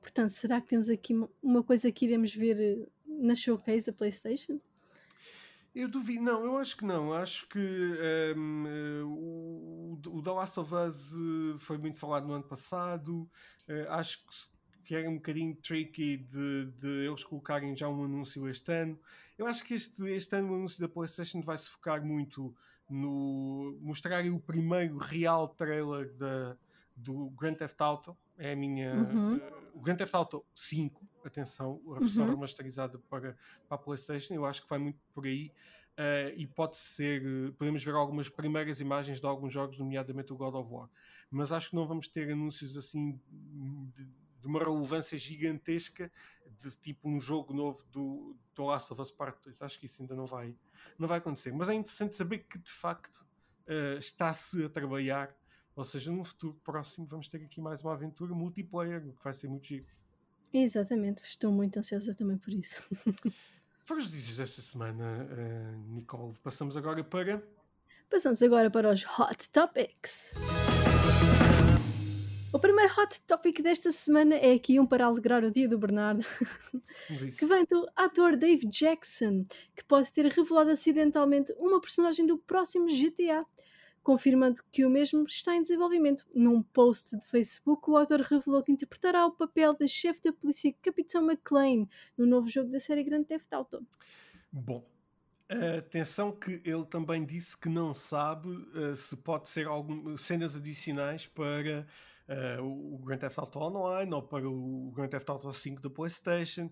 Portanto, 0.00 0.30
será 0.30 0.60
que 0.60 0.68
temos 0.68 0.88
aqui 0.88 1.14
uma 1.42 1.62
coisa 1.62 1.92
que 1.92 2.06
iremos 2.06 2.34
ver 2.34 2.58
eh, 2.58 2.88
na 3.06 3.34
showcase 3.34 3.84
da 3.84 3.92
PlayStation? 3.92 4.58
Eu 5.74 5.88
duvido, 5.88 6.24
não, 6.24 6.42
eu 6.42 6.56
acho 6.56 6.76
que 6.76 6.84
não. 6.84 7.12
Acho 7.12 7.46
que 7.48 7.58
um, 7.58 8.66
ehm, 8.66 9.04
o, 9.04 10.00
o 10.08 10.22
The 10.22 10.30
Last 10.30 10.58
of 10.58 10.74
Us 10.74 11.12
eh, 11.12 11.58
foi 11.58 11.78
muito 11.78 11.98
falado 11.98 12.26
no 12.26 12.32
ano 12.32 12.44
passado. 12.44 13.30
Uh, 13.68 13.88
acho 13.90 14.26
que 14.26 14.34
era 14.90 15.08
um 15.08 15.16
bocadinho 15.16 15.54
tricky 15.56 16.16
de, 16.16 16.66
de, 16.78 17.06
eles 17.06 17.24
colocarem 17.24 17.76
já 17.76 17.88
um 17.88 18.04
anúncio 18.04 18.48
este 18.48 18.72
ano. 18.72 18.98
Eu 19.38 19.46
acho 19.46 19.64
que 19.64 19.74
este, 19.74 20.06
este 20.10 20.36
ano 20.36 20.52
o 20.52 20.54
anúncio 20.54 20.80
da 20.80 20.88
PlayStation 20.88 21.40
vai 21.40 21.56
se 21.56 21.68
focar 21.68 22.04
muito 22.04 22.54
no 22.88 23.78
mostrar 23.80 24.24
o 24.26 24.40
primeiro 24.40 24.98
real 24.98 25.48
trailer 25.48 26.12
da, 26.14 26.56
do 26.96 27.30
Grand 27.30 27.54
Theft 27.54 27.80
Auto. 27.80 28.16
É 28.36 28.52
a 28.52 28.56
minha. 28.56 28.94
Uhum. 28.94 29.36
Uh, 29.36 29.40
o 29.74 29.80
Grand 29.80 29.96
Theft 29.96 30.14
Auto 30.14 30.44
5, 30.54 31.06
atenção, 31.24 31.80
a 31.94 32.00
versão 32.00 32.24
uhum. 32.24 32.32
remasterizada 32.32 32.98
para, 32.98 33.36
para 33.68 33.76
a 33.76 33.78
PlayStation, 33.78 34.34
eu 34.34 34.44
acho 34.44 34.62
que 34.62 34.68
vai 34.68 34.78
muito 34.78 34.98
por 35.14 35.26
aí. 35.26 35.52
Uh, 35.98 36.32
e 36.36 36.46
pode 36.46 36.76
ser, 36.76 37.22
uh, 37.22 37.52
podemos 37.52 37.84
ver 37.84 37.94
algumas 37.94 38.28
primeiras 38.28 38.80
imagens 38.80 39.20
de 39.20 39.26
alguns 39.26 39.52
jogos, 39.52 39.78
nomeadamente 39.78 40.32
o 40.32 40.36
God 40.36 40.54
of 40.54 40.72
War. 40.72 40.88
Mas 41.30 41.52
acho 41.52 41.70
que 41.70 41.76
não 41.76 41.86
vamos 41.86 42.08
ter 42.08 42.30
anúncios 42.32 42.76
assim 42.76 43.20
de, 43.94 44.08
de 44.40 44.46
uma 44.46 44.58
relevância 44.58 45.16
gigantesca 45.18 46.10
de 46.58 46.70
tipo 46.76 47.08
um 47.08 47.20
jogo 47.20 47.52
novo 47.52 47.84
do, 47.90 48.36
do 48.54 48.64
Last 48.64 48.92
of 48.92 49.00
Us 49.00 49.10
Part 49.10 49.38
2. 49.44 49.62
Acho 49.62 49.78
que 49.78 49.86
isso 49.86 50.02
ainda 50.02 50.14
não 50.14 50.26
vai, 50.26 50.56
não 50.98 51.06
vai 51.06 51.18
acontecer. 51.18 51.52
Mas 51.52 51.68
é 51.68 51.74
interessante 51.74 52.16
saber 52.16 52.38
que 52.40 52.58
de 52.58 52.70
facto 52.70 53.26
uh, 53.66 53.98
está-se 53.98 54.64
a 54.64 54.68
trabalhar 54.68 55.34
ou 55.74 55.84
seja, 55.84 56.10
no 56.10 56.24
futuro 56.24 56.60
próximo 56.62 57.06
vamos 57.06 57.28
ter 57.28 57.42
aqui 57.42 57.60
mais 57.60 57.82
uma 57.82 57.94
aventura 57.94 58.34
multiplayer, 58.34 59.06
o 59.06 59.12
que 59.12 59.24
vai 59.24 59.32
ser 59.32 59.48
muito 59.48 59.66
giro. 59.66 59.86
Exatamente, 60.52 61.22
estou 61.22 61.52
muito 61.52 61.78
ansiosa 61.78 62.14
também 62.14 62.36
por 62.36 62.52
isso. 62.52 62.82
Foram 63.84 64.00
os 64.00 64.06
notícias 64.06 64.36
desta 64.36 64.60
semana, 64.60 65.26
uh, 65.26 65.94
Nicole. 65.94 66.34
Passamos 66.42 66.76
agora 66.76 67.02
para. 67.02 67.42
Passamos 68.10 68.42
agora 68.42 68.70
para 68.70 68.92
os 68.92 69.04
Hot 69.18 69.50
Topics. 69.50 70.34
O 72.52 72.58
primeiro 72.58 72.92
hot 72.98 73.20
topic 73.22 73.60
desta 73.62 73.92
semana 73.92 74.34
é 74.34 74.52
aqui 74.52 74.80
um 74.80 74.86
para 74.86 75.06
alegrar 75.06 75.44
o 75.44 75.52
dia 75.52 75.68
do 75.68 75.78
Bernardo, 75.78 76.24
que 77.38 77.46
vem 77.46 77.64
do 77.64 77.88
ator 77.94 78.36
Dave 78.36 78.66
Jackson, 78.66 79.44
que 79.76 79.84
pode 79.84 80.12
ter 80.12 80.26
revelado 80.26 80.70
acidentalmente 80.70 81.54
uma 81.58 81.80
personagem 81.80 82.26
do 82.26 82.36
próximo 82.36 82.86
GTA 82.86 83.46
confirmando 84.02 84.60
que 84.72 84.84
o 84.84 84.90
mesmo 84.90 85.22
está 85.24 85.54
em 85.54 85.62
desenvolvimento. 85.62 86.26
Num 86.34 86.62
post 86.62 87.16
de 87.18 87.26
Facebook, 87.26 87.88
o 87.88 87.96
autor 87.96 88.20
revelou 88.20 88.62
que 88.62 88.72
interpretará 88.72 89.26
o 89.26 89.30
papel 89.30 89.74
de 89.74 89.86
chefe 89.86 90.22
da 90.22 90.32
polícia 90.32 90.74
Capitão 90.82 91.22
McLean 91.22 91.86
no 92.16 92.26
novo 92.26 92.48
jogo 92.48 92.70
da 92.70 92.80
série 92.80 93.04
Grand 93.04 93.24
Theft 93.24 93.52
Auto. 93.52 93.86
Bom, 94.50 94.84
atenção 95.78 96.32
que 96.32 96.62
ele 96.64 96.84
também 96.86 97.24
disse 97.24 97.56
que 97.56 97.68
não 97.68 97.92
sabe 97.92 98.48
uh, 98.48 98.96
se 98.96 99.16
pode 99.16 99.48
ser 99.48 99.66
algumas 99.66 100.22
cenas 100.22 100.56
adicionais 100.56 101.26
para 101.26 101.86
uh, 102.30 102.62
o 102.62 102.98
Grand 102.98 103.18
Theft 103.18 103.38
Auto 103.38 103.58
Online 103.58 104.14
ou 104.14 104.22
para 104.22 104.48
o 104.48 104.92
Grand 104.94 105.08
Theft 105.08 105.28
Auto 105.28 105.52
5 105.52 105.82
da 105.82 105.90
PlayStation. 105.90 106.66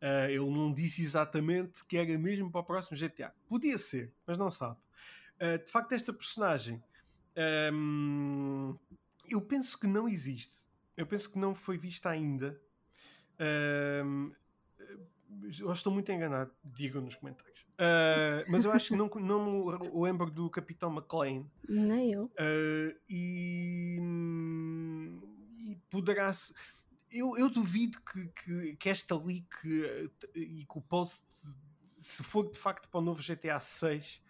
Uh, 0.00 0.28
ele 0.28 0.50
não 0.50 0.72
disse 0.72 1.02
exatamente 1.02 1.84
que 1.84 1.96
era 1.96 2.16
mesmo 2.18 2.50
para 2.50 2.60
o 2.60 2.64
próximo 2.64 2.96
GTA. 2.96 3.32
Podia 3.48 3.78
ser, 3.78 4.12
mas 4.26 4.38
não 4.38 4.50
sabe. 4.50 4.78
Uh, 5.36 5.62
de 5.64 5.70
facto, 5.70 5.92
esta 5.92 6.12
personagem 6.12 6.82
um, 7.72 8.76
eu 9.28 9.40
penso 9.40 9.78
que 9.78 9.86
não 9.86 10.08
existe. 10.08 10.66
Eu 10.96 11.06
penso 11.06 11.30
que 11.30 11.38
não 11.38 11.54
foi 11.54 11.76
vista 11.78 12.10
ainda. 12.10 12.60
Um, 14.04 14.32
eu 15.58 15.72
estou 15.72 15.92
muito 15.92 16.12
enganado, 16.12 16.52
digam 16.62 17.00
nos 17.00 17.16
comentários. 17.16 17.62
Uh, 17.72 18.44
mas 18.50 18.64
eu 18.64 18.70
acho 18.70 18.88
que 18.88 18.96
não, 18.96 19.08
não 19.08 19.78
me 19.78 19.90
lembro 19.94 20.30
do 20.30 20.50
Capitão 20.50 20.94
McLean. 20.94 21.46
Nem 21.68 22.12
eu. 22.12 22.24
Uh, 22.24 22.94
e, 23.08 23.96
e 23.96 24.00
poderá 25.92 26.32
-se, 26.32 26.52
eu, 27.12 27.36
eu 27.36 27.48
duvido 27.48 28.00
que, 28.00 28.26
que, 28.28 28.76
que 28.76 28.88
esta 28.88 29.14
leak 29.14 29.54
e 30.34 30.64
que 30.64 30.78
o 30.78 30.80
post, 30.80 31.24
se 31.86 32.22
for 32.24 32.50
de 32.50 32.58
facto 32.58 32.88
para 32.88 32.98
o 32.98 33.02
novo 33.02 33.22
GTA 33.22 33.60
6, 33.60 34.20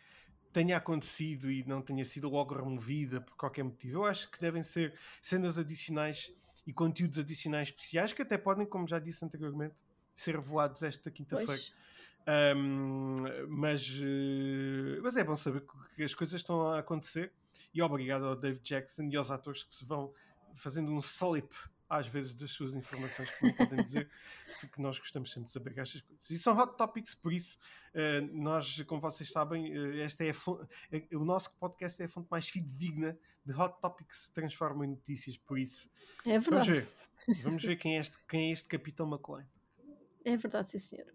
tenha 0.52 0.76
acontecido 0.76 1.50
e 1.50 1.64
não 1.64 1.80
tenha 1.80 2.04
sido 2.04 2.28
logo 2.28 2.54
removida 2.54 3.20
por 3.20 3.36
qualquer 3.36 3.62
motivo. 3.62 3.98
Eu 3.98 4.04
acho 4.04 4.30
que 4.30 4.40
devem 4.40 4.62
ser 4.62 4.94
cenas 5.22 5.58
adicionais 5.58 6.30
e 6.66 6.72
conteúdos 6.72 7.18
adicionais 7.18 7.68
especiais 7.68 8.12
que 8.12 8.22
até 8.22 8.36
podem, 8.36 8.66
como 8.66 8.86
já 8.86 8.98
disse 8.98 9.24
anteriormente, 9.24 9.76
ser 10.14 10.36
revelados 10.36 10.82
esta 10.82 11.10
quinta-feira. 11.10 11.62
Um, 12.56 13.16
mas, 13.48 13.88
uh, 13.98 15.02
mas 15.02 15.16
é 15.16 15.24
bom 15.24 15.34
saber 15.34 15.64
que 15.94 16.04
as 16.04 16.14
coisas 16.14 16.40
estão 16.40 16.68
a 16.68 16.78
acontecer 16.78 17.32
e 17.74 17.82
obrigado 17.82 18.26
ao 18.26 18.36
Dave 18.36 18.60
Jackson 18.60 19.08
e 19.10 19.16
aos 19.16 19.30
atores 19.30 19.64
que 19.64 19.74
se 19.74 19.84
vão 19.84 20.12
fazendo 20.54 20.92
um 20.92 20.98
slip 20.98 21.54
às 21.92 22.06
vezes, 22.06 22.32
das 22.32 22.50
suas 22.50 22.74
informações 22.74 23.30
que 23.36 23.44
não 23.44 23.52
podem 23.52 23.84
dizer, 23.84 24.10
porque 24.60 24.80
nós 24.80 24.98
gostamos 24.98 25.30
sempre 25.30 25.48
de 25.48 25.52
saber 25.52 25.78
estas 25.78 26.00
coisas. 26.00 26.30
E 26.30 26.38
são 26.38 26.56
hot 26.56 26.74
topics, 26.78 27.14
por 27.14 27.34
isso, 27.34 27.58
uh, 27.94 28.26
nós, 28.32 28.80
como 28.84 28.98
vocês 28.98 29.30
sabem, 29.30 29.76
uh, 29.76 30.00
esta 30.00 30.24
é 30.24 30.32
fonte, 30.32 30.62
uh, 30.62 31.20
o 31.20 31.24
nosso 31.24 31.54
podcast 31.58 32.00
é 32.00 32.06
a 32.06 32.08
fonte 32.08 32.28
mais 32.30 32.48
fidedigna 32.48 33.18
de 33.44 33.52
hot 33.52 33.78
topics 33.78 34.20
que 34.20 34.24
se 34.24 34.32
transformam 34.32 34.84
em 34.84 34.88
notícias, 34.88 35.36
por 35.36 35.58
isso. 35.58 35.90
É 36.24 36.38
verdade. 36.38 36.48
Vamos 36.48 36.66
ver, 36.68 36.88
vamos 37.42 37.62
ver 37.62 37.76
quem, 37.76 37.96
é 37.96 38.00
este, 38.00 38.16
quem 38.26 38.48
é 38.48 38.52
este 38.52 38.68
Capitão 38.68 39.06
McLean. 39.06 39.46
É 40.24 40.34
verdade, 40.34 40.70
sim, 40.70 40.78
senhor. 40.78 41.12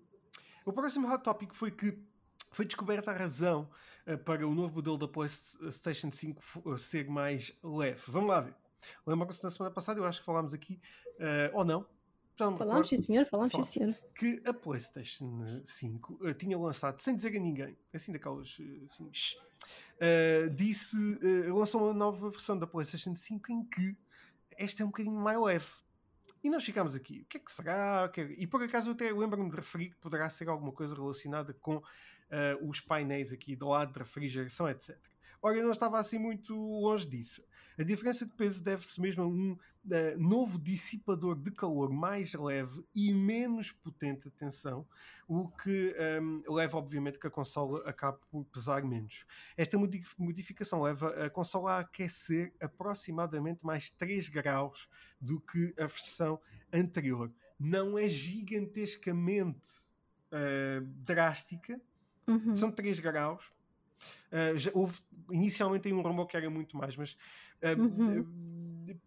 O 0.63 0.71
próximo 0.71 1.11
hot 1.11 1.23
topic 1.23 1.55
foi 1.55 1.71
que 1.71 1.97
foi 2.51 2.65
descoberta 2.65 3.09
a 3.09 3.17
razão 3.17 3.67
para 4.23 4.47
o 4.47 4.53
novo 4.53 4.75
modelo 4.75 4.97
da 4.97 5.07
PlayStation 5.07 6.11
5 6.11 6.77
ser 6.77 7.09
mais 7.09 7.57
leve. 7.63 8.03
Vamos 8.07 8.29
lá 8.29 8.41
ver. 8.41 8.66
Lembram-se 9.05 9.43
na 9.43 9.49
semana 9.49 9.73
passada, 9.73 9.99
eu 9.99 10.05
acho 10.05 10.19
que 10.19 10.25
falámos 10.25 10.53
aqui, 10.53 10.79
uh, 11.15 11.57
ou 11.57 11.65
não? 11.65 11.85
Falámos, 12.37 12.89
sim 12.89 12.97
senhor, 12.97 13.25
falámos, 13.25 13.53
sim 13.55 13.63
senhor. 13.63 13.95
Que 14.13 14.41
a 14.45 14.53
PlayStation 14.53 15.61
5 15.63 16.13
uh, 16.13 16.33
tinha 16.33 16.57
lançado, 16.57 16.99
sem 16.99 17.15
dizer 17.15 17.35
a 17.35 17.39
ninguém, 17.39 17.77
assim 17.93 18.11
daquelas, 18.11 18.57
assim, 18.91 19.09
disse, 20.55 20.95
lançou 21.49 21.85
uma 21.85 21.93
nova 21.93 22.29
versão 22.29 22.57
da 22.57 22.67
PlayStation 22.67 23.15
5 23.15 23.51
em 23.51 23.63
que 23.63 23.97
esta 24.55 24.83
é 24.83 24.85
um 24.85 24.89
bocadinho 24.89 25.15
mais 25.15 25.39
leve. 25.39 25.67
E 26.43 26.49
nós 26.49 26.63
ficámos 26.63 26.95
aqui, 26.95 27.21
o 27.21 27.25
que 27.25 27.37
é 27.37 27.39
que 27.39 27.51
será? 27.51 28.07
Que 28.09 28.21
é... 28.21 28.35
E 28.37 28.47
por 28.47 28.61
acaso 28.61 28.89
eu 28.89 28.93
até 28.93 29.11
lembro-me 29.11 29.49
de 29.49 29.55
referir 29.55 29.89
que 29.89 29.97
poderá 29.97 30.29
ser 30.29 30.47
alguma 30.47 30.71
coisa 30.71 30.95
relacionada 30.95 31.53
com 31.53 31.77
uh, 31.77 31.83
os 32.69 32.79
painéis 32.79 33.31
aqui 33.31 33.55
do 33.55 33.67
lado 33.67 33.93
de 33.93 33.99
refrigeração, 33.99 34.69
etc. 34.69 34.97
Ora, 35.41 35.57
eu 35.57 35.63
não 35.63 35.71
estava 35.71 35.99
assim 35.99 36.17
muito 36.17 36.55
longe 36.55 37.05
disso. 37.05 37.43
A 37.77 37.83
diferença 37.83 38.25
de 38.25 38.33
peso 38.33 38.63
deve-se 38.63 38.99
mesmo 38.99 39.23
a 39.23 39.27
um 39.27 39.51
uh, 39.51 39.57
novo 40.17 40.57
dissipador 40.57 41.35
de 41.35 41.51
calor 41.51 41.91
mais 41.91 42.33
leve 42.33 42.83
e 42.93 43.13
menos 43.13 43.71
potente, 43.71 44.27
atenção, 44.27 44.87
o 45.27 45.47
que 45.47 45.95
um, 46.21 46.43
leva, 46.51 46.77
obviamente, 46.77 47.19
que 47.19 47.27
a 47.27 47.29
consola 47.31 47.87
acabe 47.87 48.17
por 48.31 48.45
pesar 48.45 48.83
menos. 48.83 49.25
Esta 49.55 49.77
modificação 50.17 50.81
leva 50.81 51.09
a 51.25 51.29
consola 51.29 51.73
a 51.73 51.79
aquecer 51.79 52.53
aproximadamente 52.59 53.65
mais 53.65 53.89
3 53.89 54.29
graus 54.29 54.89
do 55.21 55.39
que 55.39 55.73
a 55.77 55.85
versão 55.85 56.39
anterior. 56.73 57.31
Não 57.59 57.97
é 57.97 58.09
gigantescamente 58.09 59.69
uh, 60.31 60.81
drástica, 60.83 61.79
Uhum. 62.27 62.53
São 62.53 62.69
3 62.69 62.99
graus. 62.99 63.51
Uh, 64.31 64.57
já 64.57 64.71
houve, 64.73 64.99
inicialmente 65.31 65.91
um 65.91 66.01
rumor 66.01 66.27
que 66.27 66.37
era 66.37 66.49
muito 66.49 66.75
mais, 66.77 66.95
mas 66.95 67.17
uh, 67.61 67.81
uhum. 67.81 68.21
uh, 68.21 68.99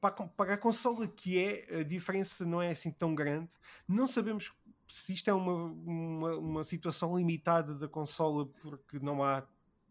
para, 0.00 0.12
para, 0.12 0.54
a 0.54 0.58
consola 0.58 1.06
que 1.06 1.38
é, 1.38 1.80
a 1.80 1.82
diferença 1.82 2.44
não 2.44 2.60
é 2.60 2.70
assim 2.70 2.90
tão 2.90 3.14
grande. 3.14 3.50
Não 3.86 4.06
sabemos 4.06 4.52
se 4.86 5.12
isto 5.12 5.30
é 5.30 5.34
uma, 5.34 5.52
uma, 5.52 6.36
uma 6.36 6.64
situação 6.64 7.16
limitada 7.16 7.74
da 7.74 7.88
consola 7.88 8.46
porque 8.60 8.98
não 8.98 9.22
há 9.22 9.46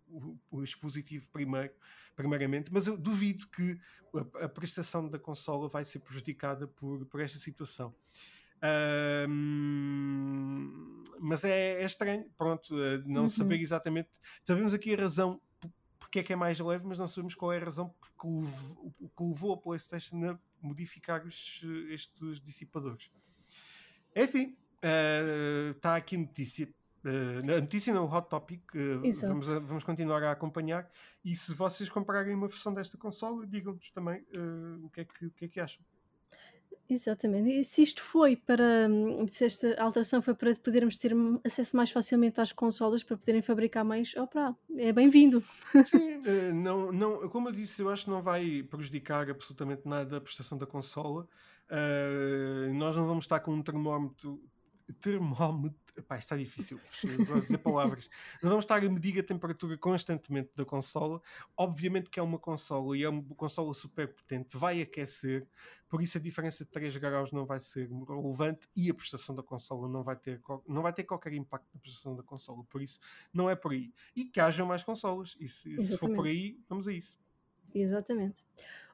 o, 0.07 0.37
o 0.51 0.61
dispositivo 0.61 1.27
primeiro, 1.29 1.73
primeiramente, 2.15 2.71
mas 2.73 2.87
eu 2.87 2.97
duvido 2.97 3.47
que 3.47 3.79
a, 4.13 4.45
a 4.45 4.49
prestação 4.49 5.07
da 5.07 5.17
consola 5.17 5.69
vai 5.69 5.85
ser 5.85 5.99
prejudicada 5.99 6.67
por, 6.67 7.05
por 7.05 7.21
esta 7.21 7.37
situação 7.37 7.93
mas 11.19 11.43
é, 11.43 11.81
é, 11.81 11.85
estranho, 11.85 12.25
pronto, 12.37 12.81
eh, 12.81 13.01
não 13.05 13.23
uhum. 13.23 13.29
saber 13.29 13.59
exatamente. 13.59 14.09
Sabemos 14.43 14.73
aqui 14.73 14.93
a 14.93 14.97
razão 14.97 15.39
porque 15.99 16.19
é 16.19 16.23
que 16.23 16.33
é 16.33 16.35
mais 16.35 16.59
leve, 16.59 16.85
mas 16.87 16.97
não 16.97 17.07
sabemos 17.07 17.35
qual 17.35 17.53
é 17.53 17.57
a 17.57 17.63
razão 17.63 17.93
porque 17.99 18.27
levou, 18.27 18.93
que 19.15 19.23
levou 19.23 19.53
a 19.53 19.57
PlayStation 19.57 20.15
a 20.25 20.39
modificar 20.59 21.23
os, 21.25 21.61
estes 21.89 22.41
dissipadores. 22.41 23.11
Enfim, 24.15 24.57
está 25.75 25.93
uh, 25.93 25.97
aqui 25.97 26.15
a 26.15 26.19
notícia. 26.19 26.73
Uh, 27.05 27.57
a 27.57 27.61
notícia 27.61 27.93
no 27.93 28.05
Hot 28.05 28.27
Topic, 28.27 28.63
uh, 28.73 29.27
vamos, 29.27 29.47
vamos 29.47 29.83
continuar 29.83 30.23
a 30.23 30.31
acompanhar. 30.31 30.89
E 31.23 31.35
se 31.35 31.53
vocês 31.53 31.89
comprarem 31.89 32.33
uma 32.33 32.47
versão 32.47 32.73
desta 32.73 32.97
console, 32.97 33.45
digam-nos 33.45 33.91
também 33.91 34.25
o, 34.83 34.89
que 34.89 35.01
é 35.01 35.05
que, 35.05 35.25
o 35.27 35.31
que 35.31 35.45
é 35.45 35.47
que 35.47 35.59
acham. 35.59 35.85
Exatamente. 36.89 37.51
E 37.51 37.63
se 37.63 37.83
isto 37.83 38.01
foi 38.01 38.35
para, 38.35 38.89
se 39.29 39.45
esta 39.45 39.79
alteração 39.79 40.23
foi 40.23 40.33
para 40.33 40.55
podermos 40.55 40.97
ter 40.97 41.13
acesso 41.45 41.77
mais 41.77 41.91
facilmente 41.91 42.41
às 42.41 42.51
consolas 42.51 43.03
para 43.03 43.15
poderem 43.15 43.43
fabricar 43.43 43.85
mais, 43.85 44.15
opa, 44.15 44.55
é 44.75 44.91
bem-vindo. 44.91 45.39
Sim, 45.85 46.21
eh, 46.25 46.51
não, 46.51 46.91
não, 46.91 47.29
como 47.29 47.49
eu 47.49 47.51
disse, 47.51 47.83
eu 47.83 47.89
acho 47.89 48.05
que 48.05 48.09
não 48.09 48.23
vai 48.23 48.63
prejudicar 48.63 49.29
absolutamente 49.29 49.87
nada 49.87 50.17
a 50.17 50.21
prestação 50.21 50.57
da 50.57 50.65
consola. 50.65 51.27
Uh, 51.69 52.73
nós 52.73 52.95
não 52.95 53.05
vamos 53.05 53.25
estar 53.25 53.39
com 53.41 53.53
um 53.53 53.61
termómetro 53.61 54.41
termómetro. 54.93 55.79
Pá, 56.07 56.17
está 56.17 56.37
difícil, 56.37 56.79
vou 57.27 57.39
dizer 57.39 57.57
palavras. 57.57 58.09
Não 58.41 58.49
vamos 58.49 58.63
estar 58.63 58.81
a 58.83 58.89
medir 58.89 59.19
a 59.19 59.23
temperatura 59.23 59.77
constantemente 59.77 60.51
da 60.55 60.63
consola. 60.63 61.21
Obviamente 61.57 62.09
que 62.09 62.19
é 62.19 62.23
uma 62.23 62.39
consola 62.39 62.97
e 62.97 63.03
é 63.03 63.09
uma 63.09 63.23
consola 63.35 63.73
super 63.73 64.07
potente, 64.07 64.55
vai 64.55 64.81
aquecer, 64.81 65.45
por 65.89 66.01
isso 66.01 66.17
a 66.17 66.21
diferença 66.21 66.63
de 66.63 66.69
3 66.69 66.95
graus 66.97 67.31
não 67.31 67.45
vai 67.45 67.59
ser 67.59 67.89
relevante 67.89 68.67
e 68.75 68.89
a 68.89 68.93
prestação 68.93 69.35
da 69.35 69.43
consola 69.43 69.89
não 69.89 70.03
vai 70.03 70.15
ter, 70.15 70.39
não 70.67 70.81
vai 70.81 70.93
ter 70.93 71.03
qualquer 71.03 71.33
impacto 71.33 71.67
na 71.73 71.79
prestação 71.79 72.15
da 72.15 72.23
consola. 72.23 72.63
Por 72.69 72.81
isso, 72.81 72.99
não 73.33 73.49
é 73.49 73.55
por 73.55 73.71
aí. 73.71 73.91
E 74.15 74.25
que 74.25 74.39
hajam 74.39 74.67
mais 74.67 74.83
consolas. 74.83 75.35
E 75.39 75.49
se, 75.49 75.77
se 75.79 75.97
for 75.97 76.11
por 76.11 76.27
aí, 76.27 76.59
vamos 76.69 76.87
a 76.87 76.93
isso. 76.93 77.19
Exatamente. 77.73 78.45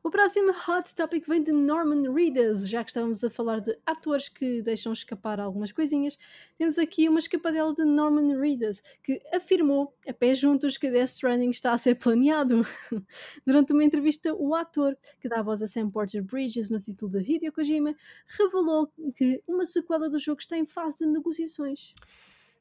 O 0.06 0.12
próximo 0.12 0.52
hot 0.52 0.96
topic 0.96 1.28
vem 1.28 1.42
de 1.42 1.52
Norman 1.52 2.14
Reedus, 2.14 2.70
já 2.70 2.84
que 2.84 2.92
estávamos 2.92 3.24
a 3.24 3.30
falar 3.32 3.60
de 3.60 3.76
atores 3.88 4.30
que 4.30 4.62
deixam 4.62 4.94
escapar 4.94 5.40
algumas 5.40 5.72
coisinhas. 5.72 6.16
Temos 6.60 6.78
aqui 6.78 7.10
uma 7.10 7.18
escapadela 7.18 7.74
de 7.74 7.84
Norman 7.84 8.40
Reedus, 8.40 8.84
que 9.02 9.20
afirmou, 9.34 9.98
a 10.08 10.14
pé 10.14 10.36
juntos, 10.36 10.78
que 10.78 10.92
Death 10.92 11.10
Stranding 11.10 11.50
está 11.50 11.74
a 11.74 11.78
ser 11.80 11.96
planeado. 11.96 12.62
Durante 13.48 13.74
uma 13.74 13.84
entrevista, 13.84 14.32
o 14.36 14.54
ator, 14.54 14.96
que 15.20 15.28
dá 15.28 15.42
voz 15.42 15.64
a 15.64 15.66
Sam 15.66 15.90
Porter 15.90 16.24
Bridges 16.24 16.70
no 16.70 16.80
título 16.80 17.10
de 17.10 17.22
Hideo 17.28 17.52
Kojima, 17.52 17.96
revelou 18.28 18.88
que 19.18 19.42
uma 19.48 19.66
sequela 19.66 20.08
do 20.08 20.20
jogo 20.20 20.40
está 20.40 20.56
em 20.56 20.68
fase 20.68 21.00
de 21.00 21.08
negociações. 21.08 21.96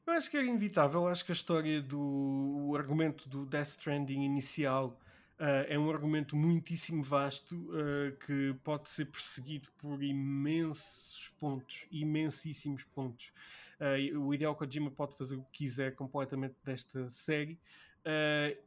Eu 0.07 0.13
acho 0.13 0.31
que 0.31 0.37
era 0.37 0.47
inevitável. 0.47 1.07
Acho 1.07 1.23
que 1.23 1.31
a 1.31 1.35
história 1.35 1.79
do 1.79 2.73
argumento 2.75 3.29
do 3.29 3.45
Death 3.45 3.67
Stranding 3.67 4.23
inicial 4.23 4.99
Uh, 5.37 5.67
é 5.67 5.77
um 5.77 5.89
argumento 5.91 6.33
muitíssimo 6.33 7.03
vasto 7.03 7.55
uh, 7.55 8.15
que 8.25 8.55
pode 8.63 8.89
ser 8.89 9.05
perseguido 9.05 9.67
por 9.77 10.01
imensos 10.01 11.29
pontos, 11.37 11.85
imensíssimos 11.91 12.83
pontos. 12.85 13.33
Uh, 13.77 14.17
o 14.17 14.33
Hideo 14.33 14.55
Kojima 14.55 14.89
pode 14.89 15.17
fazer 15.17 15.35
o 15.35 15.43
que 15.43 15.65
quiser 15.65 15.93
completamente 15.93 16.55
desta 16.63 17.09
série. 17.09 17.59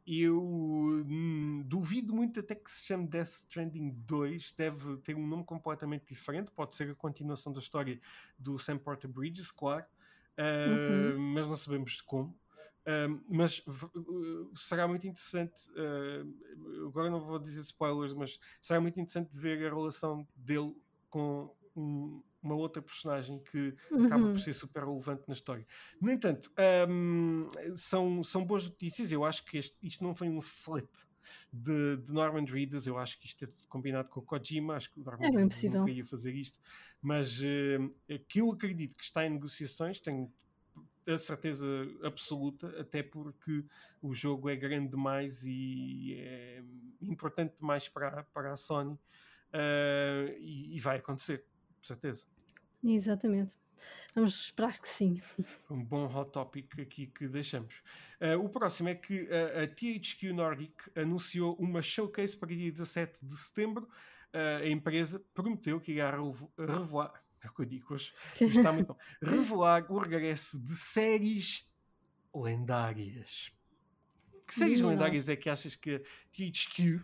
eu 0.05 0.43
hum, 0.43 1.63
duvido 1.65 2.13
muito 2.13 2.39
até 2.39 2.53
que 2.53 2.69
se 2.69 2.85
chame 2.85 3.07
Death 3.07 3.29
Stranding 3.29 3.89
2, 4.05 4.51
deve 4.51 4.97
ter 4.97 5.15
um 5.15 5.25
nome 5.25 5.43
completamente 5.43 6.05
diferente, 6.07 6.51
pode 6.51 6.75
ser 6.75 6.91
a 6.91 6.95
continuação 6.95 7.51
da 7.51 7.59
história 7.59 7.99
do 8.37 8.59
Sam 8.59 8.77
Porter 8.77 9.09
Bridges, 9.09 9.49
claro, 9.49 9.85
uhum. 10.37 11.19
mas 11.33 11.47
não 11.47 11.55
sabemos 11.55 11.99
como 12.01 12.37
mas 13.27 13.59
uh, 13.59 14.51
será 14.55 14.87
muito 14.87 15.07
interessante. 15.07 15.69
Uh, 15.71 16.87
agora 16.87 17.09
não 17.09 17.19
vou 17.19 17.39
dizer 17.39 17.61
spoilers, 17.61 18.13
mas 18.13 18.39
será 18.61 18.79
muito 18.79 18.99
interessante 18.99 19.35
ver 19.35 19.65
a 19.65 19.69
relação 19.75 20.27
dele 20.35 20.75
com 21.09 21.53
um, 21.75 22.21
uma 22.41 22.55
outra 22.55 22.81
personagem 22.81 23.39
que 23.39 23.75
uhum. 23.91 24.05
acaba 24.05 24.23
por 24.23 24.31
uhum. 24.31 24.37
ser 24.37 24.53
super 24.53 24.83
relevante 24.83 25.23
na 25.27 25.33
história. 25.33 25.65
No 26.01 26.11
entanto, 26.11 26.51
um, 26.89 27.49
são, 27.75 28.23
são 28.23 28.45
boas 28.45 28.65
notícias. 28.65 29.11
Eu 29.11 29.25
acho 29.25 29.43
que 29.45 29.57
este, 29.57 29.77
isto 29.83 30.03
não 30.03 30.15
foi 30.15 30.29
um 30.29 30.37
slip 30.37 30.89
de, 31.51 31.97
de, 31.97 32.13
Norman 32.13 32.45
Reedus. 32.45 32.87
Eu 32.87 32.97
acho 32.97 33.19
que 33.19 33.25
isto 33.25 33.45
é 33.45 33.49
combinado 33.67 34.09
com 34.09 34.19
o 34.19 34.23
Kojima. 34.23 34.75
Acho 34.75 34.91
que 34.91 34.99
o 34.99 35.03
Norman 35.03 35.27
é 35.27 35.31
Reedus 35.31 35.63
não 35.63 35.87
ia 35.87 36.05
fazer 36.05 36.33
isto, 36.33 36.59
mas 37.01 37.41
uh, 37.41 37.93
que 38.27 38.41
eu 38.41 38.51
acredito 38.51 38.97
que 38.97 39.03
está 39.03 39.25
em 39.25 39.31
negociações. 39.31 39.99
Tenho 39.99 40.31
a 41.13 41.17
certeza 41.17 41.67
absoluta, 42.03 42.67
até 42.79 43.01
porque 43.03 43.65
o 44.01 44.13
jogo 44.13 44.49
é 44.49 44.55
grande 44.55 44.89
demais 44.89 45.43
e 45.45 46.15
é 46.19 46.63
importante 47.01 47.55
demais 47.59 47.87
para, 47.87 48.23
para 48.25 48.53
a 48.53 48.55
Sony 48.55 48.93
uh, 48.93 50.37
e, 50.39 50.75
e, 50.75 50.79
vai 50.79 50.97
acontecer, 50.97 51.45
com 51.77 51.83
certeza. 51.83 52.25
Exatamente. 52.83 53.55
Vamos 54.13 54.35
esperar 54.35 54.79
que 54.79 54.87
sim. 54.87 55.21
Um 55.69 55.83
bom 55.83 56.05
hot 56.05 56.31
topic 56.31 56.79
aqui 56.79 57.07
que 57.07 57.27
deixamos. 57.27 57.81
Uh, 58.19 58.43
o 58.43 58.49
próximo 58.49 58.89
é 58.89 58.95
que 58.95 59.27
a, 59.31 59.63
a 59.63 59.67
THQ 59.67 60.33
Nordic 60.33 60.73
anunciou 60.95 61.55
uma 61.55 61.81
showcase 61.81 62.37
para 62.37 62.49
dia 62.49 62.71
17 62.71 63.25
de 63.25 63.37
setembro. 63.37 63.87
Uh, 64.33 64.63
a 64.63 64.67
empresa 64.67 65.23
prometeu 65.33 65.79
que 65.79 65.93
irá 65.93 66.11
revelar 66.57 67.13
é 67.41 67.47
o 67.47 67.53
que 67.53 67.61
eu 67.61 67.65
digo 67.65 67.93
hoje. 67.93 68.13
Está 68.39 68.71
muito 68.71 68.87
bom. 68.87 68.97
Revelar 69.21 69.91
o 69.91 69.97
regresso 69.97 70.59
de 70.59 70.75
séries 70.75 71.69
lendárias. 72.33 73.53
Que 74.45 74.53
séries 74.53 74.81
lendárias 74.81 75.29
é 75.29 75.35
que 75.35 75.49
achas 75.49 75.75
que 75.75 76.01
THQ 76.31 77.01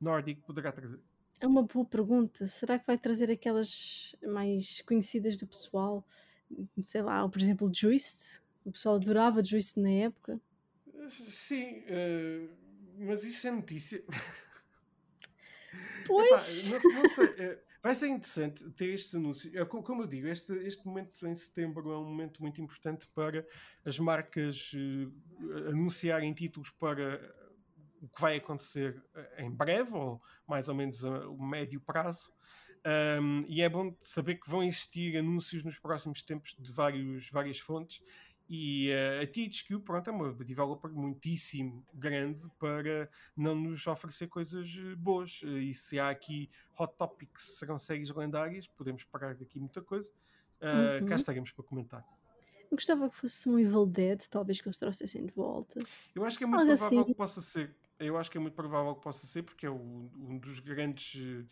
Nordic 0.00 0.40
poderá 0.42 0.72
trazer? 0.72 1.00
É 1.40 1.46
uma 1.46 1.62
boa 1.62 1.84
pergunta. 1.84 2.46
Será 2.46 2.78
que 2.78 2.86
vai 2.86 2.96
trazer 2.96 3.30
aquelas 3.30 4.16
mais 4.26 4.80
conhecidas 4.82 5.36
do 5.36 5.46
pessoal? 5.46 6.06
Sei 6.82 7.02
lá, 7.02 7.28
por 7.28 7.40
exemplo, 7.40 7.70
Juiced. 7.72 8.40
O 8.64 8.72
pessoal 8.72 8.96
adorava 8.96 9.44
Juiced 9.44 9.80
na 9.80 9.90
época. 9.90 10.40
Sim, 11.28 11.80
uh, 11.80 12.50
mas 12.98 13.24
isso 13.24 13.46
é 13.46 13.50
notícia. 13.50 14.02
Pois. 16.06 16.68
Epá, 16.72 16.80
não, 16.84 17.02
não 17.02 17.08
sei, 17.10 17.26
uh, 17.26 17.58
vai 17.86 17.94
ser 17.94 18.08
interessante 18.08 18.68
ter 18.70 18.92
este 18.92 19.16
anúncio. 19.16 19.62
Uh, 19.62 19.66
como 19.66 20.02
eu 20.02 20.06
digo, 20.08 20.26
este, 20.26 20.52
este 20.66 20.84
momento 20.84 21.26
em 21.26 21.34
setembro 21.34 21.92
é 21.92 21.98
um 21.98 22.04
momento 22.04 22.42
muito 22.42 22.60
importante 22.60 23.06
para 23.14 23.46
as 23.84 23.96
marcas 23.98 24.72
anunciarem 25.68 26.34
títulos 26.34 26.70
para 26.70 27.20
o 28.02 28.08
que 28.08 28.20
vai 28.20 28.38
acontecer 28.38 29.00
em 29.38 29.50
breve, 29.50 29.94
ou 29.94 30.20
mais 30.46 30.68
ou 30.68 30.74
menos 30.74 31.04
a, 31.04 31.16
a 31.16 31.46
médio 31.46 31.80
prazo. 31.80 32.30
Um, 33.20 33.44
e 33.48 33.62
é 33.62 33.68
bom 33.68 33.96
saber 34.00 34.36
que 34.36 34.48
vão 34.48 34.62
existir 34.62 35.16
anúncios 35.16 35.64
nos 35.64 35.78
próximos 35.78 36.22
tempos 36.22 36.54
de 36.56 36.70
vários, 36.72 37.28
várias 37.30 37.58
fontes 37.58 38.00
e 38.48 38.90
uh, 38.90 39.22
a 39.22 39.26
THQ, 39.26 39.80
pronto, 39.80 40.08
é 40.08 40.12
uma 40.12 40.32
developer 40.32 40.90
muitíssimo 40.90 41.84
grande 41.92 42.40
para 42.58 43.10
não 43.36 43.56
nos 43.56 43.86
oferecer 43.86 44.28
coisas 44.28 44.78
eh, 44.78 44.94
boas. 44.94 45.42
Uh, 45.42 45.58
e 45.58 45.74
se 45.74 45.98
há 45.98 46.10
aqui 46.10 46.48
hot 46.78 46.94
topics, 46.96 47.58
serão 47.58 47.76
séries 47.76 48.10
lendárias, 48.10 48.68
podemos 48.68 49.02
parar 49.02 49.34
daqui 49.34 49.58
muita 49.58 49.82
coisa. 49.82 50.12
Uh, 50.60 51.00
uhum. 51.00 51.06
Cá 51.06 51.16
estaremos 51.16 51.50
para 51.50 51.64
comentar. 51.64 52.04
Eu 52.70 52.76
gostava 52.76 53.10
que 53.10 53.16
fosse 53.16 53.48
um 53.48 53.58
Evil 53.58 53.86
Dead, 53.86 54.22
talvez 54.28 54.60
que 54.60 54.68
eles 54.68 54.78
trouxessem 54.78 55.26
de 55.26 55.32
volta. 55.32 55.80
Eu 56.14 56.24
acho 56.24 56.38
que 56.38 56.44
é 56.44 56.46
muito 56.46 56.60
Algo 56.60 56.72
provável 56.72 57.00
assim. 57.00 57.06
que 57.06 57.14
possa 57.14 57.40
ser. 57.40 57.74
Eu 57.98 58.16
acho 58.16 58.30
que 58.30 58.38
é 58.38 58.40
muito 58.40 58.54
provável 58.54 58.94
que 58.94 59.02
possa 59.02 59.26
ser, 59.26 59.42
porque 59.42 59.66
é 59.66 59.70
o, 59.70 60.10
um 60.16 60.38
dos 60.38 60.60
grandes. 60.60 61.44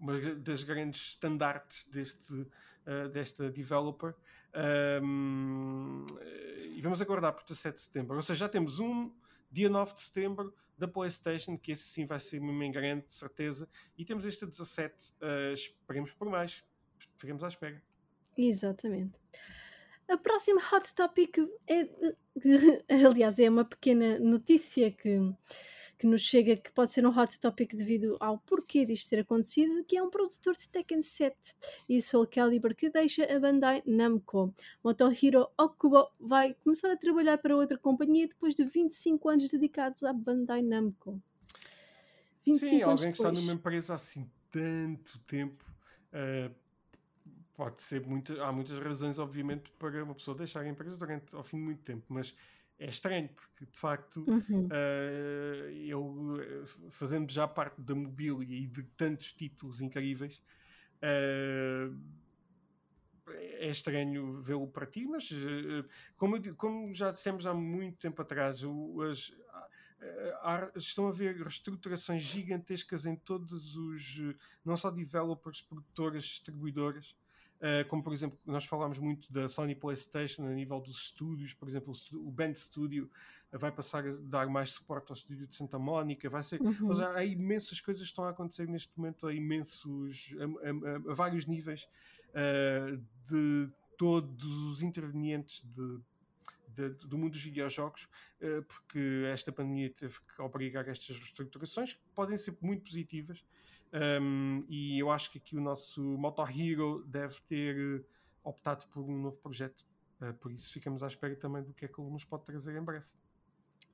uma 0.00 0.18
das 0.36 0.62
grandes 0.62 1.10
standards 1.10 1.88
deste, 1.90 2.46
desta 3.12 3.50
developer. 3.50 4.14
Um, 5.02 6.04
e 6.72 6.80
vamos 6.80 7.00
aguardar 7.02 7.32
por 7.32 7.44
17 7.44 7.74
de 7.74 7.80
setembro. 7.82 8.16
Ou 8.16 8.22
seja, 8.22 8.40
já 8.40 8.48
temos 8.48 8.78
um 8.78 9.12
dia 9.50 9.68
9 9.68 9.94
de 9.94 10.00
setembro 10.02 10.54
da 10.76 10.86
PlayStation, 10.86 11.58
que 11.58 11.72
esse 11.72 11.82
sim 11.82 12.06
vai 12.06 12.20
ser 12.20 12.40
em 12.40 12.70
grande, 12.70 13.06
de 13.06 13.12
certeza. 13.12 13.68
E 13.96 14.04
temos 14.04 14.24
este 14.24 14.46
17, 14.46 14.94
uh, 14.94 15.52
esperemos 15.52 16.12
por 16.12 16.28
mais. 16.30 16.62
Fiquemos 17.16 17.42
à 17.42 17.48
espera. 17.48 17.82
Exatamente. 18.36 19.18
A 20.08 20.16
próxima 20.16 20.60
hot 20.72 20.94
topic 20.94 21.36
é, 21.66 21.88
aliás, 23.06 23.38
é 23.38 23.50
uma 23.50 23.64
pequena 23.64 24.18
notícia 24.18 24.90
que 24.90 25.20
que 25.98 26.06
nos 26.06 26.22
chega 26.22 26.56
que 26.56 26.70
pode 26.70 26.92
ser 26.92 27.04
um 27.04 27.10
hot 27.10 27.38
topic 27.40 27.74
devido 27.74 28.16
ao 28.20 28.38
porquê 28.38 28.86
disto 28.86 29.10
ter 29.10 29.20
acontecido, 29.20 29.84
que 29.84 29.96
é 29.96 30.02
um 30.02 30.08
produtor 30.08 30.56
de 30.56 30.68
Tekken 30.68 31.02
7 31.02 31.36
e 31.88 32.00
Soul 32.00 32.26
Calibur 32.26 32.74
que 32.74 32.88
deixa 32.88 33.24
a 33.24 33.40
Bandai 33.40 33.82
Namco. 33.84 34.54
Motohiro 34.82 35.48
Okubo 35.58 36.08
vai 36.20 36.54
começar 36.62 36.90
a 36.92 36.96
trabalhar 36.96 37.38
para 37.38 37.56
outra 37.56 37.76
companhia 37.76 38.28
depois 38.28 38.54
de 38.54 38.64
25 38.64 39.28
anos 39.28 39.50
dedicados 39.50 40.04
à 40.04 40.12
Bandai 40.12 40.62
Namco. 40.62 41.20
25 42.46 42.70
Sim, 42.70 42.82
alguém 42.82 43.12
que 43.12 43.18
está 43.18 43.32
numa 43.32 43.52
empresa 43.52 43.94
assim 43.94 44.30
tanto 44.50 45.18
tempo. 45.20 45.64
Uh, 46.12 46.54
pode 47.54 47.82
ser 47.82 48.06
muito, 48.06 48.40
há 48.40 48.52
muitas 48.52 48.78
razões, 48.78 49.18
obviamente, 49.18 49.70
para 49.72 50.04
uma 50.04 50.14
pessoa 50.14 50.36
deixar 50.36 50.60
a 50.60 50.68
empresa 50.68 50.96
durante 50.96 51.34
ao 51.34 51.42
fim 51.42 51.56
de 51.56 51.64
muito 51.64 51.82
tempo, 51.82 52.04
mas 52.08 52.32
é 52.78 52.86
estranho, 52.86 53.28
porque 53.28 53.66
de 53.66 53.76
facto 53.76 54.24
uhum. 54.28 54.66
uh, 54.66 55.68
ele, 55.68 56.64
fazendo 56.90 57.30
já 57.30 57.46
parte 57.48 57.80
da 57.80 57.94
mobília 57.94 58.56
e 58.56 58.66
de 58.66 58.84
tantos 58.96 59.32
títulos 59.32 59.80
incríveis, 59.80 60.42
uh, 61.02 61.94
é 63.26 63.68
estranho 63.68 64.40
vê-lo 64.40 64.68
para 64.68 64.86
ti, 64.86 65.04
mas 65.06 65.30
uh, 65.30 65.84
como, 66.16 66.54
como, 66.54 66.94
já 66.94 67.10
dissemos 67.10 67.46
há 67.46 67.52
muito 67.52 67.98
tempo 67.98 68.22
atrás, 68.22 68.62
o, 68.62 69.02
as, 69.02 69.32
estão 70.76 71.08
a 71.08 71.10
haver 71.10 71.36
reestruturações 71.36 72.22
gigantescas 72.22 73.04
em 73.04 73.16
todos 73.16 73.76
os, 73.76 74.20
não 74.64 74.76
só 74.76 74.88
developers, 74.88 75.60
produtoras, 75.60 76.22
distribuidoras, 76.22 77.16
como 77.88 78.02
por 78.02 78.12
exemplo, 78.12 78.38
nós 78.46 78.64
falámos 78.64 78.98
muito 78.98 79.32
da 79.32 79.48
Sony 79.48 79.74
PlayStation 79.74 80.46
a 80.46 80.50
nível 80.50 80.80
dos 80.80 80.96
estúdios, 80.96 81.52
por 81.52 81.68
exemplo, 81.68 81.92
o 82.14 82.30
Band 82.30 82.54
Studio 82.54 83.10
vai 83.52 83.72
passar 83.72 84.06
a 84.06 84.10
dar 84.22 84.46
mais 84.48 84.70
suporte 84.70 85.10
ao 85.10 85.16
estúdio 85.16 85.46
de 85.46 85.56
Santa 85.56 85.78
Mónica, 85.78 86.28
vai 86.28 86.42
ser. 86.42 86.60
Uhum. 86.60 86.88
Mas 86.88 87.00
há, 87.00 87.16
há, 87.16 87.24
imensas 87.24 87.80
coisas 87.80 88.02
que 88.02 88.08
estão 88.08 88.24
a 88.24 88.30
acontecer 88.30 88.68
neste 88.68 88.96
momento 88.98 89.26
a 89.26 89.32
imensos, 89.32 90.34
a, 90.38 90.44
a, 90.44 91.12
a 91.12 91.14
vários 91.14 91.46
níveis 91.46 91.88
uh, 92.30 92.96
de 93.24 93.70
todos 93.96 94.44
os 94.44 94.82
intervenientes 94.82 95.62
de, 95.64 96.00
de, 96.68 96.88
do 97.06 97.16
mundo 97.16 97.32
dos 97.32 97.42
videojogos, 97.42 98.04
uh, 98.42 98.62
porque 98.64 99.24
esta 99.32 99.50
pandemia 99.50 99.90
teve 99.90 100.18
que 100.20 100.42
obrigar 100.42 100.86
estas 100.88 101.16
reestruturações, 101.16 101.94
que 101.94 102.00
podem 102.14 102.36
ser 102.36 102.56
muito 102.60 102.84
positivas 102.84 103.42
um, 103.92 104.64
e 104.68 104.98
eu 104.98 105.10
acho 105.10 105.30
que 105.30 105.38
aqui 105.38 105.56
o 105.56 105.60
nosso 105.60 106.02
Motor 106.02 106.50
Hero 106.50 107.04
deve 107.06 107.40
ter 107.42 107.76
eh, 107.76 108.04
optado 108.42 108.86
por 108.88 109.02
um 109.02 109.22
novo 109.22 109.38
projeto. 109.38 109.86
Uh, 110.20 110.34
por 110.34 110.50
isso 110.50 110.72
ficamos 110.72 111.02
à 111.02 111.06
espera 111.06 111.36
também 111.36 111.62
do 111.62 111.72
que 111.72 111.84
é 111.84 111.88
que 111.88 112.00
ele 112.00 112.10
nos 112.10 112.24
pode 112.24 112.44
trazer 112.44 112.76
em 112.76 112.82
breve. 112.82 113.06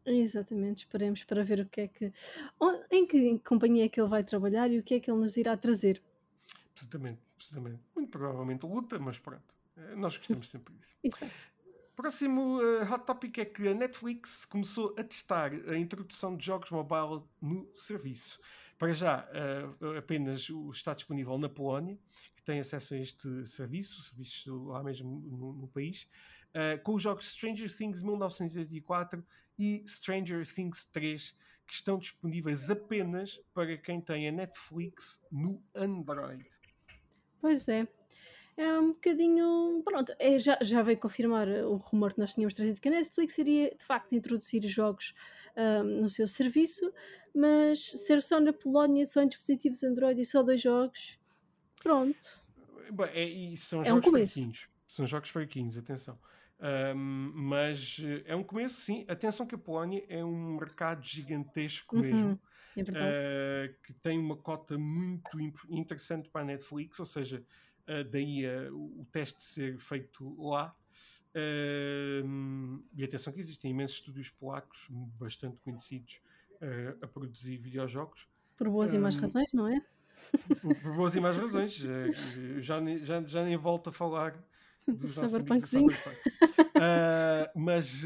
Exatamente, 0.07 0.79
esperemos 0.79 1.25
para 1.25 1.45
ver 1.45 1.61
o 1.61 1.67
que 1.67 1.83
é 1.83 1.89
que. 1.89 2.13
em 2.91 3.07
que 3.07 3.39
companhia 3.41 3.87
é 3.87 3.89
que 3.89 4.01
ele 4.01 4.09
vai 4.09 4.23
trabalhar 4.23 4.71
e 4.71 4.79
o 4.79 4.83
que 4.83 4.95
é 4.95 5.01
que 5.01 5.11
ele 5.11 5.21
nos 5.21 5.37
irá 5.37 5.57
trazer. 5.57 6.03
Precisamente, 6.75 7.23
precisamente. 7.37 7.81
Muito 7.95 8.11
provavelmente 8.11 8.67
luta, 8.67 8.99
mas 8.99 9.19
pronto. 9.19 9.55
Eh, 9.77 9.97
nós 9.97 10.17
gostamos 10.17 10.49
sempre 10.49 10.75
disso. 10.75 10.97
Exato. 11.05 11.55
Próximo 11.97 12.59
uh, 12.59 12.93
hot 12.93 13.07
topic 13.07 13.39
é 13.39 13.45
que 13.45 13.69
a 13.69 13.75
Netflix 13.75 14.45
começou 14.45 14.95
a 14.99 15.05
testar 15.05 15.53
a 15.69 15.77
introdução 15.77 16.37
de 16.37 16.45
jogos 16.45 16.71
mobile 16.71 17.23
no 17.41 17.69
serviço. 17.73 18.41
Para 18.79 18.93
já, 18.93 19.29
uh, 19.81 19.97
apenas 19.97 20.49
está 20.73 20.95
disponível 20.95 21.39
na 21.39 21.49
Polónia, 21.49 21.99
que 22.37 22.43
tem 22.43 22.59
acesso 22.61 22.95
a 22.95 22.99
este 22.99 23.47
serviço, 23.47 24.03
serviço 24.03 24.65
lá 24.65 24.83
mesmo 24.83 25.21
no, 25.21 25.53
no 25.53 25.69
país, 25.69 26.09
uh, 26.51 26.83
com 26.83 26.95
os 26.95 27.03
jogos 27.03 27.31
Stranger 27.31 27.75
Things 27.75 28.03
1984 28.03 29.25
e 29.59 29.83
Stranger 29.87 30.47
Things 30.47 30.85
3, 30.87 31.37
que 31.67 31.75
estão 31.75 31.99
disponíveis 31.99 32.71
apenas 32.71 33.41
para 33.53 33.77
quem 33.79 34.01
tem 34.01 34.29
a 34.29 34.33
Netflix 34.33 35.23
no 35.31 35.63
Android. 35.75 36.45
Pois 37.41 37.69
é, 37.69 37.87
é 38.57 38.79
um 38.79 38.89
bocadinho. 38.89 39.83
Pronto, 39.85 40.15
é, 40.19 40.39
já, 40.39 40.59
já 40.63 40.83
veio 40.83 40.99
confirmar 40.99 41.49
o 41.49 41.77
rumor 41.77 42.15
que 42.15 42.21
nós 42.21 42.35
tínhamos 42.35 42.55
trazido 42.55 42.81
que 42.81 42.89
a 42.89 42.93
Netflix 42.93 43.37
iria 43.39 43.75
de 43.77 43.85
facto 43.85 44.15
introduzir 44.15 44.63
jogos 44.67 45.15
um, 45.57 46.03
no 46.03 46.09
seu 46.09 46.27
serviço, 46.27 46.93
mas 47.35 47.81
ser 47.81 48.23
só 48.23 48.41
na 48.41 48.53
Polónia, 48.53 49.07
só 49.07 49.23
em 49.23 49.29
dispositivos 49.29 49.83
Android 49.83 50.21
e 50.21 50.25
só 50.25 50.43
dois 50.43 50.63
jogos, 50.63 51.19
pronto. 51.83 52.43
É, 53.13 53.25
e 53.25 53.57
são 53.57 53.83
é 53.83 53.87
jogos 53.87 54.07
um 54.07 54.11
fraquinhos. 54.11 54.69
São 54.87 55.07
jogos 55.07 55.31
fraquinhos, 55.31 55.77
atenção. 55.77 56.19
Um, 56.61 57.33
mas 57.35 58.01
eh, 58.03 58.23
é 58.27 58.37
um 58.37 58.43
começo, 58.43 58.81
sim. 58.81 59.05
Atenção 59.09 59.45
que 59.47 59.55
a 59.55 59.59
Polónia 59.59 60.05
é 60.09 60.25
um 60.25 60.57
mercado 60.57 61.05
gigantesco 61.05 61.97
uhum, 61.97 62.03
mesmo, 62.03 62.41
é 62.77 62.83
uh, 62.83 63.83
que 63.83 63.93
tem 63.95 64.19
uma 64.19 64.37
cota 64.37 64.79
muito 64.79 65.37
interessante 65.69 66.29
para 66.31 66.43
a 66.43 66.45
Netflix, 66.45 66.99
ou 67.01 67.05
seja, 67.05 67.45
uh, 67.89 68.09
daí 68.09 68.47
uh, 68.47 68.75
o 68.75 69.05
teste 69.13 69.45
ser 69.45 69.79
feito 69.79 70.35
lá. 70.43 70.75
E 72.95 73.05
atenção 73.05 73.33
que 73.33 73.41
existem 73.41 73.71
imensos 73.71 73.97
estúdios 73.97 74.31
polacos 74.31 74.87
bastante 74.91 75.59
conhecidos 75.59 76.21
uh, 76.55 77.05
a 77.05 77.09
produzir 77.09 77.57
videojogos. 77.57 78.29
Por 78.57 78.69
boas 78.69 78.93
um, 78.93 78.97
e 78.97 78.99
más 79.01 79.17
razões, 79.17 79.53
não 79.53 79.67
é? 79.67 79.81
Por, 80.61 80.77
por 80.77 80.95
boas 80.97 81.17
e 81.17 81.21
más 81.21 81.37
razões. 81.37 81.83
Uh, 81.83 82.61
já, 82.61 82.81
já, 82.99 83.23
já 83.23 83.45
nem 83.45 83.57
volto 83.57 83.91
a 83.91 83.93
falar 83.93 84.33
do 84.87 85.07
uh, 86.77 87.51
mas 87.55 88.05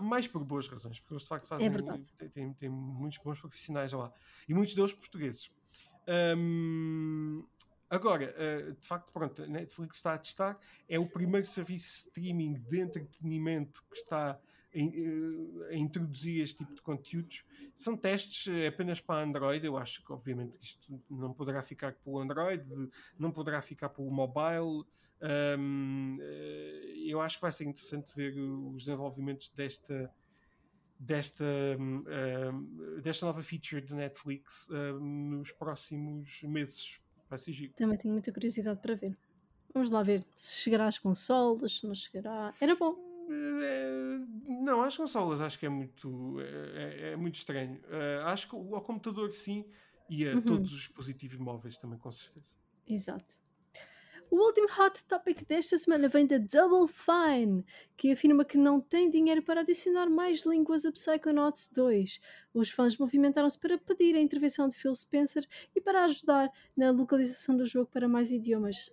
mais 0.00 0.26
por 0.26 0.42
boas 0.44 0.66
razões, 0.68 0.98
porque 1.00 1.14
eles 1.14 1.22
de 1.22 1.28
facto 1.28 1.46
fazem, 1.46 1.66
é 1.66 2.28
têm, 2.28 2.52
têm, 2.54 2.68
muitos 2.68 3.18
bons 3.18 3.40
profissionais 3.40 3.92
lá 3.92 4.12
e 4.48 4.54
muitos 4.54 4.74
deles 4.74 4.92
portugueses. 4.92 5.50
Um, 6.36 7.44
agora, 7.94 8.34
uh, 8.34 8.72
de 8.74 8.86
facto, 8.86 9.12
pronto, 9.12 9.42
a 9.42 9.46
Netflix 9.46 9.96
está 9.96 10.14
a 10.14 10.18
testar, 10.18 10.58
é 10.88 10.98
o 10.98 11.06
primeiro 11.06 11.46
serviço 11.46 12.04
de 12.04 12.08
streaming 12.08 12.54
de 12.54 12.80
entretenimento 12.80 13.82
que 13.90 13.96
está 13.96 14.38
a, 14.74 15.70
a 15.70 15.74
introduzir 15.74 16.42
este 16.42 16.58
tipo 16.58 16.74
de 16.74 16.82
conteúdos. 16.82 17.44
São 17.76 17.96
testes 17.96 18.52
eh, 18.52 18.66
apenas 18.66 19.00
para 19.00 19.22
Android. 19.22 19.64
Eu 19.64 19.76
acho 19.76 20.04
que, 20.04 20.12
obviamente, 20.12 20.56
isto 20.60 21.00
não 21.08 21.32
poderá 21.32 21.62
ficar 21.62 21.92
pelo 21.92 22.18
Android, 22.18 22.64
não 23.18 23.30
poderá 23.30 23.62
ficar 23.62 23.88
pelo 23.88 24.10
mobile. 24.10 24.84
Um, 25.58 26.18
eh, 26.20 26.94
eu 27.06 27.20
acho 27.20 27.36
que 27.36 27.42
vai 27.42 27.52
ser 27.52 27.64
interessante 27.64 28.14
ver 28.14 28.36
os 28.38 28.84
desenvolvimentos 28.84 29.48
desta 29.50 30.12
desta 30.96 31.44
um, 31.78 32.04
desta 33.02 33.26
nova 33.26 33.42
feature 33.42 33.82
da 33.82 33.96
Netflix 33.96 34.68
uh, 34.68 34.98
nos 35.00 35.50
próximos 35.50 36.42
meses. 36.44 37.00
Vai 37.28 37.38
ser 37.38 37.52
giro. 37.52 37.72
Também 37.74 37.96
tenho 37.96 38.12
muita 38.12 38.32
curiosidade 38.32 38.80
para 38.80 38.94
ver. 38.94 39.16
Vamos 39.72 39.90
lá 39.90 40.02
ver 40.02 40.24
se 40.36 40.62
chegará 40.62 40.86
às 40.86 40.98
consolas, 40.98 41.78
se 41.78 41.86
não 41.86 41.94
chegará. 41.94 42.54
Era 42.60 42.76
bom. 42.76 42.96
É, 43.28 44.18
não, 44.62 44.82
às 44.82 44.96
consolas 44.96 45.40
acho 45.40 45.58
que 45.58 45.66
é 45.66 45.68
muito, 45.68 46.36
é, 46.40 47.12
é 47.12 47.16
muito 47.16 47.36
estranho. 47.36 47.80
Uh, 47.84 48.26
acho 48.26 48.48
que 48.48 48.54
ao 48.54 48.82
computador 48.82 49.32
sim 49.32 49.64
e 50.08 50.28
a 50.28 50.34
uhum. 50.34 50.42
todos 50.42 50.72
os 50.72 50.78
dispositivos 50.80 51.38
móveis 51.38 51.76
também, 51.76 51.98
com 51.98 52.10
certeza. 52.10 52.54
Exato. 52.86 53.34
O 54.34 54.46
último 54.46 54.66
hot 54.66 55.04
topic 55.04 55.46
desta 55.46 55.78
semana 55.78 56.08
vem 56.08 56.26
da 56.26 56.38
Double 56.38 56.92
Fine, 56.92 57.64
que 57.96 58.10
afirma 58.10 58.44
que 58.44 58.58
não 58.58 58.80
tem 58.80 59.08
dinheiro 59.08 59.40
para 59.44 59.60
adicionar 59.60 60.10
mais 60.10 60.44
línguas 60.44 60.84
a 60.84 60.90
Psychonauts 60.90 61.70
2. 61.72 62.20
Os 62.52 62.68
fãs 62.68 62.98
movimentaram-se 62.98 63.56
para 63.56 63.78
pedir 63.78 64.16
a 64.16 64.20
intervenção 64.20 64.66
de 64.66 64.74
Phil 64.74 64.92
Spencer 64.92 65.46
e 65.72 65.80
para 65.80 66.02
ajudar 66.02 66.50
na 66.76 66.90
localização 66.90 67.56
do 67.56 67.64
jogo 67.64 67.88
para 67.92 68.08
mais 68.08 68.32
idiomas. 68.32 68.92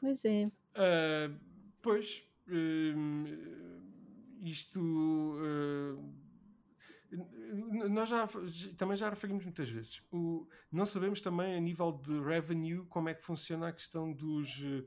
Pois 0.00 0.24
é. 0.24 0.46
Uh, 0.74 1.32
pois, 1.80 2.20
uh, 2.48 4.42
isto. 4.42 4.80
Uh, 4.80 6.29
nós 7.88 8.08
já 8.08 8.28
também 8.76 8.96
já 8.96 9.10
referimos 9.10 9.44
muitas 9.44 9.68
vezes. 9.68 10.02
O, 10.12 10.48
não 10.70 10.84
sabemos 10.84 11.20
também 11.20 11.56
a 11.56 11.60
nível 11.60 11.92
de 11.92 12.20
revenue 12.20 12.84
como 12.86 13.08
é 13.08 13.14
que 13.14 13.24
funciona 13.24 13.68
a 13.68 13.72
questão 13.72 14.12
dos 14.12 14.62
uh, 14.62 14.86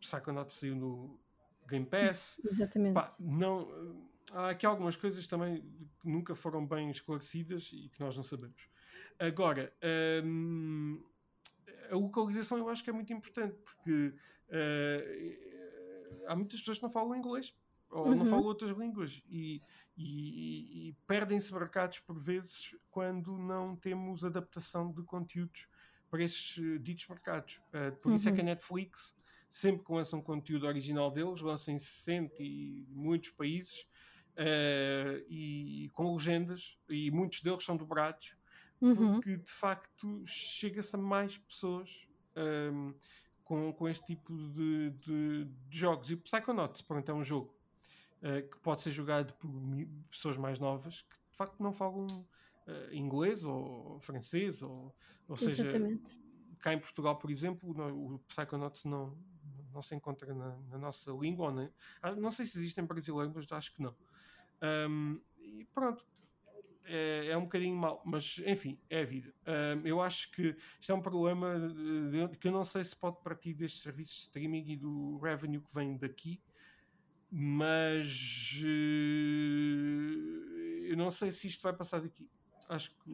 Psychonauts 0.00 0.56
saiu 0.56 0.74
no 0.74 1.20
Game 1.68 1.86
Pass. 1.86 2.40
Exatamente. 2.44 2.94
Pá, 2.94 3.14
não, 3.18 3.68
há 4.32 4.50
aqui 4.50 4.66
algumas 4.66 4.96
coisas 4.96 5.26
também 5.26 5.62
que 6.00 6.08
nunca 6.08 6.34
foram 6.34 6.66
bem 6.66 6.90
esclarecidas 6.90 7.70
e 7.72 7.88
que 7.88 8.00
nós 8.00 8.16
não 8.16 8.22
sabemos. 8.22 8.68
Agora, 9.18 9.72
um, 10.24 11.02
a 11.90 11.94
localização 11.94 12.58
eu 12.58 12.68
acho 12.68 12.84
que 12.84 12.90
é 12.90 12.92
muito 12.92 13.12
importante 13.12 13.56
porque 13.58 14.14
uh, 14.48 16.24
há 16.26 16.36
muitas 16.36 16.58
pessoas 16.60 16.78
que 16.78 16.82
não 16.82 16.90
falam 16.90 17.16
inglês 17.16 17.54
ou 17.90 18.08
uhum. 18.08 18.14
não 18.14 18.26
falam 18.26 18.44
outras 18.44 18.76
línguas 18.76 19.22
e 19.28 19.60
e, 19.98 20.88
e 20.88 20.92
perdem-se 21.06 21.52
mercados 21.52 21.98
por 21.98 22.18
vezes 22.18 22.74
quando 22.88 23.36
não 23.36 23.74
temos 23.74 24.24
adaptação 24.24 24.92
de 24.92 25.02
conteúdos 25.02 25.66
para 26.08 26.22
esses 26.22 26.56
uh, 26.56 26.78
ditos 26.78 27.08
mercados. 27.08 27.60
Uh, 27.68 27.94
por 27.96 28.10
uhum. 28.10 28.16
isso 28.16 28.28
é 28.28 28.32
que 28.32 28.38
a 28.38 28.42
uhum. 28.42 28.48
Netflix, 28.48 29.16
sempre 29.50 29.84
que 29.84 29.92
lança 29.92 30.16
um 30.16 30.22
conteúdo 30.22 30.66
original 30.66 31.10
deles, 31.10 31.40
lança 31.40 31.72
em 31.72 31.78
60 31.78 32.36
e 32.38 32.86
muitos 32.90 33.30
países 33.30 33.80
uh, 34.34 35.24
e 35.28 35.90
com 35.92 36.14
legendas, 36.14 36.78
e 36.88 37.10
muitos 37.10 37.42
deles 37.42 37.64
são 37.64 37.76
dobrados, 37.76 38.36
uhum. 38.80 39.14
porque 39.14 39.36
de 39.36 39.50
facto 39.50 40.22
chega-se 40.24 40.94
a 40.94 40.98
mais 40.98 41.36
pessoas. 41.36 42.06
Um, 42.36 42.90
ehm, 42.90 42.94
com, 43.42 43.72
com 43.72 43.88
este 43.88 44.04
tipo 44.04 44.36
de, 44.36 44.90
de, 44.90 45.44
de 45.46 45.78
jogos. 45.78 46.10
E 46.10 46.14
o 46.14 46.18
Psychonauts, 46.18 46.82
pronto, 46.82 47.10
é 47.10 47.14
um 47.14 47.24
jogo 47.24 47.57
uh, 48.22 48.48
que 48.48 48.58
pode 48.60 48.82
ser 48.82 48.92
jogado 48.92 49.32
por 49.34 49.50
pessoas 50.10 50.36
mais 50.36 50.58
novas 50.58 51.02
que 51.02 51.16
de 51.30 51.36
facto 51.36 51.62
não 51.62 51.72
falam 51.72 52.06
uh, 52.06 52.94
inglês 52.94 53.44
ou 53.44 53.98
francês, 54.00 54.62
ou, 54.62 54.94
ou 55.28 55.36
seja, 55.36 55.68
cá 56.60 56.72
em 56.72 56.78
Portugal, 56.78 57.16
por 57.16 57.30
exemplo, 57.30 57.72
no, 57.72 58.14
o 58.14 58.18
Psychonauts 58.20 58.84
não, 58.84 59.16
não 59.72 59.82
se 59.82 59.94
encontra 59.94 60.34
na, 60.34 60.56
na 60.70 60.78
nossa 60.78 61.10
língua, 61.12 61.72
ah, 62.02 62.14
não 62.14 62.30
sei 62.30 62.46
se 62.46 62.58
existem 62.58 62.84
brasileiros, 62.84 63.32
mas 63.34 63.50
acho 63.52 63.74
que 63.74 63.82
não. 63.82 63.94
Um, 64.60 65.20
e 65.38 65.64
pronto, 65.72 66.04
é, 66.84 67.28
é, 67.28 67.36
um 67.36 67.42
bocadinho 67.42 67.76
mau, 67.76 68.02
mas 68.04 68.40
enfim, 68.46 68.78
é 68.88 69.02
a 69.02 69.04
vida. 69.04 69.32
Um, 69.46 69.86
eu 69.86 70.00
acho 70.00 70.30
que 70.32 70.56
isto 70.80 70.90
é 70.90 70.94
um 70.94 71.02
problema 71.02 71.58
de, 71.60 72.28
de, 72.28 72.38
que 72.38 72.48
eu 72.48 72.52
não 72.52 72.64
sei 72.64 72.82
se 72.82 72.96
pode 72.96 73.22
partir 73.22 73.54
destes 73.54 73.82
serviços 73.82 74.16
de 74.16 74.22
streaming 74.22 74.64
e 74.70 74.76
do 74.76 75.18
revenue 75.18 75.60
que 75.60 75.72
vem 75.72 75.96
daqui, 75.96 76.40
mas 77.30 78.62
uh, 78.64 78.68
eu 80.84 80.96
não 80.96 81.10
sei 81.10 81.30
se 81.30 81.46
isto 81.46 81.62
vai 81.62 81.72
passar 81.74 82.00
daqui. 82.00 82.28
Acho 82.68 82.94
que 83.02 83.10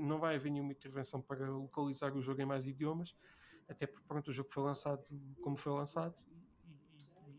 não 0.00 0.18
vai 0.18 0.36
haver 0.36 0.50
nenhuma 0.50 0.72
intervenção 0.72 1.20
para 1.20 1.50
localizar 1.50 2.14
o 2.14 2.22
jogo 2.22 2.40
em 2.40 2.46
mais 2.46 2.66
idiomas, 2.66 3.16
até 3.68 3.86
porque 3.86 4.06
pronto, 4.06 4.28
o 4.28 4.32
jogo 4.32 4.48
foi 4.50 4.62
lançado 4.62 5.04
como 5.42 5.56
foi 5.56 5.72
lançado 5.72 6.14
e, 6.28 6.34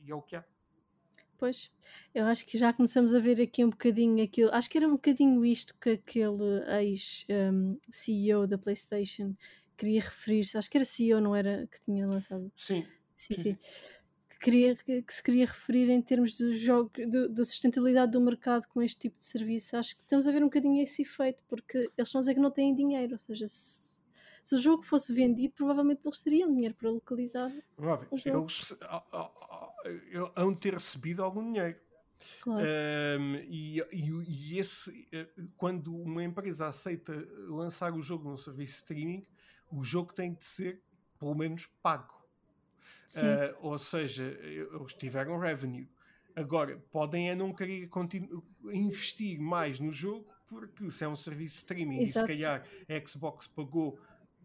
e, 0.04 0.08
e 0.08 0.12
é 0.12 0.16
o 0.16 0.22
que 0.22 0.36
há. 0.36 0.46
Pois, 1.38 1.72
eu 2.14 2.26
acho 2.26 2.46
que 2.46 2.58
já 2.58 2.72
começamos 2.72 3.14
a 3.14 3.20
ver 3.20 3.42
aqui 3.42 3.66
um 3.66 3.70
bocadinho 3.70 4.24
aquilo. 4.24 4.52
Acho 4.54 4.70
que 4.70 4.78
era 4.78 4.88
um 4.88 4.92
bocadinho 4.92 5.44
isto 5.44 5.74
que 5.80 5.92
aquele 5.92 6.64
ex-CEO 6.80 8.44
um, 8.44 8.48
da 8.48 8.58
PlayStation 8.60 9.36
queria 9.76 10.02
referir-se. 10.02 10.58
Acho 10.58 10.70
que 10.70 10.78
era 10.78 10.86
CEO, 10.86 11.20
não 11.20 11.36
era 11.36 11.66
que 11.66 11.82
tinha 11.82 12.06
lançado. 12.06 12.52
Sim. 12.56 12.86
Sim, 13.16 13.36
sim. 13.36 13.44
sim 13.44 13.58
queria, 14.42 14.76
que 14.76 15.14
se 15.14 15.24
queria 15.24 15.46
referir 15.46 15.90
em 15.90 16.02
termos 16.02 16.38
do 16.38 16.52
jogo, 16.52 16.92
da 17.30 17.46
sustentabilidade 17.46 18.12
do 18.12 18.20
mercado 18.20 18.68
com 18.68 18.82
este 18.82 18.98
tipo 18.98 19.18
de 19.18 19.24
serviço. 19.24 19.78
Acho 19.78 19.96
que 19.96 20.02
estamos 20.02 20.28
a 20.28 20.32
ver 20.32 20.44
um 20.44 20.48
bocadinho 20.48 20.82
esse 20.82 21.04
efeito, 21.04 21.42
porque 21.48 21.78
eles 21.78 22.08
estão 22.08 22.20
a 22.20 22.22
dizer 22.22 22.34
que 22.34 22.40
não 22.40 22.52
têm 22.52 22.76
dinheiro, 22.76 23.14
ou 23.14 23.20
seja, 23.20 23.48
se, 23.48 24.02
se 24.44 24.56
o 24.56 24.58
jogo 24.58 24.84
fosse 24.84 25.14
vendido, 25.14 25.54
provavelmente 25.54 26.02
eles 26.04 26.22
teriam 26.22 26.52
dinheiro 26.52 26.74
para 26.74 26.90
localizar. 26.90 27.52
Vamos 27.78 28.26
eles 28.26 28.76
hão 30.36 30.56
ter 30.56 30.74
recebido 30.74 31.24
algum 31.24 31.44
dinheiro. 31.44 31.80
Claro. 32.42 32.68
Um, 33.20 33.36
e, 33.48 33.80
e, 33.92 34.10
e, 34.28 34.60
esse, 34.60 35.08
eh, 35.12 35.28
quando 35.58 35.96
uma 35.96 36.24
empresa 36.24 36.68
aceita 36.68 37.14
lançar 37.48 37.94
o 37.94 38.02
jogo 38.02 38.30
num 38.30 38.38
serviço 38.38 38.74
de 38.74 38.80
streaming, 38.80 39.26
o 39.72 39.84
jogo 39.84 40.14
tem 40.14 40.34
de 40.34 40.46
ser 40.46 40.84
pelo 41.18 41.36
menos 41.36 41.68
pago. 41.82 42.21
Uh, 43.20 43.58
ou 43.60 43.78
seja, 43.78 44.24
eles 44.24 44.94
tiveram 44.94 45.38
revenue. 45.38 45.90
Agora, 46.36 46.82
podem 46.92 47.30
é 47.30 47.36
não 47.36 47.54
querer 47.54 47.90
investir 48.72 49.40
mais 49.40 49.80
no 49.80 49.92
jogo, 49.92 50.26
porque 50.48 50.90
se 50.90 51.04
é 51.04 51.08
um 51.08 51.16
serviço 51.16 51.58
de 51.58 51.62
streaming 51.62 52.02
Exato. 52.02 52.26
e 52.26 52.36
se 52.36 52.40
calhar 52.40 52.68
a 52.90 53.08
Xbox 53.08 53.48
pagou 53.48 54.00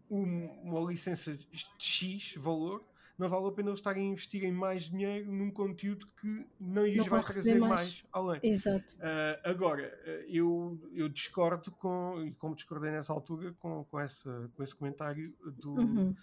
um, 0.09 0.45
uma 0.63 0.81
licença 0.89 1.33
de 1.33 1.65
X 1.79 2.35
valor, 2.37 2.83
não 3.17 3.27
vale 3.27 3.47
a 3.47 3.51
pena 3.51 3.69
eles 3.69 3.79
estarem 3.79 4.09
a 4.09 4.11
investir 4.11 4.43
em 4.43 4.51
mais 4.51 4.89
dinheiro 4.89 5.31
num 5.31 5.49
conteúdo 5.49 6.05
que 6.21 6.45
não 6.59 6.85
lhes 6.85 6.97
não 6.97 7.05
vai 7.05 7.23
trazer 7.23 7.57
mais. 7.57 7.69
mais. 7.69 8.05
além. 8.11 8.39
Exato. 8.43 8.95
Uh, 8.95 9.39
agora, 9.43 9.99
eu, 10.27 10.79
eu 10.93 11.09
discordo 11.09 11.71
com, 11.71 12.23
e 12.23 12.33
como 12.35 12.55
discordei 12.55 12.91
nessa 12.91 13.11
altura, 13.11 13.53
com, 13.59 13.83
com, 13.85 13.99
essa, 13.99 14.51
com 14.55 14.61
esse 14.61 14.75
comentário 14.75 15.33
do. 15.45 15.71
Uhum 15.71 16.15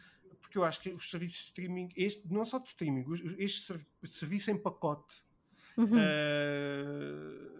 porque 0.54 0.58
eu 0.58 0.64
acho 0.64 0.80
que 0.80 0.90
os 0.90 1.10
serviços 1.10 1.38
de 1.38 1.44
streaming, 1.44 1.88
este, 1.96 2.32
não 2.32 2.44
só 2.44 2.60
de 2.60 2.68
streaming, 2.68 3.04
este 3.38 3.76
serviço 4.08 4.52
em 4.52 4.56
pacote 4.56 5.16
uhum. 5.76 5.98
uh, 5.98 7.54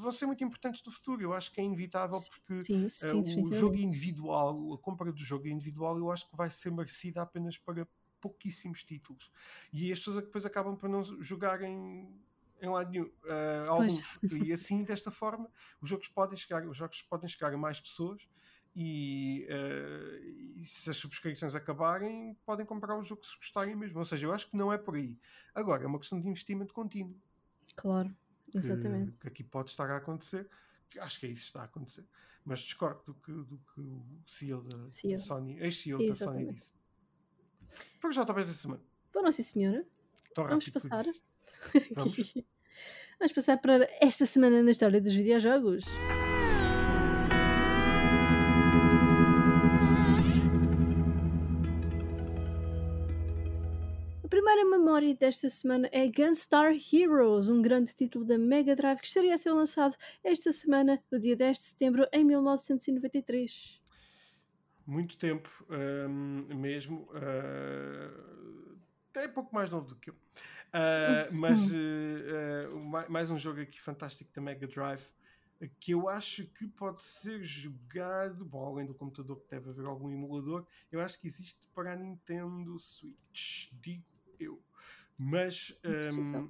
vão 0.00 0.10
ser 0.10 0.26
muito 0.26 0.42
importantes 0.42 0.82
no 0.84 0.90
futuro. 0.90 1.22
Eu 1.22 1.32
acho 1.32 1.52
que 1.52 1.60
é 1.60 1.64
inevitável 1.64 2.18
porque 2.20 2.60
sim, 2.62 2.88
sim, 2.88 3.22
uh, 3.22 3.44
o 3.44 3.54
jogo 3.54 3.76
individual, 3.76 4.74
a 4.74 4.78
compra 4.78 5.12
do 5.12 5.22
jogo 5.22 5.46
individual, 5.46 5.96
eu 5.96 6.10
acho 6.10 6.28
que 6.28 6.36
vai 6.36 6.50
ser 6.50 6.72
merecida 6.72 7.22
apenas 7.22 7.56
para 7.56 7.86
pouquíssimos 8.20 8.82
títulos. 8.82 9.30
E 9.72 9.92
as 9.92 9.98
pessoas 10.00 10.16
depois 10.16 10.44
acabam 10.44 10.74
por 10.74 10.88
não 10.88 11.04
jogarem 11.22 12.12
em 12.60 12.68
lado 12.68 12.90
nenhum. 12.90 13.04
Uh, 13.04 13.68
alguns. 13.68 14.18
E 14.44 14.52
assim, 14.52 14.82
desta 14.82 15.12
forma, 15.12 15.48
os 15.80 15.88
jogos 15.88 16.08
podem 16.08 16.36
chegar, 16.36 16.66
os 16.66 16.76
jogos 16.76 17.02
podem 17.02 17.28
chegar 17.28 17.54
a 17.54 17.56
mais 17.56 17.78
pessoas 17.78 18.26
e, 18.78 19.48
uh, 19.48 20.58
e, 20.60 20.64
se 20.66 20.90
as 20.90 20.98
subscrições 20.98 21.54
acabarem, 21.54 22.36
podem 22.44 22.66
comprar 22.66 22.94
o 22.94 23.02
jogo 23.02 23.24
se 23.24 23.34
gostarem 23.38 23.74
mesmo. 23.74 23.98
Ou 23.98 24.04
seja, 24.04 24.26
eu 24.26 24.32
acho 24.34 24.50
que 24.50 24.56
não 24.56 24.70
é 24.70 24.76
por 24.76 24.96
aí. 24.96 25.18
Agora, 25.54 25.84
é 25.84 25.86
uma 25.86 25.98
questão 25.98 26.20
de 26.20 26.28
investimento 26.28 26.74
contínuo. 26.74 27.16
Claro, 27.74 28.10
exatamente. 28.54 29.12
Que, 29.12 29.18
que 29.18 29.28
aqui 29.28 29.44
pode 29.44 29.70
estar 29.70 29.90
a 29.90 29.96
acontecer. 29.96 30.46
Acho 31.00 31.18
que 31.18 31.24
é 31.24 31.30
isso 31.30 31.44
que 31.44 31.48
está 31.48 31.62
a 31.62 31.64
acontecer. 31.64 32.04
Mas 32.44 32.60
discordo 32.60 33.02
do 33.06 33.14
que, 33.14 33.32
do 33.32 33.58
que 33.58 33.80
o 33.80 34.04
CEO 34.26 34.62
da 34.62 34.82
CEO. 34.90 35.18
Sony, 35.18 35.58
ex-CEO 35.58 36.06
da 36.06 36.14
Sony 36.14 36.52
disse. 36.52 36.72
Foi 37.98 38.10
o 38.10 38.12
JP 38.12 38.34
da 38.34 38.42
semana. 38.44 38.82
Bom, 39.10 39.32
sim 39.32 39.42
senhora. 39.42 39.86
Vamos 40.36 40.68
passar. 40.68 41.04
Vamos. 41.92 42.34
Vamos 43.18 43.32
passar 43.32 43.56
para 43.56 43.88
esta 43.98 44.26
semana 44.26 44.62
na 44.62 44.70
história 44.70 45.00
dos 45.00 45.14
videojogos. 45.14 45.86
Primeira 54.56 54.78
memória 54.78 55.14
desta 55.14 55.50
semana 55.50 55.86
é 55.92 56.08
Gunstar 56.08 56.72
Heroes, 56.72 57.46
um 57.46 57.60
grande 57.60 57.94
título 57.94 58.24
da 58.24 58.38
Mega 58.38 58.74
Drive 58.74 59.00
que 59.00 59.06
estaria 59.06 59.34
a 59.34 59.38
ser 59.38 59.52
lançado 59.52 59.94
esta 60.24 60.50
semana, 60.50 60.98
no 61.10 61.18
dia 61.18 61.36
10 61.36 61.58
de 61.58 61.62
setembro, 61.62 62.08
em 62.10 62.24
1993. 62.24 63.78
Muito 64.86 65.18
tempo, 65.18 65.50
um, 66.08 66.54
mesmo. 66.54 67.06
Uh, 67.12 68.78
é 69.14 69.28
pouco 69.28 69.54
mais 69.54 69.68
novo 69.68 69.88
do 69.88 69.96
que 69.96 70.08
eu. 70.08 70.14
Uh, 70.14 71.32
mas 71.36 71.70
uh, 71.70 73.10
mais 73.10 73.28
um 73.28 73.36
jogo 73.36 73.60
aqui 73.60 73.78
fantástico 73.78 74.32
da 74.34 74.40
Mega 74.40 74.66
Drive 74.66 75.04
que 75.80 75.92
eu 75.92 76.08
acho 76.08 76.46
que 76.48 76.66
pode 76.66 77.02
ser 77.02 77.42
jogado, 77.42 78.44
bom, 78.44 78.66
além 78.66 78.84
do 78.84 78.94
computador 78.94 79.40
que 79.40 79.50
deve 79.50 79.70
haver 79.70 79.86
algum 79.86 80.10
emulador, 80.10 80.66
eu 80.92 81.00
acho 81.00 81.18
que 81.18 81.26
existe 81.26 81.66
para 81.74 81.94
a 81.94 81.96
Nintendo 81.96 82.78
Switch, 82.78 83.70
digo 83.80 84.15
eu. 84.38 84.62
Mas 85.18 85.76
um, 85.84 86.48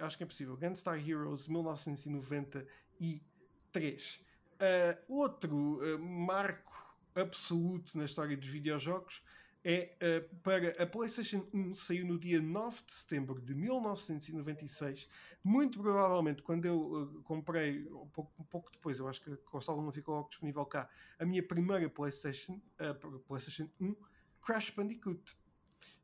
acho 0.00 0.16
que 0.16 0.22
é 0.22 0.26
possível. 0.26 0.56
Gunstar 0.56 0.98
Heroes 0.98 1.48
1993. 1.48 4.24
Uh, 4.56 4.96
outro 5.08 5.80
uh, 5.80 5.98
marco 5.98 6.94
absoluto 7.14 7.96
na 7.96 8.04
história 8.04 8.36
dos 8.36 8.48
videojogos 8.48 9.22
é 9.68 9.96
uh, 10.00 10.36
para 10.42 10.80
a 10.80 10.86
PlayStation 10.86 11.44
1 11.52 11.74
saiu 11.74 12.06
no 12.06 12.16
dia 12.16 12.40
9 12.40 12.84
de 12.86 12.92
setembro 12.92 13.40
de 13.40 13.52
1996. 13.52 15.08
Muito 15.42 15.80
provavelmente, 15.80 16.40
quando 16.40 16.66
eu 16.66 16.78
uh, 16.78 17.22
comprei, 17.24 17.84
um 17.88 18.06
pouco, 18.06 18.32
um 18.38 18.44
pouco, 18.44 18.70
depois, 18.70 19.00
eu 19.00 19.08
acho 19.08 19.20
que 19.20 19.32
a 19.32 19.36
console 19.38 19.82
não 19.82 19.90
ficou 19.90 20.14
logo 20.14 20.28
disponível 20.28 20.64
cá, 20.66 20.88
a 21.18 21.24
minha 21.24 21.42
primeira 21.42 21.90
PlayStation, 21.90 22.60
uh, 22.80 23.18
PlayStation 23.26 23.68
1, 23.80 23.96
Crash 24.40 24.70
Bandicoot. 24.70 25.36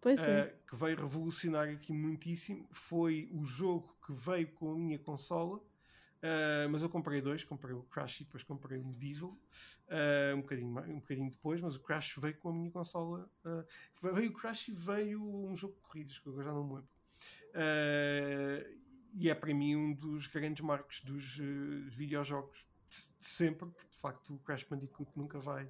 Pois 0.03 0.21
é. 0.21 0.55
que 0.69 0.77
veio 0.77 0.97
revolucionar 0.97 1.69
aqui 1.71 1.93
muitíssimo. 1.93 2.69
Foi 2.73 3.31
o 3.33 3.43
jogo 3.45 3.97
que 4.05 4.13
veio 4.13 4.49
com 4.49 4.73
a 4.73 4.77
minha 4.77 4.99
consola 4.99 5.63
Uh, 6.23 6.71
mas 6.71 6.85
eu 6.85 6.89
comprei 6.89 7.21
dois, 7.21 7.43
comprei 7.43 7.75
o 7.75 7.83
Crash 7.83 8.21
e 8.21 8.25
depois 8.25 8.45
comprei 8.45 8.79
o 8.79 8.85
Medieval 8.85 9.31
uh, 9.31 10.37
um, 10.37 10.41
bocadinho, 10.41 10.69
um 10.69 11.01
bocadinho 11.01 11.29
depois, 11.29 11.61
mas 11.61 11.75
o 11.75 11.81
Crash 11.81 12.15
veio 12.17 12.37
com 12.37 12.51
a 12.51 12.53
minha 12.53 12.71
consola. 12.71 13.29
Uh, 13.45 14.15
veio 14.15 14.31
o 14.31 14.33
Crash 14.33 14.69
e 14.69 14.73
veio 14.73 15.21
um 15.21 15.57
jogo 15.57 15.75
de 15.75 15.81
corridas, 15.81 16.19
que 16.21 16.29
eu 16.29 16.41
já 16.41 16.53
não 16.53 16.63
me 16.63 16.75
lembro. 16.75 16.89
e 19.15 19.29
é 19.29 19.35
para 19.35 19.53
mim 19.53 19.75
um 19.75 19.93
dos 19.93 20.29
grandes 20.29 20.65
marcos 20.65 21.01
dos 21.01 21.39
videojogos 21.89 22.65
de, 22.89 22.97
de, 23.19 23.27
sempre, 23.27 23.69
porque 23.69 23.89
de 23.91 23.99
facto 23.99 24.35
o 24.35 24.39
Crash 24.39 24.63
Bandicoot 24.63 25.11
nunca 25.17 25.41
vai 25.41 25.69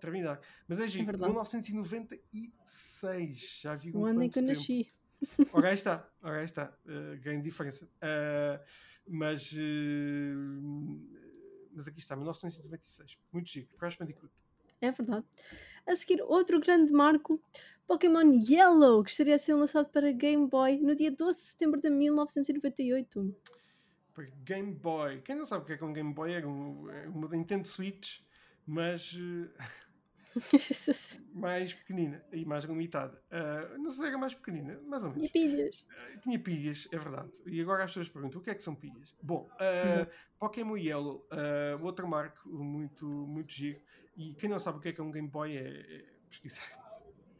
terminar. 0.00 0.40
Mas 0.68 0.80
é 0.80 0.88
giro, 0.88 1.10
é 1.10 1.16
1996, 1.16 3.60
já 3.62 3.74
vi 3.74 3.94
um 3.94 4.00
O 4.00 4.06
ano 4.06 4.22
em 4.22 4.30
que 4.30 4.38
eu 4.38 4.42
nasci. 4.42 4.88
Ora 5.52 5.68
aí 5.68 5.74
está, 5.74 6.08
ora 6.22 6.38
aí 6.38 6.44
está, 6.44 6.72
grande 7.22 7.42
diferença. 7.44 7.86
Uh, 7.86 8.58
mas, 9.06 9.52
uh, 9.52 9.56
mas 11.72 11.88
aqui 11.88 11.98
está, 11.98 12.14
1996. 12.14 13.18
Muito 13.32 13.50
chique. 13.50 13.74
Crash 13.76 13.96
Bandicoot. 13.96 14.30
É 14.80 14.92
verdade. 14.92 15.26
A 15.86 15.96
seguir, 15.96 16.22
outro 16.22 16.58
grande 16.60 16.92
marco, 16.92 17.42
Pokémon 17.86 18.40
Yellow, 18.48 19.04
que 19.04 19.10
estaria 19.10 19.34
a 19.34 19.38
ser 19.38 19.52
lançado 19.54 19.90
para 19.90 20.10
Game 20.12 20.48
Boy 20.48 20.78
no 20.78 20.94
dia 20.94 21.10
12 21.10 21.38
de 21.38 21.46
setembro 21.46 21.80
de 21.80 21.90
1998. 21.90 23.36
Para 24.14 24.24
Game 24.44 24.72
Boy. 24.72 25.20
Quem 25.22 25.36
não 25.36 25.44
sabe 25.44 25.64
o 25.64 25.66
que 25.66 25.74
é 25.74 25.76
que 25.76 25.84
um 25.84 25.92
Game 25.92 26.14
Boy 26.14 26.32
é? 26.32 26.46
Um, 26.46 26.90
é 26.90 27.08
uma 27.08 27.28
Nintendo 27.28 27.66
Switch, 27.66 28.20
mas. 28.66 29.18
Mais 31.34 31.74
pequenina 31.74 32.24
e 32.32 32.44
mais 32.44 32.64
limitada. 32.64 33.20
Uh, 33.30 33.78
não 33.78 33.90
sei 33.90 34.04
se 34.04 34.08
era 34.08 34.18
mais 34.18 34.34
pequenina, 34.34 34.80
mais 34.86 35.02
ou 35.02 35.10
menos. 35.10 35.30
Tinha 35.30 35.48
pilhas. 35.48 35.80
Uh, 35.80 36.20
tinha 36.20 36.38
pilhas, 36.38 36.88
é 36.92 36.96
verdade. 36.96 37.30
E 37.46 37.60
agora 37.60 37.84
as 37.84 37.90
pessoas 37.90 38.08
perguntam 38.08 38.40
o 38.40 38.44
que 38.44 38.50
é 38.50 38.54
que 38.54 38.62
são 38.62 38.74
pilhas. 38.74 39.14
Bom, 39.22 39.48
uh, 39.54 40.10
Pokémon 40.38 40.76
Yellow, 40.76 41.26
outro 41.80 42.06
marco 42.06 42.48
muito, 42.48 43.06
muito 43.06 43.52
giro. 43.52 43.80
E 44.16 44.34
quem 44.34 44.48
não 44.48 44.58
sabe 44.58 44.78
o 44.78 44.80
que 44.80 44.88
é 44.88 44.92
que 44.92 45.00
é 45.00 45.04
um 45.04 45.10
Game 45.10 45.28
Boy 45.28 45.56
é, 45.56 45.80
é 45.80 46.04
pesquisar. 46.28 46.64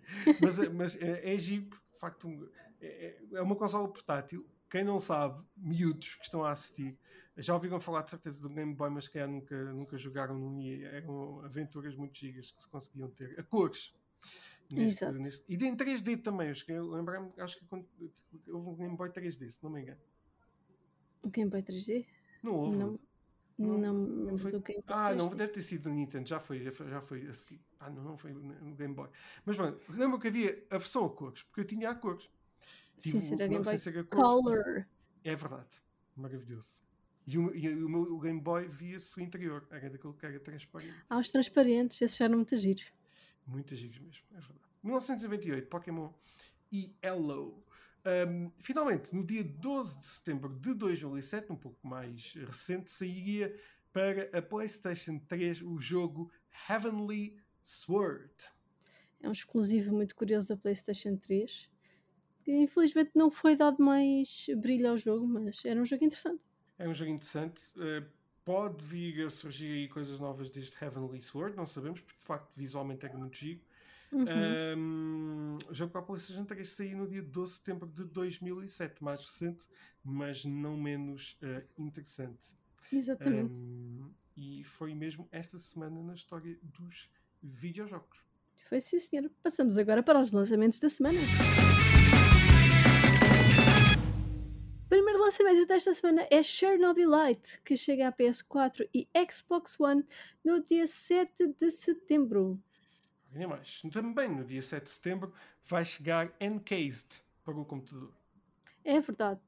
mas 0.40 0.58
mas 0.70 1.02
é, 1.02 1.34
é 1.34 1.38
giro 1.38 1.66
porque, 1.66 1.84
de 1.92 2.00
facto, 2.00 2.52
é, 2.80 3.16
é 3.32 3.42
uma 3.42 3.56
consola 3.56 3.88
portátil. 3.88 4.46
Quem 4.70 4.84
não 4.84 4.98
sabe, 4.98 5.40
miúdos 5.56 6.16
que 6.16 6.24
estão 6.24 6.44
a 6.44 6.50
assistir, 6.50 6.98
já 7.36 7.54
ouviram 7.54 7.80
falar 7.80 8.02
de 8.02 8.10
certeza 8.10 8.40
do 8.40 8.48
Game 8.48 8.74
Boy, 8.74 8.90
mas 8.90 9.08
que 9.08 9.24
nunca, 9.26 9.72
nunca 9.72 9.98
jogaram 9.98 10.38
num 10.38 10.60
e 10.60 10.84
eram 10.84 11.40
aventuras 11.44 11.96
muito 11.96 12.16
gigas 12.16 12.50
que 12.50 12.62
se 12.62 12.68
conseguiam 12.68 13.10
ter 13.10 13.38
a 13.38 13.42
cores. 13.42 13.94
Neste, 14.72 15.04
neste, 15.12 15.44
e 15.48 15.54
em 15.54 15.76
3D 15.76 16.22
também, 16.22 16.50
acho 16.50 16.64
que 16.64 16.72
lembro-me, 16.72 17.30
acho 17.38 17.58
que, 17.58 17.66
que 17.66 18.50
houve 18.50 18.68
um 18.68 18.74
Game 18.74 18.96
Boy 18.96 19.10
3D, 19.10 19.50
se 19.50 19.62
não 19.62 19.70
me 19.70 19.82
engano. 19.82 20.00
Um 21.24 21.30
Game 21.30 21.50
Boy 21.50 21.62
3D? 21.62 22.06
Não 22.42 22.54
houve. 22.54 22.76
Não, 22.76 22.98
não, 23.58 23.78
não, 23.78 23.94
não 23.94 24.38
foi... 24.38 24.52
Ah, 24.86 25.14
não, 25.14 25.28
deve 25.34 25.52
ter 25.52 25.62
sido 25.62 25.88
no 25.88 25.94
Nintendo, 25.94 26.28
já 26.28 26.40
foi, 26.40 26.62
já 26.62 27.00
foi, 27.00 27.26
a 27.26 27.34
seguir. 27.34 27.60
Ah, 27.78 27.90
não, 27.90 28.02
não 28.02 28.16
foi 28.16 28.32
no 28.32 28.74
Game 28.74 28.94
Boy. 28.94 29.08
Mas 29.44 29.56
bom, 29.56 29.74
lembro 29.90 30.18
que 30.18 30.28
havia 30.28 30.64
a 30.70 30.78
versão 30.78 31.04
a 31.04 31.10
cores, 31.10 31.42
porque 31.42 31.60
eu 31.60 31.66
tinha 31.66 31.90
a 31.90 31.94
cores. 31.94 32.28
Sim, 32.98 33.20
será 33.20 33.46
Game 33.46 33.64
Boy 33.64 33.76
Color. 34.04 34.86
É 35.22 35.36
verdade, 35.36 35.82
maravilhoso. 36.16 36.82
E 37.26 37.38
o, 37.38 37.54
e 37.54 37.68
o, 37.68 37.88
meu, 37.88 38.02
o 38.02 38.20
Game 38.20 38.40
Boy 38.40 38.68
via-se 38.68 39.18
o 39.18 39.22
interior, 39.22 39.66
era 39.70 39.88
daquele 39.88 40.12
que 40.12 40.26
era 40.26 40.40
transparente. 40.40 40.94
Ah, 41.08 41.18
os 41.18 41.30
transparentes, 41.30 42.00
esses 42.02 42.20
eram 42.20 42.36
muito 42.36 42.56
giros. 42.56 42.92
Muitos 43.46 43.78
giros 43.78 43.98
mesmo, 43.98 44.24
é 44.30 44.40
verdade. 44.40 44.60
1998, 44.82 45.68
Pokémon 45.68 46.10
e 46.70 46.94
Hello. 47.02 47.64
Um, 48.06 48.50
finalmente, 48.58 49.14
no 49.14 49.24
dia 49.24 49.42
12 49.42 49.98
de 50.00 50.06
setembro 50.06 50.50
de 50.58 50.74
2007, 50.74 51.50
um 51.50 51.56
pouco 51.56 51.86
mais 51.86 52.34
recente, 52.34 52.90
sairia 52.90 53.54
para 53.92 54.28
a 54.36 54.42
PlayStation 54.42 55.18
3 55.18 55.62
o 55.62 55.78
jogo 55.78 56.30
Heavenly 56.68 57.38
Sword. 57.62 58.34
É 59.22 59.28
um 59.28 59.32
exclusivo 59.32 59.94
muito 59.94 60.14
curioso 60.14 60.48
da 60.48 60.56
PlayStation 60.56 61.16
3. 61.16 61.70
Que 62.42 62.52
infelizmente 62.52 63.12
não 63.14 63.30
foi 63.30 63.56
dado 63.56 63.82
mais 63.82 64.46
brilho 64.58 64.90
ao 64.90 64.98
jogo, 64.98 65.26
mas 65.26 65.64
era 65.64 65.80
um 65.80 65.86
jogo 65.86 66.04
interessante. 66.04 66.42
É 66.78 66.88
um 66.88 66.94
jogo 66.94 67.10
interessante. 67.10 67.62
Uh, 67.76 68.04
pode 68.44 68.84
vir 68.84 69.26
a 69.26 69.30
surgir 69.30 69.72
aí 69.72 69.88
coisas 69.88 70.20
novas 70.20 70.50
deste 70.50 70.76
Heavenly 70.82 71.20
Sword, 71.20 71.56
não 71.56 71.66
sabemos, 71.66 72.00
porque 72.00 72.18
de 72.18 72.24
facto 72.24 72.50
visualmente 72.56 73.06
é 73.06 73.12
muito 73.12 73.36
giro. 73.36 73.60
Uhum. 74.12 74.24
Um, 74.78 75.58
o 75.68 75.74
jogo 75.74 75.90
para 75.90 76.00
a 76.00 76.04
PlayStation 76.04 76.44
3 76.44 76.68
saiu 76.68 76.98
no 76.98 77.08
dia 77.08 77.22
12 77.22 77.50
de 77.50 77.56
setembro 77.58 77.88
de 77.88 78.04
2007, 78.04 79.02
mais 79.02 79.24
recente, 79.24 79.64
mas 80.04 80.44
não 80.44 80.76
menos 80.76 81.38
uh, 81.42 81.64
interessante. 81.76 82.54
Exatamente. 82.92 83.52
Um, 83.52 84.10
e 84.36 84.62
foi 84.64 84.94
mesmo 84.94 85.26
esta 85.32 85.58
semana 85.58 86.00
na 86.02 86.14
história 86.14 86.56
dos 86.62 87.10
videojogos. 87.42 88.24
Foi 88.68 88.80
sim, 88.80 88.98
senhor. 88.98 89.30
Passamos 89.42 89.76
agora 89.76 90.02
para 90.02 90.20
os 90.20 90.32
lançamentos 90.32 90.78
da 90.80 90.88
semana. 90.88 91.18
Lançamento 95.24 95.66
desta 95.66 95.94
semana 95.94 96.26
é 96.30 96.42
Chernobylite, 96.42 97.58
que 97.64 97.78
chega 97.78 98.08
à 98.08 98.12
PS4 98.12 98.86
e 98.92 99.08
Xbox 99.32 99.80
One 99.80 100.04
no 100.44 100.62
dia 100.62 100.86
7 100.86 101.46
de 101.58 101.70
setembro. 101.70 102.60
Ainda 103.32 103.48
mais. 103.48 103.80
Também 103.90 104.28
no 104.28 104.44
dia 104.44 104.60
7 104.60 104.82
de 104.82 104.90
setembro 104.90 105.32
vai 105.64 105.82
chegar 105.82 106.30
Encased 106.38 107.22
para 107.42 107.58
o 107.58 107.64
computador. 107.64 108.12
É 108.84 109.00
verdade. 109.00 109.40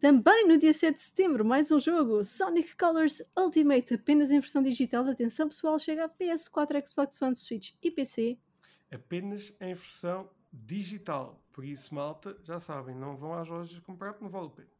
Também 0.00 0.48
no 0.48 0.56
dia 0.56 0.72
7 0.72 0.94
de 0.94 1.02
setembro, 1.02 1.44
mais 1.44 1.70
um 1.70 1.78
jogo, 1.78 2.24
Sonic 2.24 2.74
Colors 2.74 3.20
Ultimate, 3.36 3.94
apenas 3.94 4.30
em 4.30 4.40
versão 4.40 4.62
digital. 4.62 5.06
Atenção 5.06 5.46
pessoal, 5.46 5.78
chega 5.78 6.06
a 6.06 6.08
PS4, 6.08 6.88
Xbox 6.88 7.20
One, 7.20 7.36
Switch 7.36 7.74
e 7.82 7.90
PC. 7.90 8.38
Apenas 8.90 9.54
em 9.60 9.74
versão 9.74 10.30
digital. 10.50 11.38
Por 11.52 11.66
isso, 11.66 11.94
malta, 11.94 12.34
já 12.42 12.58
sabem, 12.58 12.94
não 12.94 13.14
vão 13.14 13.34
às 13.34 13.46
lojas 13.46 13.78
comprar 13.80 14.14
porque 14.14 14.24
não 14.24 14.30
vale 14.30 14.46
a 14.46 14.50
pena. 14.50 14.78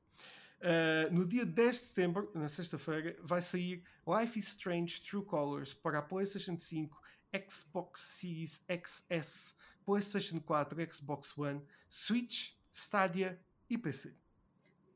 Uh, 0.61 1.13
no 1.13 1.25
dia 1.25 1.47
10 1.47 1.75
de 1.75 1.87
setembro, 1.87 2.31
na 2.35 2.49
sexta-feira, 2.49 3.17
vai 3.23 3.41
sair 3.41 3.83
Life 4.07 4.39
is 4.39 4.49
Strange 4.49 5.01
True 5.01 5.25
Colors 5.25 5.73
para 5.73 6.01
a 6.01 6.03
PlayStation 6.03 6.59
5, 6.59 7.01
Xbox 7.49 8.01
Series 8.01 8.65
XS, 8.69 9.55
PlayStation 9.85 10.41
4, 10.41 10.93
Xbox 10.93 11.37
One, 11.39 11.63
Switch, 11.89 12.55
Stadia 12.73 13.39
e 13.71 13.79
PC. 13.79 14.13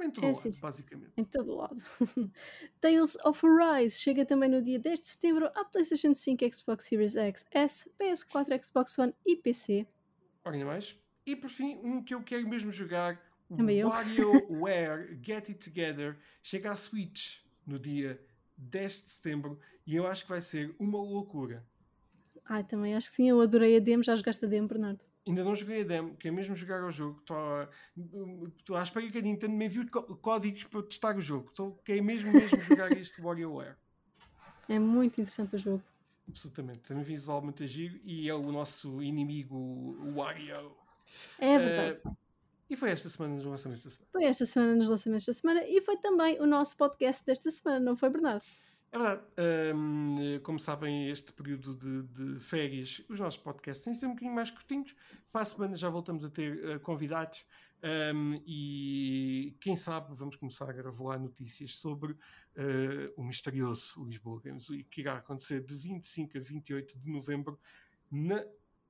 Em 0.00 0.10
todo 0.10 0.26
é, 0.26 0.32
lado, 0.32 0.42
sim, 0.42 0.60
basicamente. 0.60 1.12
Em 1.16 1.24
todo 1.24 1.54
lado. 1.54 1.80
Tales 2.80 3.16
of 3.24 3.46
Arise 3.46 4.00
chega 4.00 4.26
também 4.26 4.48
no 4.48 4.60
dia 4.60 4.80
10 4.80 5.00
de 5.00 5.06
setembro 5.06 5.46
à 5.54 5.64
PlayStation 5.64 6.12
5, 6.12 6.54
Xbox 6.54 6.86
Series 6.86 7.14
X, 7.14 7.46
S, 7.52 7.90
PS4, 8.00 8.64
Xbox 8.64 8.98
One 8.98 9.14
e 9.24 9.36
PC. 9.36 9.86
Olha 10.44 10.64
mais. 10.66 10.98
E 11.24 11.36
por 11.36 11.48
fim, 11.48 11.78
um 11.84 12.02
que 12.02 12.14
eu 12.14 12.22
quero 12.22 12.48
mesmo 12.48 12.72
jogar 12.72 13.20
também 13.56 13.78
eu. 13.78 13.88
WarioWare 13.88 15.18
Get 15.22 15.48
It 15.48 15.54
Together 15.54 16.18
chega 16.42 16.70
à 16.70 16.76
Switch 16.76 17.38
no 17.66 17.78
dia 17.78 18.20
10 18.56 19.04
de 19.04 19.10
setembro 19.10 19.58
e 19.86 19.96
eu 19.96 20.06
acho 20.06 20.24
que 20.24 20.30
vai 20.30 20.40
ser 20.40 20.74
uma 20.78 20.98
loucura. 20.98 21.64
Ai, 22.44 22.64
também 22.64 22.94
acho 22.94 23.08
que 23.08 23.16
sim, 23.16 23.28
eu 23.28 23.40
adorei 23.40 23.76
a 23.76 23.80
demo, 23.80 24.02
já 24.02 24.14
jogaste 24.16 24.44
a 24.44 24.48
demo, 24.48 24.68
Bernardo? 24.68 25.00
Ainda 25.26 25.44
não 25.44 25.54
joguei 25.54 25.82
a 25.82 25.84
demo, 25.84 26.16
quer 26.16 26.32
mesmo 26.32 26.56
jogar 26.56 26.84
o 26.84 26.90
jogo. 26.90 27.22
Estou 28.58 28.76
à 28.76 28.82
espera 28.82 29.08
que 29.08 29.18
a 29.18 29.22
Nintendo 29.22 29.54
me 29.54 29.66
envie 29.66 29.86
códigos 29.88 30.64
para 30.64 30.82
testar 30.82 31.16
o 31.16 31.20
jogo. 31.20 31.48
Estou, 31.48 31.80
quero 31.84 32.02
mesmo, 32.02 32.32
mesmo 32.32 32.58
jogar 32.68 32.90
este 32.92 33.22
WarioWare. 33.22 33.76
É 34.68 34.78
muito 34.78 35.20
interessante 35.20 35.54
o 35.54 35.58
jogo. 35.58 35.82
Absolutamente, 36.28 36.80
também 36.80 37.04
visualmente 37.04 37.62
agir 37.62 38.00
e 38.04 38.28
é 38.28 38.34
o 38.34 38.50
nosso 38.50 39.02
inimigo 39.02 39.96
Wario. 40.14 40.76
É 41.38 41.58
verdade. 41.58 42.00
Uh, 42.04 42.16
E 42.72 42.76
foi 42.76 42.88
esta 42.88 43.06
semana 43.10 43.34
nos 43.34 43.44
lançamentos 43.44 43.84
da 43.84 43.90
semana. 43.90 44.08
Foi 44.10 44.24
esta 44.24 44.46
semana 44.46 44.74
nos 44.74 44.88
lançamentos 44.88 45.26
da 45.26 45.34
semana 45.34 45.62
e 45.66 45.82
foi 45.82 45.94
também 45.98 46.40
o 46.40 46.46
nosso 46.46 46.74
podcast 46.78 47.22
desta 47.22 47.50
semana, 47.50 47.78
não 47.78 47.94
foi, 47.98 48.08
Bernardo? 48.08 48.42
É 48.90 48.98
verdade. 48.98 49.22
Um, 49.76 50.40
como 50.42 50.58
sabem, 50.58 51.10
este 51.10 51.34
período 51.34 51.74
de, 51.74 52.02
de, 52.04 52.40
férias, 52.40 53.02
os 53.10 53.20
nossos 53.20 53.38
podcasts 53.38 53.84
têm 53.84 53.92
ser 53.92 54.06
um 54.06 54.12
bocadinho 54.12 54.34
mais 54.34 54.50
curtinhos. 54.50 54.96
Para 55.30 55.42
a 55.42 55.44
semana 55.44 55.76
já 55.76 55.90
voltamos 55.90 56.24
a 56.24 56.30
ter 56.30 56.64
uh, 56.64 56.80
convidados 56.80 57.44
um, 58.14 58.42
e 58.46 59.54
quem 59.60 59.76
sabe 59.76 60.14
vamos 60.14 60.36
começar 60.36 60.70
a 60.70 60.72
revelar 60.72 61.18
notícias 61.18 61.74
sobre 61.74 62.12
uh, 62.12 63.12
o 63.18 63.22
misterioso 63.22 64.02
Lisboa 64.02 64.40
Games 64.42 64.70
e 64.70 64.82
que 64.82 65.02
irá 65.02 65.18
acontecer 65.18 65.62
de 65.62 65.74
25 65.74 66.38
a 66.38 66.40
28 66.40 66.98
de 66.98 67.10
novembro 67.10 67.60
na 68.10 68.42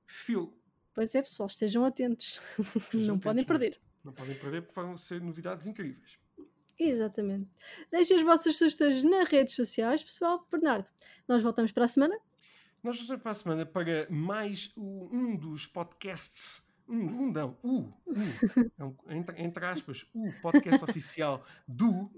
FIL. 0.05 0.57
Pois 0.93 1.15
é, 1.15 1.21
pessoal, 1.21 1.47
estejam 1.47 1.85
atentos. 1.85 2.39
Estejam 2.59 3.07
não 3.07 3.15
atentos, 3.15 3.23
podem 3.23 3.45
perder. 3.45 3.79
Não, 4.03 4.13
podem 4.13 4.35
perder 4.35 4.61
porque 4.61 4.79
vão 4.79 4.97
ser 4.97 5.21
novidades 5.21 5.65
incríveis. 5.65 6.19
Exatamente. 6.77 7.49
Deixem 7.91 8.17
as 8.17 8.23
vossas 8.23 8.55
sugestões 8.57 9.03
nas 9.03 9.29
redes 9.29 9.55
sociais, 9.55 10.03
pessoal. 10.03 10.47
Bernardo, 10.51 10.87
nós 11.27 11.41
voltamos 11.41 11.71
para 11.71 11.85
a 11.85 11.87
semana. 11.87 12.19
Nós 12.83 12.97
voltamos 12.97 13.21
para 13.23 13.31
a 13.31 13.35
semana 13.35 13.65
para 13.65 14.07
mais 14.09 14.71
um 14.77 15.35
dos 15.35 15.65
podcasts 15.65 16.63
um, 16.87 16.97
um 16.97 17.31
não, 17.31 17.57
o, 17.63 17.93
é 18.77 18.83
um, 18.83 18.95
entre, 19.09 19.41
entre, 19.41 19.65
aspas, 19.65 20.05
o 20.13 20.31
podcast 20.41 20.83
oficial 20.89 21.45
do 21.67 22.11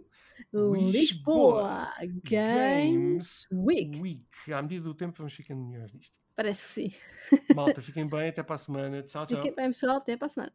Lisboa, 0.52 0.92
Lisboa 0.92 1.94
Games 2.24 3.48
Week. 3.52 4.00
Week. 4.00 4.54
À 4.54 4.62
medida 4.62 4.84
do 4.84 4.94
tempo 4.94 5.18
vamos 5.18 5.34
ficando 5.34 5.64
melhores 5.64 5.94
nisto. 5.94 6.25
Parece 6.36 6.68
que 6.68 6.74
sim. 6.74 6.98
Malta, 7.56 7.82
fiquem 7.82 8.08
bem, 8.08 8.30
até 8.30 8.44
para 8.44 8.56
a 8.56 8.58
semana. 8.58 9.02
Tchau, 9.04 9.26
tchau. 9.26 9.38
Fiquem 9.38 9.56
bem, 9.56 9.68
pessoal, 9.68 9.98
até 9.98 10.18
para 10.18 10.26
a 10.26 10.30
semana. 10.30 10.54